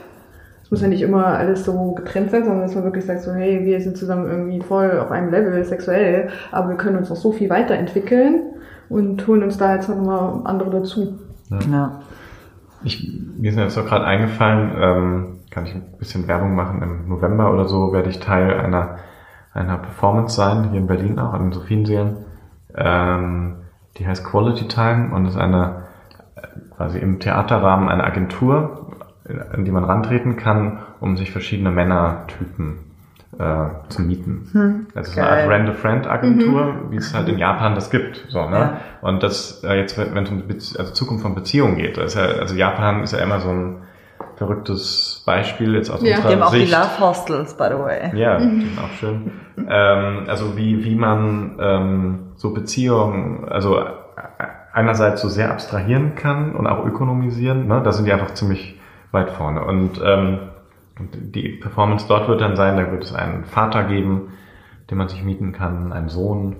Es 0.71 0.79
muss 0.79 0.84
ja 0.84 0.88
nicht 0.88 1.01
immer 1.01 1.25
alles 1.25 1.65
so 1.65 1.91
getrennt 1.91 2.31
sein, 2.31 2.45
sondern 2.45 2.62
dass 2.62 2.75
man 2.75 2.86
wirklich 2.86 3.03
sagt, 3.03 3.23
so, 3.23 3.34
hey, 3.34 3.65
wir 3.65 3.81
sind 3.81 3.97
zusammen 3.97 4.29
irgendwie 4.29 4.62
voll 4.62 4.99
auf 4.99 5.12
einem 5.12 5.29
Level 5.29 5.62
sexuell, 5.65 6.29
aber 6.49 6.69
wir 6.69 6.77
können 6.77 6.95
uns 6.95 7.10
noch 7.10 7.17
so 7.17 7.34
viel 7.34 7.49
weiterentwickeln 7.49 8.53
und 8.88 9.27
holen 9.27 9.43
uns 9.43 9.57
da 9.57 9.75
jetzt 9.75 9.89
nochmal 9.89 10.41
andere 10.45 10.69
dazu. 10.69 11.19
Ja. 11.49 11.60
ja. 11.69 12.01
Ich, 12.86 13.19
mir 13.38 13.51
ist 13.51 13.57
jetzt 13.57 13.77
auch 13.77 13.86
gerade 13.86 14.05
eingefallen, 14.05 14.71
ähm, 14.79 15.39
kann 15.49 15.65
ich 15.65 15.75
ein 15.75 15.84
bisschen 15.99 16.29
Werbung 16.29 16.55
machen. 16.55 16.81
Im 16.81 17.10
November 17.10 17.53
oder 17.53 17.67
so 17.67 17.91
werde 17.91 18.10
ich 18.10 18.21
Teil 18.21 18.57
einer, 18.57 18.95
einer 19.53 19.77
Performance 19.77 20.38
sein, 20.38 20.69
hier 20.69 20.79
in 20.79 20.88
Berlin 20.88 21.19
auch, 21.19 21.34
an 21.34 21.41
den 21.41 21.51
Sophienseen. 21.51 22.15
Ähm, 22.75 23.57
die 23.97 24.07
heißt 24.07 24.23
Quality 24.23 24.69
Time 24.69 25.13
und 25.13 25.25
ist 25.25 25.36
eine 25.36 25.81
quasi 26.77 26.97
im 26.97 27.19
Theaterrahmen 27.19 27.89
eine 27.89 28.03
Agentur, 28.03 28.90
in 29.56 29.65
die 29.65 29.72
man 29.72 29.84
rantreten 29.84 30.36
kann, 30.36 30.80
um 31.00 31.17
sich 31.17 31.32
verschiedene 31.32 31.72
Männertypen 31.72 32.80
äh, 33.39 33.65
zu 33.89 34.02
mieten. 34.02 34.48
Hm, 34.52 34.88
also 34.94 35.13
so 35.13 35.22
eine 35.22 35.30
Art 35.30 35.70
a 35.70 35.74
Friend 35.74 36.08
Agentur, 36.08 36.65
mhm. 36.65 36.91
wie 36.91 36.98
es 36.98 37.13
halt 37.13 37.30
in 37.30 37.38
Japan 37.38 37.76
das 37.76 37.89
gibt. 37.89 38.26
So, 38.30 38.50
ne? 38.50 38.58
Ja. 38.58 38.78
Und 39.02 39.24
das 39.24 39.63
äh, 39.63 39.76
jetzt, 39.76 39.98
wenn 39.98 40.24
es 40.24 40.30
um 40.30 40.48
Bezie 40.48 40.80
also 40.80 40.94
Zukunft 40.94 41.24
von 41.24 41.36
Beziehungen 41.36 41.78
geht, 41.78 41.98
ist 41.98 42.15
ja, 42.15 42.24
also 42.24 42.56
Japan 42.56 43.04
ist 43.04 43.13
ja 43.13 43.20
immer 43.20 43.39
so 43.39 43.50
ein 43.50 43.78
verrücktes 44.36 45.24
Beispiel 45.26 45.76
jetzt 45.76 45.89
aus 45.89 46.02
ja. 46.02 46.15
unserer 46.15 46.50
Sicht. 46.50 46.72
Die 46.72 46.76
haben 46.76 46.84
auch 46.84 46.89
die 46.89 47.00
Love 47.00 47.00
Hostels, 47.00 47.54
by 47.56 47.65
the 47.70 47.80
way. 47.80 48.20
Ja, 48.20 48.38
die 48.39 48.44
sind 48.44 48.80
auch 48.80 48.94
schön. 49.00 49.32
ähm, 49.70 50.24
also 50.28 50.58
wie, 50.58 50.84
wie 50.84 50.96
man 50.96 51.58
ähm, 51.60 52.20
so 52.36 52.54
Beziehungen, 52.54 53.48
also 53.48 53.80
einerseits 54.74 55.22
so 55.22 55.30
sehr 55.30 55.52
abstrahieren 55.52 56.15
kann 56.15 56.56
und 56.56 56.67
auch 56.67 56.86
ökonomisieren, 56.86 57.67
ne? 57.67 57.82
da 57.84 57.91
sind 57.91 58.06
die 58.06 58.13
einfach 58.13 58.34
ziemlich 58.34 58.80
weit 59.12 59.32
vorne. 59.32 59.63
Und 59.63 60.02
ähm, 60.04 60.39
die 61.00 61.50
Performance 61.50 62.06
dort 62.08 62.28
wird 62.28 62.41
dann 62.41 62.56
sein, 62.56 62.78
da 62.78 62.91
wird 62.91 63.04
es 63.04 63.13
einen 63.13 63.45
Vater 63.45 63.84
geben, 63.84 64.34
den 64.89 64.97
man 64.97 65.10
sich 65.10 65.24
mieten 65.24 65.52
kann, 65.54 65.93
einen 65.93 66.10
Sohn, 66.10 66.58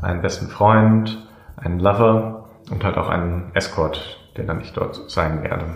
einen 0.00 0.22
besten 0.22 0.48
Freund, 0.48 1.26
einen 1.56 1.78
Lover 1.78 2.48
und 2.70 2.84
halt 2.84 2.96
auch 2.96 3.08
einen 3.08 3.50
Escort, 3.54 4.18
der 4.36 4.44
dann 4.44 4.58
nicht 4.58 4.76
dort 4.76 5.10
sein 5.10 5.42
werde. 5.42 5.66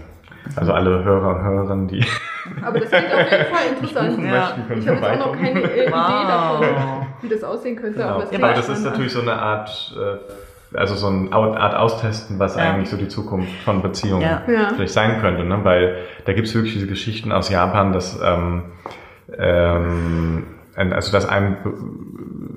Also 0.56 0.72
alle 0.72 1.04
Hörer 1.04 1.36
und 1.36 1.42
Hörerinnen, 1.42 1.88
die. 1.88 2.04
Aber 2.62 2.80
das 2.80 2.90
klingt 2.90 3.12
auf 3.12 3.30
jeden 3.30 3.54
Fall 3.54 3.66
interessant. 3.70 4.24
Ja. 4.24 4.56
Ich 4.56 4.88
habe 4.88 4.96
jetzt 4.96 5.04
auch 5.04 5.26
noch 5.26 5.36
keine 5.36 5.62
wow. 5.62 5.70
Idee 5.70 5.90
davon, 5.90 7.06
wie 7.20 7.28
das 7.28 7.44
aussehen 7.44 7.76
könnte. 7.76 7.98
Genau. 7.98 8.14
Aber, 8.14 8.22
das, 8.22 8.30
ja, 8.30 8.38
aber 8.38 8.54
das 8.54 8.68
ist 8.68 8.84
natürlich 8.84 9.12
so 9.12 9.20
eine 9.20 9.34
Art, 9.34 9.94
äh, 9.96 10.16
also 10.74 10.94
so 10.94 11.06
eine 11.06 11.32
Art 11.32 11.74
Austesten, 11.74 12.38
was 12.38 12.56
ja. 12.56 12.62
eigentlich 12.62 12.90
so 12.90 12.96
die 12.96 13.08
Zukunft 13.08 13.52
von 13.64 13.82
Beziehungen 13.82 14.22
ja. 14.22 14.42
vielleicht 14.74 14.92
sein 14.92 15.20
könnte. 15.20 15.44
Ne? 15.44 15.60
Weil 15.64 15.96
da 16.24 16.32
gibt 16.32 16.48
es 16.48 16.54
wirklich 16.54 16.74
diese 16.74 16.86
Geschichten 16.86 17.32
aus 17.32 17.48
Japan, 17.48 17.92
dass 17.92 18.20
ähm, 18.22 18.62
ähm, 19.36 20.44
also 20.76 21.10
das 21.10 21.28
ein 21.28 21.56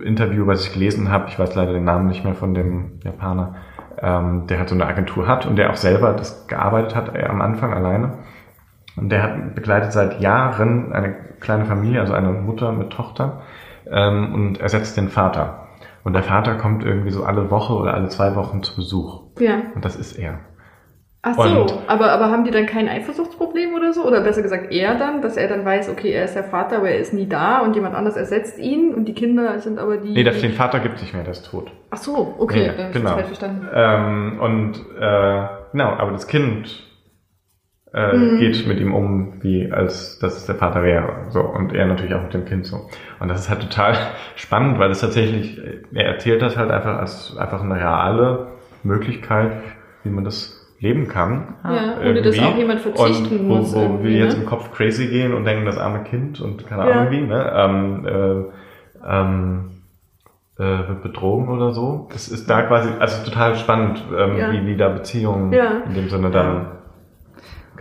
Interview, 0.03 0.45
was 0.45 0.65
ich 0.65 0.73
gelesen 0.73 1.11
habe, 1.11 1.27
ich 1.27 1.39
weiß 1.39 1.55
leider 1.55 1.73
den 1.73 1.83
Namen 1.83 2.07
nicht 2.07 2.23
mehr 2.23 2.35
von 2.35 2.53
dem 2.53 2.99
Japaner, 3.03 3.55
ähm, 3.99 4.45
der 4.47 4.59
halt 4.59 4.69
so 4.69 4.75
eine 4.75 4.85
Agentur 4.85 5.27
hat 5.27 5.45
und 5.45 5.55
der 5.55 5.71
auch 5.71 5.75
selber 5.75 6.13
das 6.13 6.47
gearbeitet 6.47 6.95
hat, 6.95 7.15
er 7.15 7.29
am 7.29 7.41
Anfang 7.41 7.73
alleine. 7.73 8.19
Und 8.95 9.09
der 9.09 9.23
hat 9.23 9.55
begleitet 9.55 9.93
seit 9.93 10.19
Jahren 10.19 10.91
eine 10.93 11.15
kleine 11.39 11.65
Familie, 11.65 12.01
also 12.01 12.13
eine 12.13 12.31
Mutter 12.31 12.71
mit 12.73 12.91
Tochter, 12.91 13.41
ähm, 13.89 14.33
und 14.33 14.59
ersetzt 14.59 14.97
den 14.97 15.09
Vater. 15.09 15.60
Und 16.03 16.13
der 16.13 16.23
Vater 16.23 16.55
kommt 16.55 16.83
irgendwie 16.83 17.11
so 17.11 17.23
alle 17.23 17.51
Woche 17.51 17.73
oder 17.73 17.93
alle 17.93 18.09
zwei 18.09 18.35
Wochen 18.35 18.63
zu 18.63 18.75
Besuch. 18.75 19.21
Ja. 19.39 19.61
Und 19.75 19.85
das 19.85 19.95
ist 19.95 20.17
er. 20.17 20.39
Ach 21.23 21.35
so, 21.35 21.61
und 21.61 21.73
aber, 21.85 22.11
aber 22.11 22.31
haben 22.31 22.45
die 22.45 22.51
dann 22.51 22.65
kein 22.65 22.89
Eifersuchtsproblem 22.89 23.75
oder 23.75 23.93
so? 23.93 24.03
Oder 24.07 24.21
besser 24.21 24.41
gesagt 24.41 24.71
er 24.71 24.95
dann, 24.95 25.21
dass 25.21 25.37
er 25.37 25.47
dann 25.47 25.63
weiß, 25.63 25.89
okay, 25.89 26.11
er 26.11 26.25
ist 26.25 26.33
der 26.33 26.43
Vater, 26.43 26.77
aber 26.77 26.89
er 26.89 26.97
ist 26.97 27.13
nie 27.13 27.27
da 27.27 27.59
und 27.59 27.75
jemand 27.75 27.93
anders 27.93 28.17
ersetzt 28.17 28.57
ihn 28.57 28.95
und 28.95 29.05
die 29.05 29.13
Kinder 29.13 29.59
sind 29.59 29.77
aber 29.77 29.97
die... 29.97 30.13
Nee, 30.13 30.23
den 30.23 30.53
Vater 30.53 30.79
gibt 30.79 30.95
es 30.95 31.01
nicht 31.01 31.13
mehr, 31.13 31.21
der 31.23 31.33
ist 31.33 31.45
tot. 31.45 31.71
Ach 31.91 31.97
so, 31.97 32.33
okay, 32.39 32.65
ja, 32.65 32.73
dann 32.73 32.91
genau. 32.91 33.17
verstanden. 33.17 33.67
Ähm, 33.71 34.39
und 34.41 34.79
äh, 34.99 35.45
genau, 35.71 35.89
aber 35.91 36.11
das 36.11 36.25
Kind 36.25 36.90
äh, 37.93 38.15
mhm. 38.15 38.39
geht 38.39 38.67
mit 38.67 38.79
ihm 38.79 38.93
um, 38.93 39.33
wie 39.41 39.71
als 39.71 40.17
dass 40.19 40.37
es 40.37 40.45
der 40.45 40.55
Vater 40.55 40.83
wäre. 40.83 41.25
So, 41.29 41.41
und 41.41 41.73
er 41.73 41.87
natürlich 41.87 42.13
auch 42.13 42.23
mit 42.23 42.33
dem 42.33 42.45
Kind 42.45 42.65
so. 42.65 42.87
Und 43.19 43.27
das 43.27 43.41
ist 43.41 43.49
halt 43.49 43.61
total 43.61 43.95
spannend, 44.35 44.79
weil 44.79 44.91
es 44.91 45.01
tatsächlich, 45.01 45.59
er 45.93 46.05
erzählt 46.05 46.41
das 46.41 46.57
halt 46.57 46.71
einfach 46.71 46.97
als 46.97 47.35
einfach 47.37 47.61
eine 47.61 47.75
reale 47.75 48.47
Möglichkeit, 48.83 49.51
wie 50.03 50.09
man 50.09 50.23
das 50.23 50.57
leben 50.79 51.07
kann. 51.07 51.55
Ja, 51.63 51.97
ohne 51.99 52.21
dass 52.21 52.39
auch 52.39 52.57
jemand 52.57 52.81
verzichten 52.81 53.41
und 53.41 53.49
wo, 53.49 53.55
muss. 53.55 53.75
Wo 53.75 54.03
wir 54.03 54.11
jetzt 54.11 54.37
ne? 54.37 54.43
im 54.43 54.49
Kopf 54.49 54.71
crazy 54.71 55.07
gehen 55.07 55.33
und 55.33 55.45
denken, 55.45 55.65
das 55.65 55.77
arme 55.77 56.03
Kind 56.03 56.41
und 56.41 56.65
keine 56.65 56.83
Ahnung 56.83 57.05
ja. 57.05 57.11
wie, 57.11 57.21
ne? 57.21 57.53
Ähm, 57.55 58.05
äh, 58.05 59.07
ähm, 59.07 59.69
äh, 60.57 60.87
wird 60.87 61.03
betrogen 61.03 61.49
oder 61.49 61.71
so. 61.71 62.07
Das 62.11 62.29
ist 62.29 62.49
da 62.49 62.63
quasi, 62.63 62.89
also 62.99 63.23
total 63.29 63.55
spannend, 63.55 64.03
ähm, 64.17 64.37
ja. 64.37 64.51
wie, 64.51 64.65
wie 64.65 64.77
da 64.77 64.89
Beziehungen 64.89 65.53
ja. 65.53 65.81
in 65.87 65.93
dem 65.93 66.09
Sinne 66.09 66.31
dann 66.31 66.80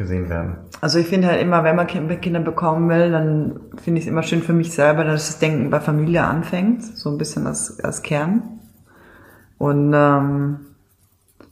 gesehen 0.01 0.31
werden. 0.31 0.57
Also 0.81 0.99
ich 0.99 1.07
finde 1.09 1.29
halt 1.29 1.43
immer, 1.43 1.63
wenn 1.63 1.77
man 1.77 1.87
Kinder 1.87 2.41
bekommen 2.41 2.89
will, 2.89 3.11
dann 3.13 3.61
finde 3.77 3.99
ich 3.99 4.07
es 4.07 4.11
immer 4.11 4.23
schön 4.23 4.43
für 4.43 4.55
mich 4.55 4.73
selber, 4.73 5.05
dass 5.05 5.27
das 5.27 5.39
Denken 5.41 5.69
bei 5.69 5.79
Familie 5.79 6.25
anfängt, 6.25 6.83
so 6.83 7.11
ein 7.11 7.19
bisschen 7.19 7.47
als, 7.47 7.79
als 7.81 8.03
Kern. 8.03 8.61
Und 9.59 9.93
ähm, 9.95 10.61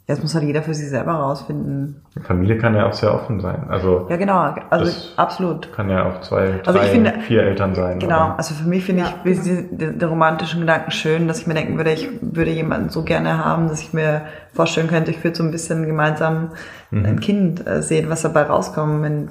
Jetzt 0.09 0.23
muss 0.23 0.35
halt 0.35 0.45
jeder 0.45 0.63
für 0.63 0.73
sich 0.73 0.89
selber 0.89 1.13
rausfinden. 1.13 2.01
Familie 2.23 2.57
kann 2.57 2.75
ja 2.75 2.87
auch 2.87 2.95
sehr 2.95 3.15
offen 3.15 3.41
sein. 3.41 3.69
Also 3.69 4.07
ja, 4.09 4.17
genau. 4.17 4.55
Also 4.71 4.91
absolut. 5.17 5.71
Kann 5.75 5.91
ja 5.91 6.07
auch 6.07 6.23
zwei, 6.23 6.45
also 6.45 6.73
drei, 6.73 6.81
also 6.81 6.93
finde, 6.93 7.13
vier 7.27 7.43
Eltern 7.43 7.75
sein. 7.75 7.99
Genau. 7.99 8.17
Aber. 8.17 8.39
Also 8.39 8.55
für 8.55 8.67
mich 8.67 8.87
finde 8.87 9.03
ja. 9.03 9.15
ich 9.23 9.43
den, 9.43 9.99
den 9.99 10.09
romantischen 10.09 10.61
Gedanken 10.61 10.93
schön, 10.93 11.29
dass 11.29 11.41
ich 11.41 11.47
mir 11.47 11.53
denken 11.53 11.77
würde, 11.77 11.93
ich 11.93 12.09
würde 12.23 12.51
jemanden 12.51 12.89
so 12.89 13.03
gerne 13.03 13.45
haben, 13.45 13.69
dass 13.69 13.83
ich 13.83 13.93
mir 13.93 14.23
vorstellen 14.55 14.89
könnte, 14.89 15.11
ich 15.11 15.23
würde 15.23 15.37
so 15.37 15.43
ein 15.43 15.51
bisschen 15.51 15.85
gemeinsam 15.85 16.53
mhm. 16.91 17.05
ein 17.05 17.21
Kind 17.21 17.67
äh, 17.67 17.83
sehen, 17.83 18.09
was 18.09 18.23
dabei 18.23 18.45
rauskommt, 18.45 19.03
wenn 19.03 19.29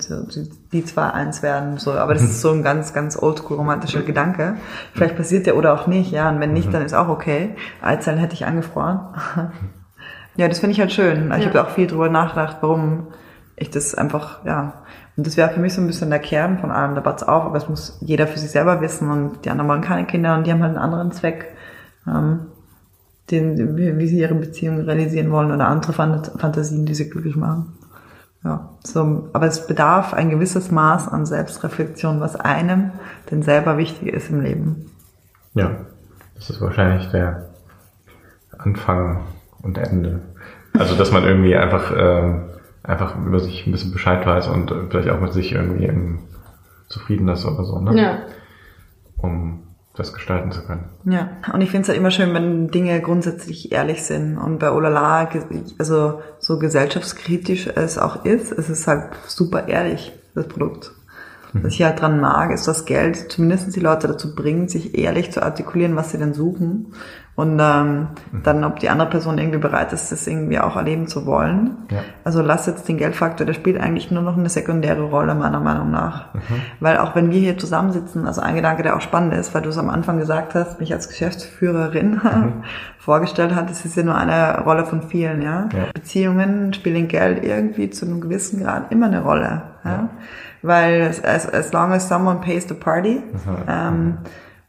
die 0.72 0.86
zwei 0.86 1.10
eins 1.10 1.42
werden. 1.42 1.78
So, 1.80 1.94
aber 1.94 2.14
das 2.14 2.22
ist 2.30 2.42
so 2.42 2.52
ein 2.52 2.62
ganz, 2.62 2.94
ganz 2.94 3.20
oldschool 3.20 3.58
romantischer 3.58 4.04
Gedanke. 4.04 4.58
Vielleicht 4.94 5.18
passiert 5.18 5.48
der 5.48 5.58
oder 5.58 5.74
auch 5.74 5.88
nicht, 5.88 6.12
ja. 6.12 6.30
Und 6.30 6.40
wenn 6.40 6.54
nicht, 6.54 6.68
mhm. 6.68 6.74
dann 6.74 6.86
ist 6.86 6.94
auch 6.94 7.10
okay. 7.10 7.56
Eizellen 7.82 8.20
hätte 8.20 8.36
ich 8.36 8.46
angefroren. 8.46 9.00
Ja, 10.38 10.48
das 10.48 10.60
finde 10.60 10.74
ich 10.74 10.80
halt 10.80 10.92
schön. 10.92 11.32
Ich 11.34 11.44
ja. 11.44 11.50
habe 11.50 11.64
auch 11.64 11.70
viel 11.72 11.88
drüber 11.88 12.10
nachgedacht, 12.10 12.58
warum 12.62 13.08
ich 13.56 13.72
das 13.72 13.96
einfach, 13.96 14.46
ja. 14.46 14.84
Und 15.18 15.26
das 15.26 15.36
wäre 15.36 15.50
für 15.50 15.60
mich 15.60 15.74
so 15.74 15.82
ein 15.82 15.88
bisschen 15.88 16.12
der 16.12 16.20
Kern 16.20 16.60
von 16.60 16.70
allem, 16.70 16.94
da 16.94 17.02
bat's 17.02 17.24
auf, 17.24 17.44
aber 17.44 17.58
es 17.58 17.68
muss 17.68 17.98
jeder 18.02 18.28
für 18.28 18.38
sich 18.38 18.52
selber 18.52 18.82
wissen 18.82 19.10
und 19.10 19.44
die 19.44 19.50
anderen 19.50 19.68
wollen 19.68 19.82
keine 19.82 20.06
Kinder 20.06 20.38
und 20.38 20.46
die 20.46 20.52
haben 20.52 20.62
halt 20.62 20.76
einen 20.76 20.84
anderen 20.84 21.12
Zweck, 21.12 21.56
ähm, 22.08 22.46
den, 23.32 23.76
wie 23.76 24.08
sie 24.08 24.20
ihre 24.20 24.36
Beziehung 24.36 24.80
realisieren 24.82 25.32
wollen 25.32 25.52
oder 25.52 25.68
andere 25.68 25.92
Fantasien, 25.92 26.86
die 26.86 26.94
sie 26.94 27.10
glücklich 27.10 27.36
machen. 27.36 27.74
Ja, 28.44 28.70
so, 28.84 29.28
aber 29.34 29.48
es 29.48 29.66
bedarf 29.66 30.14
ein 30.14 30.30
gewisses 30.30 30.70
Maß 30.70 31.08
an 31.08 31.26
Selbstreflexion, 31.26 32.22
was 32.22 32.36
einem 32.36 32.92
denn 33.32 33.42
selber 33.42 33.78
wichtig 33.78 34.14
ist 34.14 34.30
im 34.30 34.42
Leben. 34.42 34.92
Ja, 35.56 35.72
das 36.36 36.52
ist 36.52 36.62
wahrscheinlich 36.62 37.10
der 37.10 37.50
Anfang 38.58 39.26
und 39.68 39.78
Ende. 39.78 40.22
Also 40.74 40.96
dass 40.96 41.12
man 41.12 41.24
irgendwie 41.24 41.56
einfach, 41.56 41.92
äh, 41.92 42.34
einfach 42.84 43.18
über 43.18 43.40
sich 43.40 43.68
ein 43.68 43.72
bisschen 43.72 43.92
Bescheid 43.92 44.26
weiß 44.26 44.48
und 44.48 44.74
vielleicht 44.90 45.10
auch 45.10 45.20
mit 45.20 45.34
sich 45.34 45.52
irgendwie 45.52 45.92
zufrieden 46.88 47.28
ist 47.28 47.46
oder 47.46 47.64
so, 47.66 47.80
ne? 47.80 48.02
Ja. 48.02 48.18
Um 49.18 49.64
das 49.96 50.14
gestalten 50.14 50.52
zu 50.52 50.62
können. 50.62 50.86
Ja, 51.06 51.30
und 51.52 51.62
ich 51.62 51.72
finde 51.72 51.82
es 51.82 51.88
ja 51.88 51.96
immer 51.96 52.12
schön, 52.12 52.34
wenn 52.34 52.68
Dinge 52.68 53.02
grundsätzlich 53.02 53.72
ehrlich 53.72 54.04
sind. 54.04 54.38
Und 54.38 54.60
bei 54.60 54.72
Olala, 54.72 55.28
also 55.80 56.22
so 56.38 56.60
gesellschaftskritisch 56.60 57.68
es 57.68 57.98
auch 57.98 58.24
ist, 58.24 58.52
es 58.52 58.70
ist 58.70 58.88
halt 58.88 59.16
super 59.26 59.68
ehrlich, 59.68 60.14
das 60.36 60.48
Produkt. 60.48 60.92
Was 61.54 61.74
ich 61.74 61.82
halt 61.82 62.00
dran 62.02 62.20
mag, 62.20 62.52
ist 62.52 62.68
das 62.68 62.86
Geld 62.86 63.32
zumindest 63.32 63.76
die 63.76 63.80
Leute 63.80 64.08
dazu 64.08 64.36
bringt, 64.36 64.70
sich 64.70 64.98
ehrlich 64.98 65.32
zu 65.32 65.42
artikulieren, 65.42 65.96
was 65.96 66.12
sie 66.12 66.18
denn 66.20 66.34
suchen. 66.34 66.94
Und 67.38 67.60
ähm, 67.62 68.08
mhm. 68.32 68.42
dann, 68.42 68.64
ob 68.64 68.80
die 68.80 68.90
andere 68.90 69.12
Person 69.12 69.38
irgendwie 69.38 69.60
bereit 69.60 69.94
ist, 69.94 70.12
das 70.12 70.26
irgendwie 70.26 70.58
auch 70.58 70.76
erleben 70.76 71.06
zu 71.06 71.28
wollen. 71.28 71.78
Ja. 71.92 72.00
Also 72.24 72.42
lass 72.42 72.66
jetzt 72.66 72.90
den 72.90 72.98
Geldfaktor, 72.98 73.46
der 73.46 73.54
spielt 73.54 73.80
eigentlich 73.80 74.10
nur 74.10 74.24
noch 74.24 74.36
eine 74.36 74.50
sekundäre 74.50 75.04
Rolle, 75.04 75.36
meiner 75.36 75.60
Meinung 75.60 75.92
nach. 75.92 76.34
Mhm. 76.34 76.40
Weil 76.80 76.98
auch 76.98 77.14
wenn 77.14 77.30
wir 77.30 77.40
hier 77.40 77.56
zusammensitzen, 77.56 78.26
also 78.26 78.42
ein 78.42 78.56
Gedanke, 78.56 78.82
der 78.82 78.96
auch 78.96 79.02
spannend 79.02 79.36
ist, 79.36 79.54
weil 79.54 79.62
du 79.62 79.70
es 79.70 79.78
am 79.78 79.92
Anfang 79.92 80.18
gesagt 80.18 80.56
hast, 80.56 80.80
mich 80.80 80.92
als 80.92 81.10
Geschäftsführerin 81.10 82.14
mhm. 82.24 82.64
vorgestellt 82.98 83.54
hat, 83.54 83.70
es 83.70 83.86
ist 83.86 83.96
ja 83.96 84.02
nur 84.02 84.16
eine 84.16 84.64
Rolle 84.64 84.86
von 84.86 85.04
vielen, 85.04 85.44
ja? 85.44 85.70
ja. 85.72 85.86
Beziehungen 85.94 86.74
spielen 86.74 87.08
Geld 87.08 87.46
irgendwie 87.46 87.92
zu 87.92 88.08
einem 88.08 88.20
gewissen 88.20 88.64
Grad 88.64 88.92
immer 88.92 89.06
eine 89.06 89.22
Rolle. 89.22 89.62
Ja? 89.86 89.92
ja 89.92 90.10
weil 90.64 91.04
as, 91.24 91.48
as 91.48 91.72
long 91.72 91.92
as 91.92 92.08
someone 92.08 92.42
pays 92.42 92.68
the 92.68 92.74
party. 92.74 93.22
Ähm, 93.68 94.18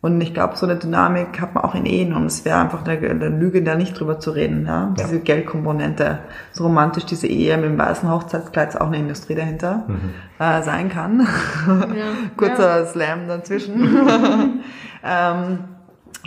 und 0.01 0.21
ich 0.21 0.33
glaube, 0.33 0.57
so 0.57 0.65
eine 0.65 0.77
Dynamik 0.77 1.41
hat 1.41 1.57
man 1.57 1.65
auch 1.65 1.75
in 1.75 1.85
Ehen 1.85 2.13
und 2.13 2.27
es 2.27 2.45
wäre 2.45 2.59
einfach 2.59 2.87
eine, 2.87 2.99
eine, 2.99 3.29
Lüge, 3.31 3.65
da 3.65 3.75
nicht 3.75 3.99
drüber 3.99 4.21
zu 4.21 4.31
reden. 4.31 4.65
Ja? 4.65 4.95
Diese 4.97 5.17
ja. 5.17 5.23
Geldkomponente, 5.23 6.21
so 6.53 6.65
romantisch 6.65 7.05
diese 7.05 7.27
Ehe 7.27 7.57
mit 7.57 7.67
dem 7.67 7.79
weißen 7.79 8.09
Hochzeitskleid 8.09 8.69
ist 8.69 8.81
auch 8.81 8.87
eine 8.87 8.99
Industrie 8.99 9.35
dahinter 9.35 9.87
mhm. 9.89 10.15
äh, 10.39 10.63
sein 10.63 10.89
kann. 10.89 11.27
Ja. 11.67 12.13
Kurzer 12.37 12.81
ja. 12.81 12.87
Slam 12.87 13.27
dazwischen. 13.27 13.75
ähm, 15.05 15.59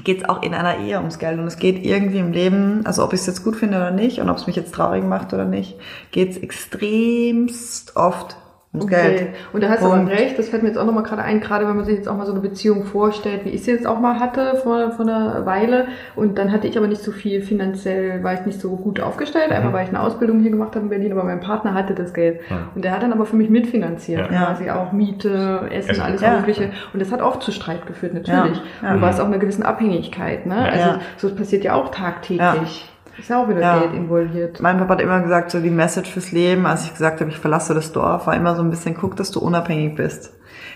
geht 0.04 0.24
es 0.24 0.30
auch 0.30 0.42
in 0.44 0.54
einer 0.54 0.80
Ehe 0.80 0.98
ums 0.98 1.18
Geld 1.18 1.40
und 1.40 1.48
es 1.48 1.58
geht 1.58 1.86
irgendwie 1.86 2.20
im 2.20 2.34
Leben, 2.34 2.82
also 2.86 3.06
ob 3.06 3.14
ich 3.14 3.22
es 3.22 3.28
jetzt 3.28 3.44
gut 3.44 3.56
finde 3.56 3.78
oder 3.78 3.92
nicht 3.92 4.20
und 4.20 4.30
ob 4.30 4.38
es 4.38 4.48
mich 4.48 4.56
jetzt 4.58 4.74
traurig 4.74 5.04
macht 5.04 5.34
oder 5.34 5.46
nicht, 5.46 5.78
geht 6.12 6.32
es 6.32 6.38
extremst 6.38 7.96
oft 7.96 8.36
Okay. 8.74 8.88
Geld. 8.88 9.30
Und 9.52 9.62
da 9.64 9.70
hast 9.70 9.84
du 9.84 9.88
aber 9.88 10.08
recht, 10.08 10.40
das 10.40 10.48
fällt 10.48 10.64
mir 10.64 10.70
jetzt 10.70 10.78
auch 10.78 10.86
nochmal 10.86 11.04
gerade 11.04 11.24
ein, 11.24 11.42
gerade 11.42 11.68
wenn 11.68 11.76
man 11.76 11.84
sich 11.84 11.98
jetzt 11.98 12.08
auch 12.08 12.16
mal 12.16 12.26
so 12.26 12.32
eine 12.32 12.40
Beziehung 12.40 12.86
vorstellt, 12.86 13.44
wie 13.44 13.50
ich 13.50 13.64
sie 13.64 13.72
jetzt 13.72 13.86
auch 13.86 14.00
mal 14.00 14.18
hatte 14.18 14.56
vor, 14.64 14.92
vor 14.92 15.06
einer 15.06 15.46
Weile. 15.46 15.88
Und 16.16 16.38
dann 16.38 16.54
hatte 16.54 16.68
ich 16.68 16.78
aber 16.78 16.88
nicht 16.88 17.02
so 17.02 17.12
viel 17.12 17.42
finanziell, 17.42 18.24
war 18.24 18.34
ich 18.34 18.46
nicht 18.46 18.62
so 18.62 18.78
gut 18.78 19.02
aufgestellt, 19.02 19.50
mhm. 19.50 19.58
einfach 19.58 19.74
weil 19.74 19.84
ich 19.84 19.90
eine 19.90 20.00
Ausbildung 20.00 20.40
hier 20.40 20.52
gemacht 20.52 20.76
habe 20.76 20.86
in 20.86 20.90
Berlin, 20.90 21.12
aber 21.12 21.26
mein 21.26 21.42
Partner 21.42 21.74
hatte 21.74 21.94
das 21.94 22.14
Geld. 22.14 22.40
Ja. 22.50 22.70
Und 22.74 22.86
der 22.86 22.94
hat 22.94 23.04
dann 23.04 23.12
aber 23.12 23.26
für 23.26 23.36
mich 23.36 23.50
mitfinanziert, 23.50 24.32
ja. 24.32 24.46
quasi 24.46 24.70
auch 24.70 24.94
Miete, 24.94 25.68
Essen, 25.70 25.92
Essen. 25.92 26.02
alles 26.02 26.22
ja. 26.22 26.38
Mögliche. 26.38 26.72
Und 26.94 27.02
das 27.02 27.12
hat 27.12 27.22
oft 27.22 27.44
zu 27.44 27.52
Streit 27.52 27.86
geführt, 27.88 28.14
natürlich. 28.14 28.62
Ja. 28.82 28.94
Und 28.94 29.02
war 29.02 29.10
es 29.10 29.20
auch 29.20 29.26
eine 29.26 29.40
gewisse 29.40 29.66
Abhängigkeit. 29.66 30.46
Ne? 30.46 30.56
Also 30.56 31.00
so 31.18 31.36
passiert 31.36 31.66
ja 31.66 31.74
auch 31.74 31.90
tagtäglich. 31.90 32.91
Ist 33.18 33.32
auch 33.32 33.48
wieder 33.48 33.60
ja. 33.60 33.80
Geld 33.80 33.94
involviert. 33.94 34.62
Mein 34.62 34.78
Papa 34.78 34.94
hat 34.94 35.02
immer 35.02 35.20
gesagt, 35.22 35.52
so 35.52 35.60
die 35.60 35.70
Message 35.70 36.12
fürs 36.12 36.32
Leben, 36.32 36.66
als 36.66 36.86
ich 36.86 36.92
gesagt 36.92 37.20
habe, 37.22 37.30
ich 37.30 37.38
verlasse 37.38 37.74
das 37.74 37.92
Dorf, 37.92 38.28
war 38.28 38.36
immer 38.36 38.56
so 38.56 38.62
ein 38.62 38.70
bisschen, 38.70 38.96
guck, 38.96 39.16
dass 39.16 39.32
du 39.32 39.40
unabhängig 39.40 39.96
bist. 39.96 40.34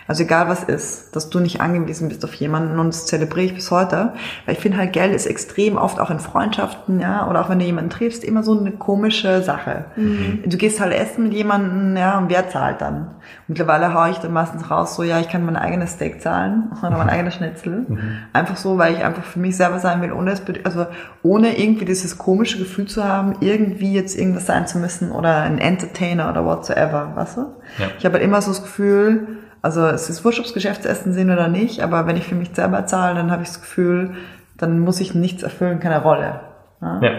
Also 0.07 0.23
egal 0.23 0.47
was 0.47 0.63
ist, 0.63 1.15
dass 1.15 1.29
du 1.29 1.39
nicht 1.39 1.61
angewiesen 1.61 2.09
bist 2.09 2.23
auf 2.23 2.33
jemanden 2.35 2.77
und 2.77 2.89
das 2.89 3.07
zelebriere 3.07 3.47
ich 3.47 3.55
bis 3.55 3.71
heute. 3.71 4.13
Weil 4.45 4.55
ich 4.55 4.61
finde 4.61 4.77
halt, 4.77 4.93
Geld 4.93 5.15
ist 5.15 5.25
extrem 5.25 5.77
oft 5.77 5.99
auch 5.99 6.11
in 6.11 6.19
Freundschaften, 6.19 6.99
ja, 6.99 7.27
oder 7.27 7.41
auch 7.41 7.49
wenn 7.49 7.57
du 7.57 7.65
jemanden 7.65 7.89
triffst, 7.89 8.23
immer 8.23 8.43
so 8.43 8.59
eine 8.59 8.71
komische 8.71 9.41
Sache. 9.41 9.85
Mhm. 9.95 10.43
Du 10.45 10.57
gehst 10.57 10.79
halt 10.79 10.93
essen 10.93 11.23
mit 11.23 11.33
jemandem, 11.33 11.97
ja, 11.97 12.17
und 12.19 12.29
wer 12.29 12.49
zahlt 12.49 12.81
dann? 12.81 13.15
Mittlerweile 13.47 13.93
haue 13.95 14.11
ich 14.11 14.17
dann 14.17 14.31
meistens 14.31 14.69
raus, 14.69 14.95
so, 14.95 15.01
ja, 15.01 15.19
ich 15.19 15.29
kann 15.29 15.43
mein 15.43 15.55
eigenes 15.55 15.93
Steak 15.93 16.21
zahlen 16.21 16.71
oder 16.81 16.97
mein 16.97 17.09
eigenes 17.09 17.35
Schnitzel. 17.35 17.85
Mhm. 17.87 17.99
Einfach 18.31 18.57
so, 18.57 18.77
weil 18.77 18.93
ich 18.93 19.03
einfach 19.03 19.23
für 19.23 19.39
mich 19.39 19.57
selber 19.57 19.79
sein 19.79 20.01
will, 20.01 20.11
ohne 20.11 20.31
es, 20.31 20.43
also 20.63 20.85
ohne 21.23 21.57
irgendwie 21.59 21.85
dieses 21.85 22.19
komische 22.19 22.59
Gefühl 22.59 22.85
zu 22.85 23.03
haben, 23.03 23.37
irgendwie 23.39 23.93
jetzt 23.93 24.15
irgendwas 24.15 24.45
sein 24.45 24.67
zu 24.67 24.77
müssen 24.77 25.11
oder 25.11 25.41
ein 25.41 25.57
Entertainer 25.57 26.29
oder 26.29 26.45
whatsoever, 26.45 27.13
weißt 27.15 27.37
du? 27.37 27.41
Ja. 27.79 27.87
Ich 27.97 28.05
habe 28.05 28.15
halt 28.15 28.23
immer 28.23 28.41
so 28.41 28.51
das 28.51 28.61
Gefühl, 28.61 29.27
also 29.65 29.87
es 29.87 30.11
ist 30.11 30.23
wurscht, 30.23 30.39
ob 30.39 30.45
es 30.45 30.53
Geschäftsessen 30.53 31.11
sind 31.11 31.31
oder 31.31 31.47
nicht, 31.47 31.81
aber 31.81 32.05
wenn 32.05 32.17
ich 32.17 32.27
für 32.27 32.35
mich 32.35 32.49
selber 32.53 32.85
zahle, 32.85 33.15
dann 33.15 33.31
habe 33.31 33.41
ich 33.41 33.47
das 33.47 33.61
Gefühl, 33.61 34.11
dann 34.59 34.77
muss 34.77 34.99
ich 34.99 35.15
nichts 35.15 35.41
erfüllen, 35.41 35.79
keine 35.79 36.03
Rolle. 36.03 36.39
Ja. 36.83 37.01
ja. 37.01 37.11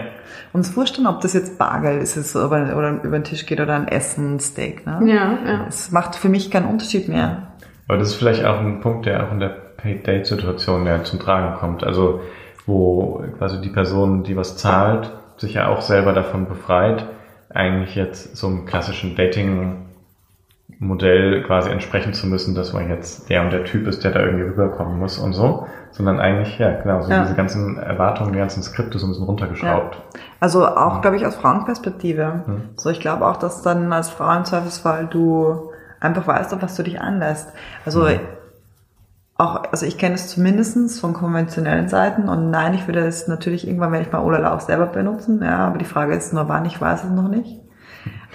Und 0.53 0.61
es 0.61 0.77
wurscht 0.77 0.97
dann, 0.97 1.07
ob 1.07 1.19
das 1.19 1.33
jetzt 1.33 1.57
Bargeld 1.57 2.01
ist, 2.01 2.15
es 2.15 2.37
oder, 2.37 2.77
oder 2.77 3.03
über 3.03 3.19
den 3.19 3.25
Tisch 3.25 3.45
geht 3.45 3.59
oder 3.59 3.75
ein 3.75 3.89
Essen, 3.89 4.35
ein 4.35 4.39
Steak. 4.39 4.85
Ne? 4.85 4.99
Ja, 5.13 5.37
ja. 5.45 5.65
Es 5.67 5.91
macht 5.91 6.15
für 6.15 6.29
mich 6.29 6.49
keinen 6.49 6.69
Unterschied 6.69 7.09
mehr. 7.09 7.47
Aber 7.89 7.97
das 7.97 8.09
ist 8.09 8.15
vielleicht 8.15 8.45
auch 8.45 8.59
ein 8.61 8.79
Punkt, 8.79 9.05
der 9.07 9.27
auch 9.27 9.31
in 9.33 9.41
der 9.41 9.49
Paid-Date-Situation 9.49 10.85
ja 10.85 11.03
zum 11.03 11.19
Tragen 11.19 11.57
kommt. 11.57 11.83
Also 11.83 12.21
wo 12.65 13.25
quasi 13.37 13.59
die 13.59 13.69
Person, 13.69 14.23
die 14.23 14.37
was 14.37 14.55
zahlt, 14.55 15.11
sich 15.35 15.55
ja 15.55 15.67
auch 15.67 15.81
selber 15.81 16.13
davon 16.13 16.47
befreit, 16.47 17.07
eigentlich 17.49 17.95
jetzt 17.95 18.37
so 18.37 18.47
einem 18.47 18.65
klassischen 18.65 19.17
Dating 19.17 19.86
Modell 20.79 21.43
quasi 21.43 21.71
entsprechen 21.71 22.13
zu 22.13 22.27
müssen, 22.27 22.53
dass 22.53 22.71
man 22.73 22.87
jetzt 22.89 23.29
der 23.29 23.41
und 23.41 23.51
der 23.51 23.63
Typ 23.63 23.87
ist, 23.87 24.03
der 24.03 24.11
da 24.11 24.19
irgendwie 24.19 24.43
rüberkommen 24.43 24.99
muss 24.99 25.17
und 25.17 25.33
so, 25.33 25.65
sondern 25.91 26.19
eigentlich, 26.19 26.59
ja, 26.59 26.79
genau, 26.81 27.01
so 27.01 27.11
ja. 27.11 27.23
diese 27.23 27.33
ganzen 27.33 27.77
Erwartungen, 27.79 28.31
die 28.31 28.37
ganzen 28.37 28.61
Skripte 28.61 28.99
so 28.99 29.07
ein 29.07 29.09
bisschen 29.09 29.25
runtergeschraubt. 29.25 29.95
Ja. 29.95 30.19
Also 30.39 30.67
auch, 30.67 30.95
ja. 30.95 31.01
glaube 31.01 31.17
ich, 31.17 31.25
aus 31.25 31.35
Frauenperspektive. 31.35 32.43
Hm. 32.45 32.61
So, 32.75 32.91
ich 32.91 32.99
glaube 32.99 33.25
auch, 33.25 33.37
dass 33.37 33.63
dann 33.63 33.91
als 33.91 34.09
Frau 34.09 34.31
im 34.37 34.45
Zweifelsfall 34.45 35.07
du 35.07 35.71
einfach 35.99 36.27
weißt, 36.27 36.53
auf 36.53 36.61
was 36.61 36.75
du 36.75 36.83
dich 36.83 37.01
anlässt. 37.01 37.51
Also, 37.83 38.07
hm. 38.07 38.19
auch, 39.35 39.63
also 39.71 39.83
ich 39.83 39.97
kenne 39.97 40.13
es 40.13 40.27
zumindestens 40.27 40.99
von 40.99 41.13
konventionellen 41.13 41.87
Seiten 41.87 42.29
und 42.29 42.51
nein, 42.51 42.75
ich 42.75 42.85
würde 42.85 42.99
es 42.99 43.27
natürlich 43.27 43.67
irgendwann, 43.67 43.91
wenn 43.91 44.03
ich 44.03 44.11
mal 44.11 44.21
Olala 44.21 44.53
auch 44.53 44.59
selber 44.59 44.85
benutzen, 44.85 45.41
ja, 45.43 45.57
aber 45.57 45.79
die 45.79 45.85
Frage 45.85 46.13
ist 46.13 46.33
nur 46.33 46.47
wann, 46.47 46.65
ich 46.65 46.79
weiß 46.79 47.05
es 47.05 47.09
noch 47.09 47.29
nicht. 47.29 47.61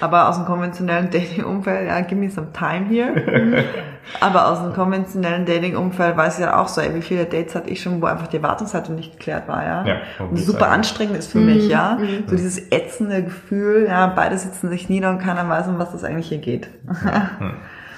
Aber 0.01 0.29
aus 0.29 0.37
dem 0.37 0.47
konventionellen 0.47 1.11
Dating-Umfeld, 1.11 1.87
ja, 1.87 2.01
give 2.01 2.17
me 2.17 2.29
some 2.29 2.49
time 2.53 2.87
here. 2.87 3.65
Aber 4.21 4.49
aus 4.49 4.61
dem 4.61 4.73
konventionellen 4.73 5.47
Dating-Umfeld 5.47 6.17
weiß 6.17 6.39
ich 6.39 6.45
ja 6.45 6.61
auch 6.61 6.67
so, 6.67 6.81
ey, 6.81 6.93
wie 6.95 7.03
viele 7.03 7.25
Dates 7.25 7.55
hatte 7.55 7.71
ich 7.71 7.81
schon, 7.81 8.03
wo 8.03 8.07
einfach 8.07 8.27
die 8.27 8.39
Erwartungshaltung 8.39 8.97
nicht 8.97 9.13
geklärt 9.13 9.47
war, 9.47 9.65
ja. 9.65 9.87
ja 9.87 9.97
und 10.19 10.37
super 10.39 10.71
anstrengend 10.71 11.17
ist 11.17 11.31
für 11.31 11.39
mhm. 11.39 11.47
mich, 11.47 11.69
ja. 11.69 11.99
Mhm. 12.01 12.25
So 12.27 12.35
dieses 12.35 12.73
ätzende 12.73 13.23
Gefühl, 13.23 13.87
ja, 13.89 14.09
beide 14.09 14.37
sitzen 14.39 14.71
sich 14.71 14.89
nieder 14.89 15.11
und 15.11 15.21
keiner 15.21 15.49
weiß, 15.49 15.69
um 15.69 15.79
was 15.79 15.93
das 15.93 16.03
eigentlich 16.03 16.29
hier 16.29 16.39
geht. 16.39 16.69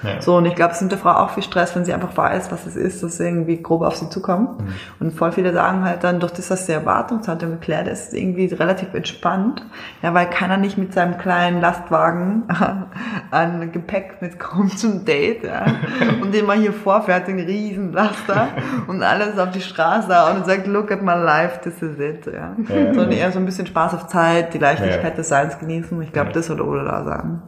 Mhm. 0.04 0.20
So, 0.20 0.36
und 0.36 0.46
ich 0.46 0.54
glaube, 0.54 0.72
es 0.72 0.80
nimmt 0.80 0.92
der 0.92 0.98
Frau 0.98 1.10
auch 1.10 1.30
viel 1.30 1.42
Stress, 1.42 1.74
wenn 1.74 1.84
sie 1.84 1.92
einfach 1.92 2.16
weiß, 2.16 2.52
was 2.52 2.66
es 2.66 2.76
ist, 2.76 3.02
dass 3.02 3.18
irgendwie 3.18 3.62
grob 3.62 3.82
auf 3.82 3.96
sie 3.96 4.08
zukommt. 4.08 4.60
Mhm. 4.60 4.74
Und 5.00 5.12
voll 5.12 5.32
viele 5.32 5.52
sagen 5.52 5.84
halt 5.84 6.04
dann, 6.04 6.20
durch 6.20 6.32
das, 6.32 6.48
dass 6.48 6.66
die 6.66 6.72
Erwartungshaltung 6.72 7.50
geklärt 7.52 7.88
ist, 7.88 8.08
ist 8.08 8.14
irgendwie 8.14 8.46
relativ 8.46 8.92
entspannt. 8.94 9.64
Ja, 10.02 10.14
weil 10.14 10.28
keiner 10.28 10.56
nicht 10.56 10.78
mit 10.78 10.92
seinem 10.92 11.18
kleinen 11.18 11.60
Lastwagen 11.60 12.44
an 13.30 13.72
Gepäck 13.72 14.20
mitkommt 14.20 14.78
zum 14.78 15.04
Date, 15.04 15.44
ja. 15.44 15.64
und 16.22 16.32
den 16.34 16.46
man 16.46 16.60
hier 16.60 16.72
vorfährt, 16.72 17.28
den 17.28 17.40
riesen 17.40 17.92
Laster 17.92 18.48
und 18.86 19.02
alles 19.02 19.38
auf 19.38 19.50
die 19.50 19.60
Straße 19.60 20.12
und 20.34 20.46
sagt, 20.46 20.66
look 20.66 20.90
at 20.92 21.02
my 21.02 21.14
life, 21.14 21.60
this 21.62 21.80
is 21.82 21.98
it, 21.98 22.26
ja. 22.26 22.54
ja. 22.68 22.94
Sondern 22.94 23.12
eher 23.12 23.32
so 23.32 23.38
ein 23.38 23.46
bisschen 23.46 23.66
Spaß 23.66 23.94
auf 23.94 24.06
Zeit, 24.08 24.54
die 24.54 24.58
Leichtigkeit 24.58 25.04
ja. 25.04 25.10
des 25.10 25.28
Seins 25.28 25.58
genießen. 25.58 26.00
Ich 26.02 26.12
glaube, 26.12 26.28
ja. 26.28 26.34
das 26.34 26.48
würde 26.48 26.66
Ola 26.66 26.84
da 26.84 27.04
sagen. 27.04 27.42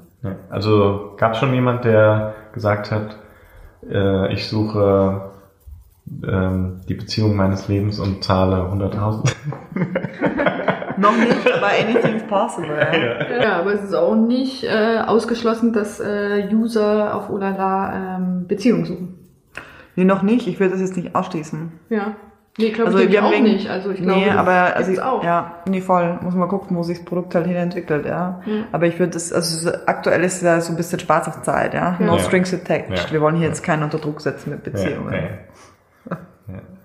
Also 0.51 1.15
gab 1.17 1.33
es 1.33 1.39
schon 1.39 1.55
jemand, 1.55 1.85
der 1.85 2.35
gesagt 2.53 2.91
hat, 2.91 3.17
äh, 3.89 4.33
ich 4.33 4.49
suche 4.49 5.31
ähm, 6.27 6.81
die 6.89 6.95
Beziehung 6.95 7.37
meines 7.37 7.69
Lebens 7.69 7.99
und 7.99 8.23
zahle 8.25 8.57
100.000? 8.57 9.33
Noch 10.99 11.17
nicht, 11.17 11.53
aber 11.53 11.67
anything's 11.67 12.27
possible. 12.27 12.79
Ja. 12.79 13.43
ja, 13.43 13.61
aber 13.61 13.75
es 13.75 13.83
ist 13.83 13.95
auch 13.95 14.15
nicht 14.15 14.65
äh, 14.65 14.99
ausgeschlossen, 15.07 15.73
dass 15.75 16.01
äh, 16.01 16.49
User 16.51 17.15
auf 17.15 17.29
Olala 17.29 18.17
ähm, 18.17 18.47
Beziehungen 18.47 18.87
suchen. 18.87 19.19
Nee, 19.95 20.05
noch 20.05 20.23
nicht. 20.23 20.47
Ich 20.47 20.61
will 20.61 20.71
das 20.71 20.81
jetzt 20.81 20.97
nicht 20.97 21.15
ausschließen. 21.15 21.73
Ja. 21.89 22.17
Nee, 22.59 22.71
glaube 22.71 22.93
also, 22.93 23.05
ich 23.05 23.21
auch 23.21 23.31
wegen, 23.31 23.45
nicht. 23.45 23.69
Also 23.69 23.91
ich 23.91 24.01
glaube, 24.01 24.21
nee, 24.21 24.31
aber 24.31 24.75
also 24.75 24.91
ich, 24.91 25.01
auch. 25.01 25.23
ja, 25.23 25.57
nee, 25.69 25.83
voll. 25.83 26.19
Muss 26.23 26.35
man 26.35 26.49
gucken, 26.49 26.75
wo 26.77 26.83
sich 26.83 26.99
das 26.99 27.05
Produkt 27.05 27.35
halt 27.35 27.47
hin 27.47 27.57
entwickelt, 27.57 28.07
ja. 28.07 28.41
Mhm. 28.47 28.65
Aber 28.73 28.87
ich 28.87 28.99
würde 28.99 29.13
das, 29.13 29.31
also 29.31 29.71
aktuell 29.85 30.25
ist 30.25 30.43
ja 30.43 30.61
so 30.63 30.73
ein 30.73 30.77
bisschen 30.77 30.99
Spaß 30.99 31.29
auf 31.29 31.43
Zeit, 31.43 31.75
ja. 31.75 31.97
No 32.01 32.17
ja. 32.17 32.19
strings 32.19 32.55
attached. 32.55 32.91
Ja. 32.91 33.13
Wir 33.13 33.21
wollen 33.21 33.37
hier 33.37 33.49
jetzt 33.49 33.63
keinen 33.63 33.83
unter 33.83 33.99
Druck 33.99 34.23
setzen 34.23 34.51
mit 34.51 34.63
Beziehungen. 34.63 35.13
Ja, 35.13 35.19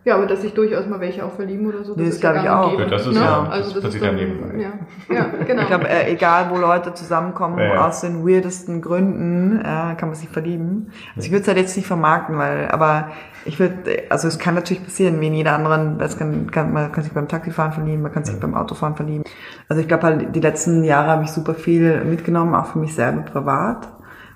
ja, 0.04 0.16
aber 0.16 0.26
dass 0.26 0.42
sich 0.42 0.54
durchaus 0.54 0.88
mal 0.88 1.00
welche 1.00 1.24
auch 1.24 1.34
verlieben 1.34 1.68
oder 1.68 1.84
so. 1.84 1.94
Das, 1.94 2.02
nee, 2.02 2.10
das 2.10 2.20
glaube 2.20 2.40
ich 2.40 2.50
auch. 2.50 2.80
Ja, 2.80 2.86
das 2.86 3.06
ist 3.06 3.14
ne? 3.14 3.20
ja, 3.20 3.44
also 3.44 3.66
das, 3.66 3.74
das 3.76 3.84
passiert 3.84 4.04
ja 4.04 4.12
nebenbei. 4.12 4.60
Ja, 4.60 5.16
ja 5.16 5.26
genau. 5.46 5.62
Ich 5.62 5.68
glaube, 5.68 5.90
äh, 5.90 6.12
egal 6.12 6.50
wo 6.50 6.58
Leute 6.58 6.96
zusammenkommen, 6.96 7.60
ja, 7.60 7.88
aus 7.88 8.02
den 8.02 8.28
weirdesten 8.28 8.82
Gründen, 8.82 9.60
äh, 9.60 9.64
kann 9.64 10.10
man 10.10 10.16
sich 10.16 10.30
verlieben. 10.30 10.92
Also 11.16 11.28
ich 11.28 11.32
würde 11.32 11.44
es 11.44 11.48
halt 11.48 11.60
jetzt 11.60 11.78
nicht 11.78 11.86
vermarkten, 11.86 12.36
weil, 12.36 12.70
aber 12.70 13.10
ich 13.46 13.60
würde, 13.60 14.04
also 14.10 14.28
es 14.28 14.40
kann 14.40 14.56
natürlich 14.56 14.84
passieren, 14.84 15.22
wie 15.22 15.28
in 15.28 15.36
jeder 15.36 15.54
anderen, 15.54 16.00
es 16.00 16.18
kann, 16.18 16.50
kann, 16.50 16.74
man 16.74 16.92
kann 16.92 17.04
sich 17.04 17.14
beim 17.14 17.28
Taxifahren 17.28 17.72
verlieben, 17.72 18.02
man 18.02 18.12
kann 18.12 18.26
sich 18.26 18.40
beim 18.40 18.56
Autofahren 18.56 18.96
verlieben. 18.96 19.24
Also 19.70 19.84
ich 19.84 19.88
glaube 19.88 20.04
halt, 20.04 20.36
die 20.36 20.40
letzten 20.40 20.84
Jahre 20.84 21.10
habe 21.10 21.26
ich 21.26 21.32
super 21.32 21.54
viel 21.54 22.04
mitgenommen, 22.06 22.56
auch 22.56 22.66
für 22.66 22.80
mich 22.80 22.96
selber 22.96 23.22
privat 23.22 23.88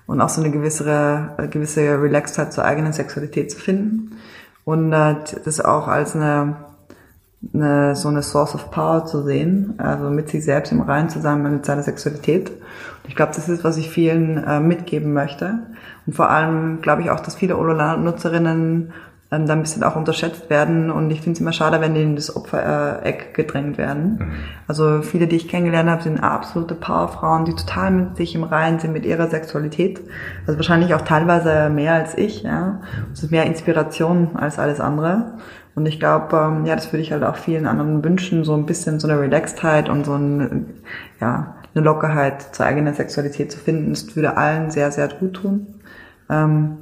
und 0.05 0.21
auch 0.21 0.29
so 0.29 0.41
eine 0.41 0.51
gewisse, 0.51 1.29
gewisse 1.49 2.01
Relaxedheit 2.01 2.53
zur 2.53 2.65
eigenen 2.65 2.93
Sexualität 2.93 3.51
zu 3.51 3.57
finden. 3.57 4.17
Und 4.65 4.91
äh, 4.91 5.15
das 5.45 5.61
auch 5.61 5.87
als 5.87 6.15
eine, 6.15 6.57
eine 7.53 7.95
so 7.95 8.09
eine 8.09 8.23
Source 8.23 8.55
of 8.55 8.71
Power 8.71 9.05
zu 9.05 9.23
sehen, 9.23 9.75
also 9.77 10.09
mit 10.09 10.29
sich 10.29 10.43
selbst 10.43 10.71
im 10.71 10.81
Reinen 10.81 11.09
zusammen 11.09 11.53
mit 11.53 11.65
seiner 11.65 11.83
Sexualität. 11.83 12.49
Und 12.49 13.07
ich 13.07 13.15
glaube, 13.15 13.31
das 13.33 13.47
ist, 13.47 13.63
was 13.63 13.77
ich 13.77 13.89
vielen 13.89 14.43
äh, 14.43 14.59
mitgeben 14.59 15.13
möchte. 15.13 15.59
Und 16.05 16.13
vor 16.13 16.29
allem 16.29 16.81
glaube 16.81 17.03
ich 17.03 17.11
auch, 17.11 17.19
dass 17.19 17.35
viele 17.35 17.57
Olola-Nutzerinnen 17.57 18.91
ähm, 19.35 19.47
da 19.47 19.53
ein 19.53 19.61
bisschen 19.61 19.83
auch 19.83 19.95
unterschätzt 19.95 20.49
werden. 20.49 20.91
Und 20.91 21.11
ich 21.11 21.21
finde 21.21 21.33
es 21.33 21.41
immer 21.41 21.53
schade, 21.53 21.81
wenn 21.81 21.93
die 21.93 22.01
in 22.01 22.15
das 22.15 22.35
Opfereck 22.35 23.33
gedrängt 23.33 23.77
werden. 23.77 24.17
Mhm. 24.19 24.31
Also 24.67 25.01
viele, 25.01 25.27
die 25.27 25.35
ich 25.35 25.47
kennengelernt 25.47 25.89
habe, 25.89 26.03
sind 26.03 26.19
absolute 26.19 26.75
Powerfrauen, 26.75 27.45
die 27.45 27.53
total 27.53 27.91
mit 27.91 28.17
sich 28.17 28.35
im 28.35 28.43
Reinen 28.43 28.79
sind 28.79 28.93
mit 28.93 29.05
ihrer 29.05 29.27
Sexualität. 29.27 30.01
Also 30.47 30.57
wahrscheinlich 30.57 30.93
auch 30.93 31.01
teilweise 31.01 31.69
mehr 31.69 31.93
als 31.93 32.17
ich. 32.17 32.43
Ja, 32.43 32.81
es 33.13 33.23
ist 33.23 33.31
mehr 33.31 33.45
Inspiration 33.45 34.35
als 34.35 34.59
alles 34.59 34.79
andere. 34.79 35.33
Und 35.75 35.85
ich 35.85 35.99
glaube, 35.99 36.37
ähm, 36.37 36.65
ja, 36.65 36.75
das 36.75 36.91
würde 36.91 37.01
ich 37.01 37.11
halt 37.11 37.23
auch 37.23 37.35
vielen 37.35 37.67
anderen 37.67 38.03
wünschen, 38.03 38.45
so 38.45 38.53
ein 38.53 38.65
bisschen 38.65 38.99
so 38.99 39.07
eine 39.07 39.19
Relaxedheit 39.19 39.89
und 39.89 40.05
so 40.05 40.13
ein, 40.13 40.67
ja, 41.19 41.55
eine 41.75 41.83
Lockerheit 41.83 42.55
zur 42.55 42.65
eigenen 42.65 42.93
Sexualität 42.93 43.51
zu 43.51 43.59
finden. 43.59 43.89
Das 43.89 44.15
würde 44.15 44.37
allen 44.37 44.71
sehr, 44.71 44.91
sehr 44.91 45.09
gut 45.09 45.33
tun. 45.33 45.67
Ähm, 46.29 46.77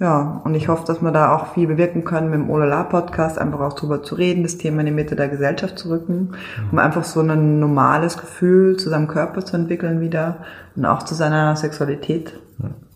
ja, 0.00 0.40
und 0.44 0.54
ich 0.54 0.68
hoffe, 0.68 0.84
dass 0.86 1.02
wir 1.02 1.12
da 1.12 1.36
auch 1.36 1.54
viel 1.54 1.68
bewirken 1.68 2.04
können 2.04 2.28
mit 2.28 2.40
dem 2.40 2.50
Olala-Podcast, 2.50 3.38
einfach 3.38 3.60
auch 3.60 3.74
drüber 3.74 4.02
zu 4.02 4.16
reden, 4.16 4.42
das 4.42 4.58
Thema 4.58 4.80
in 4.80 4.86
die 4.86 4.92
Mitte 4.92 5.14
der 5.14 5.28
Gesellschaft 5.28 5.78
zu 5.78 5.88
rücken, 5.88 6.32
um 6.72 6.78
einfach 6.78 7.04
so 7.04 7.20
ein 7.20 7.60
normales 7.60 8.18
Gefühl 8.18 8.76
zu 8.76 8.90
seinem 8.90 9.06
Körper 9.06 9.44
zu 9.44 9.56
entwickeln 9.56 10.00
wieder 10.00 10.38
und 10.74 10.84
auch 10.84 11.04
zu 11.04 11.14
seiner 11.14 11.54
Sexualität. 11.54 12.40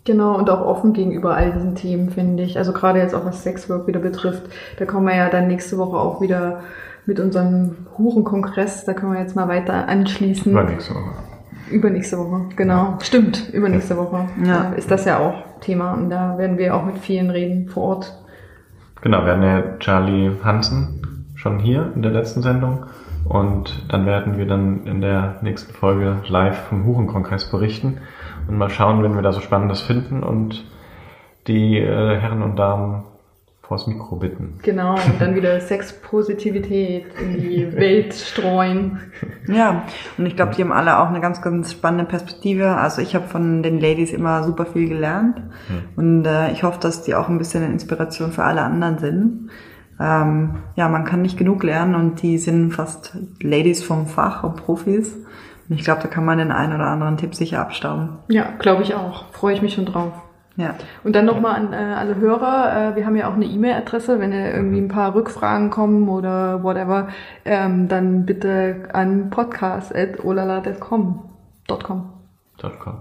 Genau, 0.05 0.37
und 0.37 0.51
auch 0.51 0.63
offen 0.63 0.93
gegenüber 0.93 1.37
all 1.37 1.53
diesen 1.53 1.77
Themen, 1.77 2.11
finde 2.11 2.43
ich. 2.43 2.59
Also 2.59 2.73
gerade 2.73 2.99
jetzt 2.99 3.15
auch 3.15 3.25
was 3.25 3.45
Sexwork 3.45 3.87
wieder 3.87 4.01
betrifft, 4.01 4.43
da 4.79 4.85
kommen 4.85 5.07
wir 5.07 5.15
ja 5.15 5.29
dann 5.29 5.47
nächste 5.47 5.79
Woche 5.79 5.99
auch 5.99 6.21
wieder 6.21 6.61
mit 7.07 7.21
unserem 7.21 7.77
Hurenkongress, 7.97 8.85
da 8.87 8.93
können 8.93 9.13
wir 9.13 9.21
jetzt 9.21 9.37
mal 9.37 9.49
weiter 9.49 9.87
anschließen. 9.87 10.51
Übernächste 10.51 10.95
Woche. 10.95 11.28
Übernächste 11.71 12.19
Woche, 12.19 12.49
genau. 12.57 12.99
Stimmt, 13.01 13.51
übernächste 13.53 13.97
Woche 13.97 14.27
ja. 14.45 14.73
ist 14.73 14.91
das 14.91 15.05
ja 15.05 15.19
auch 15.19 15.61
Thema 15.61 15.93
und 15.93 16.11
da 16.11 16.39
werden 16.39 16.59
wir 16.59 16.75
auch 16.75 16.85
mit 16.85 16.99
vielen 16.99 17.31
reden 17.31 17.69
vor 17.69 17.85
Ort. 17.85 18.15
Genau, 19.01 19.25
wir 19.25 19.33
haben 19.33 19.43
ja 19.43 19.63
Charlie 19.79 20.31
Hansen 20.43 21.27
schon 21.35 21.59
hier 21.59 21.93
in 21.95 22.03
der 22.03 22.11
letzten 22.11 22.43
Sendung 22.43 22.87
und 23.29 23.87
dann 23.89 24.07
werden 24.07 24.39
wir 24.39 24.47
dann 24.47 24.87
in 24.87 25.01
der 25.01 25.37
nächsten 25.43 25.73
Folge 25.73 26.17
live 26.27 26.59
vom 26.69 26.85
Hurenkongress 26.85 27.51
berichten 27.51 27.99
und 28.49 28.57
mal 28.57 28.71
schauen, 28.71 29.03
wenn 29.03 29.15
wir 29.15 29.23
da 29.23 29.33
so 29.33 29.41
Spannendes 29.41 29.83
finden 29.83 30.23
und 30.23 30.65
die 31.47 31.79
äh, 31.79 32.19
Herren 32.19 32.43
und 32.43 32.57
Damen 32.57 33.05
vors 33.69 33.87
Mikro 33.87 34.17
bitten. 34.17 34.59
Genau, 34.63 34.95
und 34.95 35.21
dann 35.21 35.35
wieder 35.35 35.61
Sexpositivität 35.61 37.05
in 37.21 37.39
die 37.39 37.71
Welt 37.77 38.15
streuen. 38.15 38.99
Ja, 39.47 39.85
und 40.17 40.25
ich 40.25 40.37
glaube, 40.37 40.55
die 40.55 40.63
haben 40.63 40.73
alle 40.73 40.99
auch 40.99 41.09
eine 41.09 41.21
ganz, 41.21 41.43
ganz 41.43 41.73
spannende 41.73 42.07
Perspektive. 42.07 42.77
Also 42.77 43.03
ich 43.03 43.15
habe 43.15 43.27
von 43.27 43.63
den 43.63 43.79
Ladies 43.79 44.13
immer 44.13 44.43
super 44.45 44.65
viel 44.65 44.89
gelernt 44.89 45.37
hm. 45.69 45.83
und 45.97 46.25
äh, 46.25 46.51
ich 46.53 46.63
hoffe, 46.63 46.81
dass 46.81 47.03
die 47.03 47.15
auch 47.15 47.29
ein 47.29 47.37
bisschen 47.37 47.63
eine 47.63 47.73
Inspiration 47.73 48.33
für 48.33 48.45
alle 48.45 48.63
anderen 48.63 48.99
sind. 48.99 49.51
Ähm, 50.01 50.57
ja, 50.77 50.89
man 50.89 51.05
kann 51.05 51.21
nicht 51.23 51.37
genug 51.37 51.63
lernen 51.63 51.95
und 51.95 52.23
die 52.23 52.39
sind 52.39 52.73
fast 52.73 53.19
Ladies 53.43 53.83
vom 53.83 54.07
Fach 54.07 54.45
und 54.45 54.57
Profis. 54.57 55.15
Und 55.69 55.77
ich 55.77 55.85
glaube, 55.85 56.01
da 56.01 56.09
kann 56.09 56.25
man 56.25 56.39
den 56.39 56.53
einen 56.53 56.75
oder 56.75 56.87
anderen 56.87 57.19
Tipp 57.19 57.35
sicher 57.35 57.61
abstauben. 57.61 58.19
Ja, 58.29 58.47
glaube 58.59 58.83
ich 58.83 58.95
auch. 58.95 59.27
Freue 59.33 59.55
ich 59.55 59.61
mich 59.61 59.75
schon 59.75 59.85
drauf. 59.85 60.13
Ja. 60.59 60.75
Und 61.05 61.15
dann 61.15 61.25
nochmal 61.25 61.55
an 61.55 61.73
äh, 61.73 61.77
alle 61.77 62.17
Hörer, 62.17 62.91
äh, 62.91 62.97
wir 62.97 63.07
haben 63.07 63.15
ja 63.15 63.29
auch 63.29 63.35
eine 63.35 63.45
E-Mail-Adresse, 63.45 64.19
wenn 64.19 64.33
irgendwie 64.33 64.81
ein 64.81 64.89
paar 64.89 65.15
Rückfragen 65.15 65.71
kommen 65.71 66.09
oder 66.09 66.65
whatever, 66.65 67.07
ähm, 67.45 67.87
dann 67.87 68.27
bitte 68.27 68.89
an 68.93 69.31
podcast.olala.com. 69.31 71.31
.com. 71.85 72.13
.com. 72.81 73.01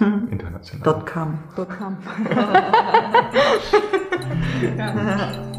International. 0.30 0.84
Dot 0.84 1.06
.com. 1.06 1.38
Dot 1.54 1.68
.com. 1.78 1.96
ja. 4.76 5.54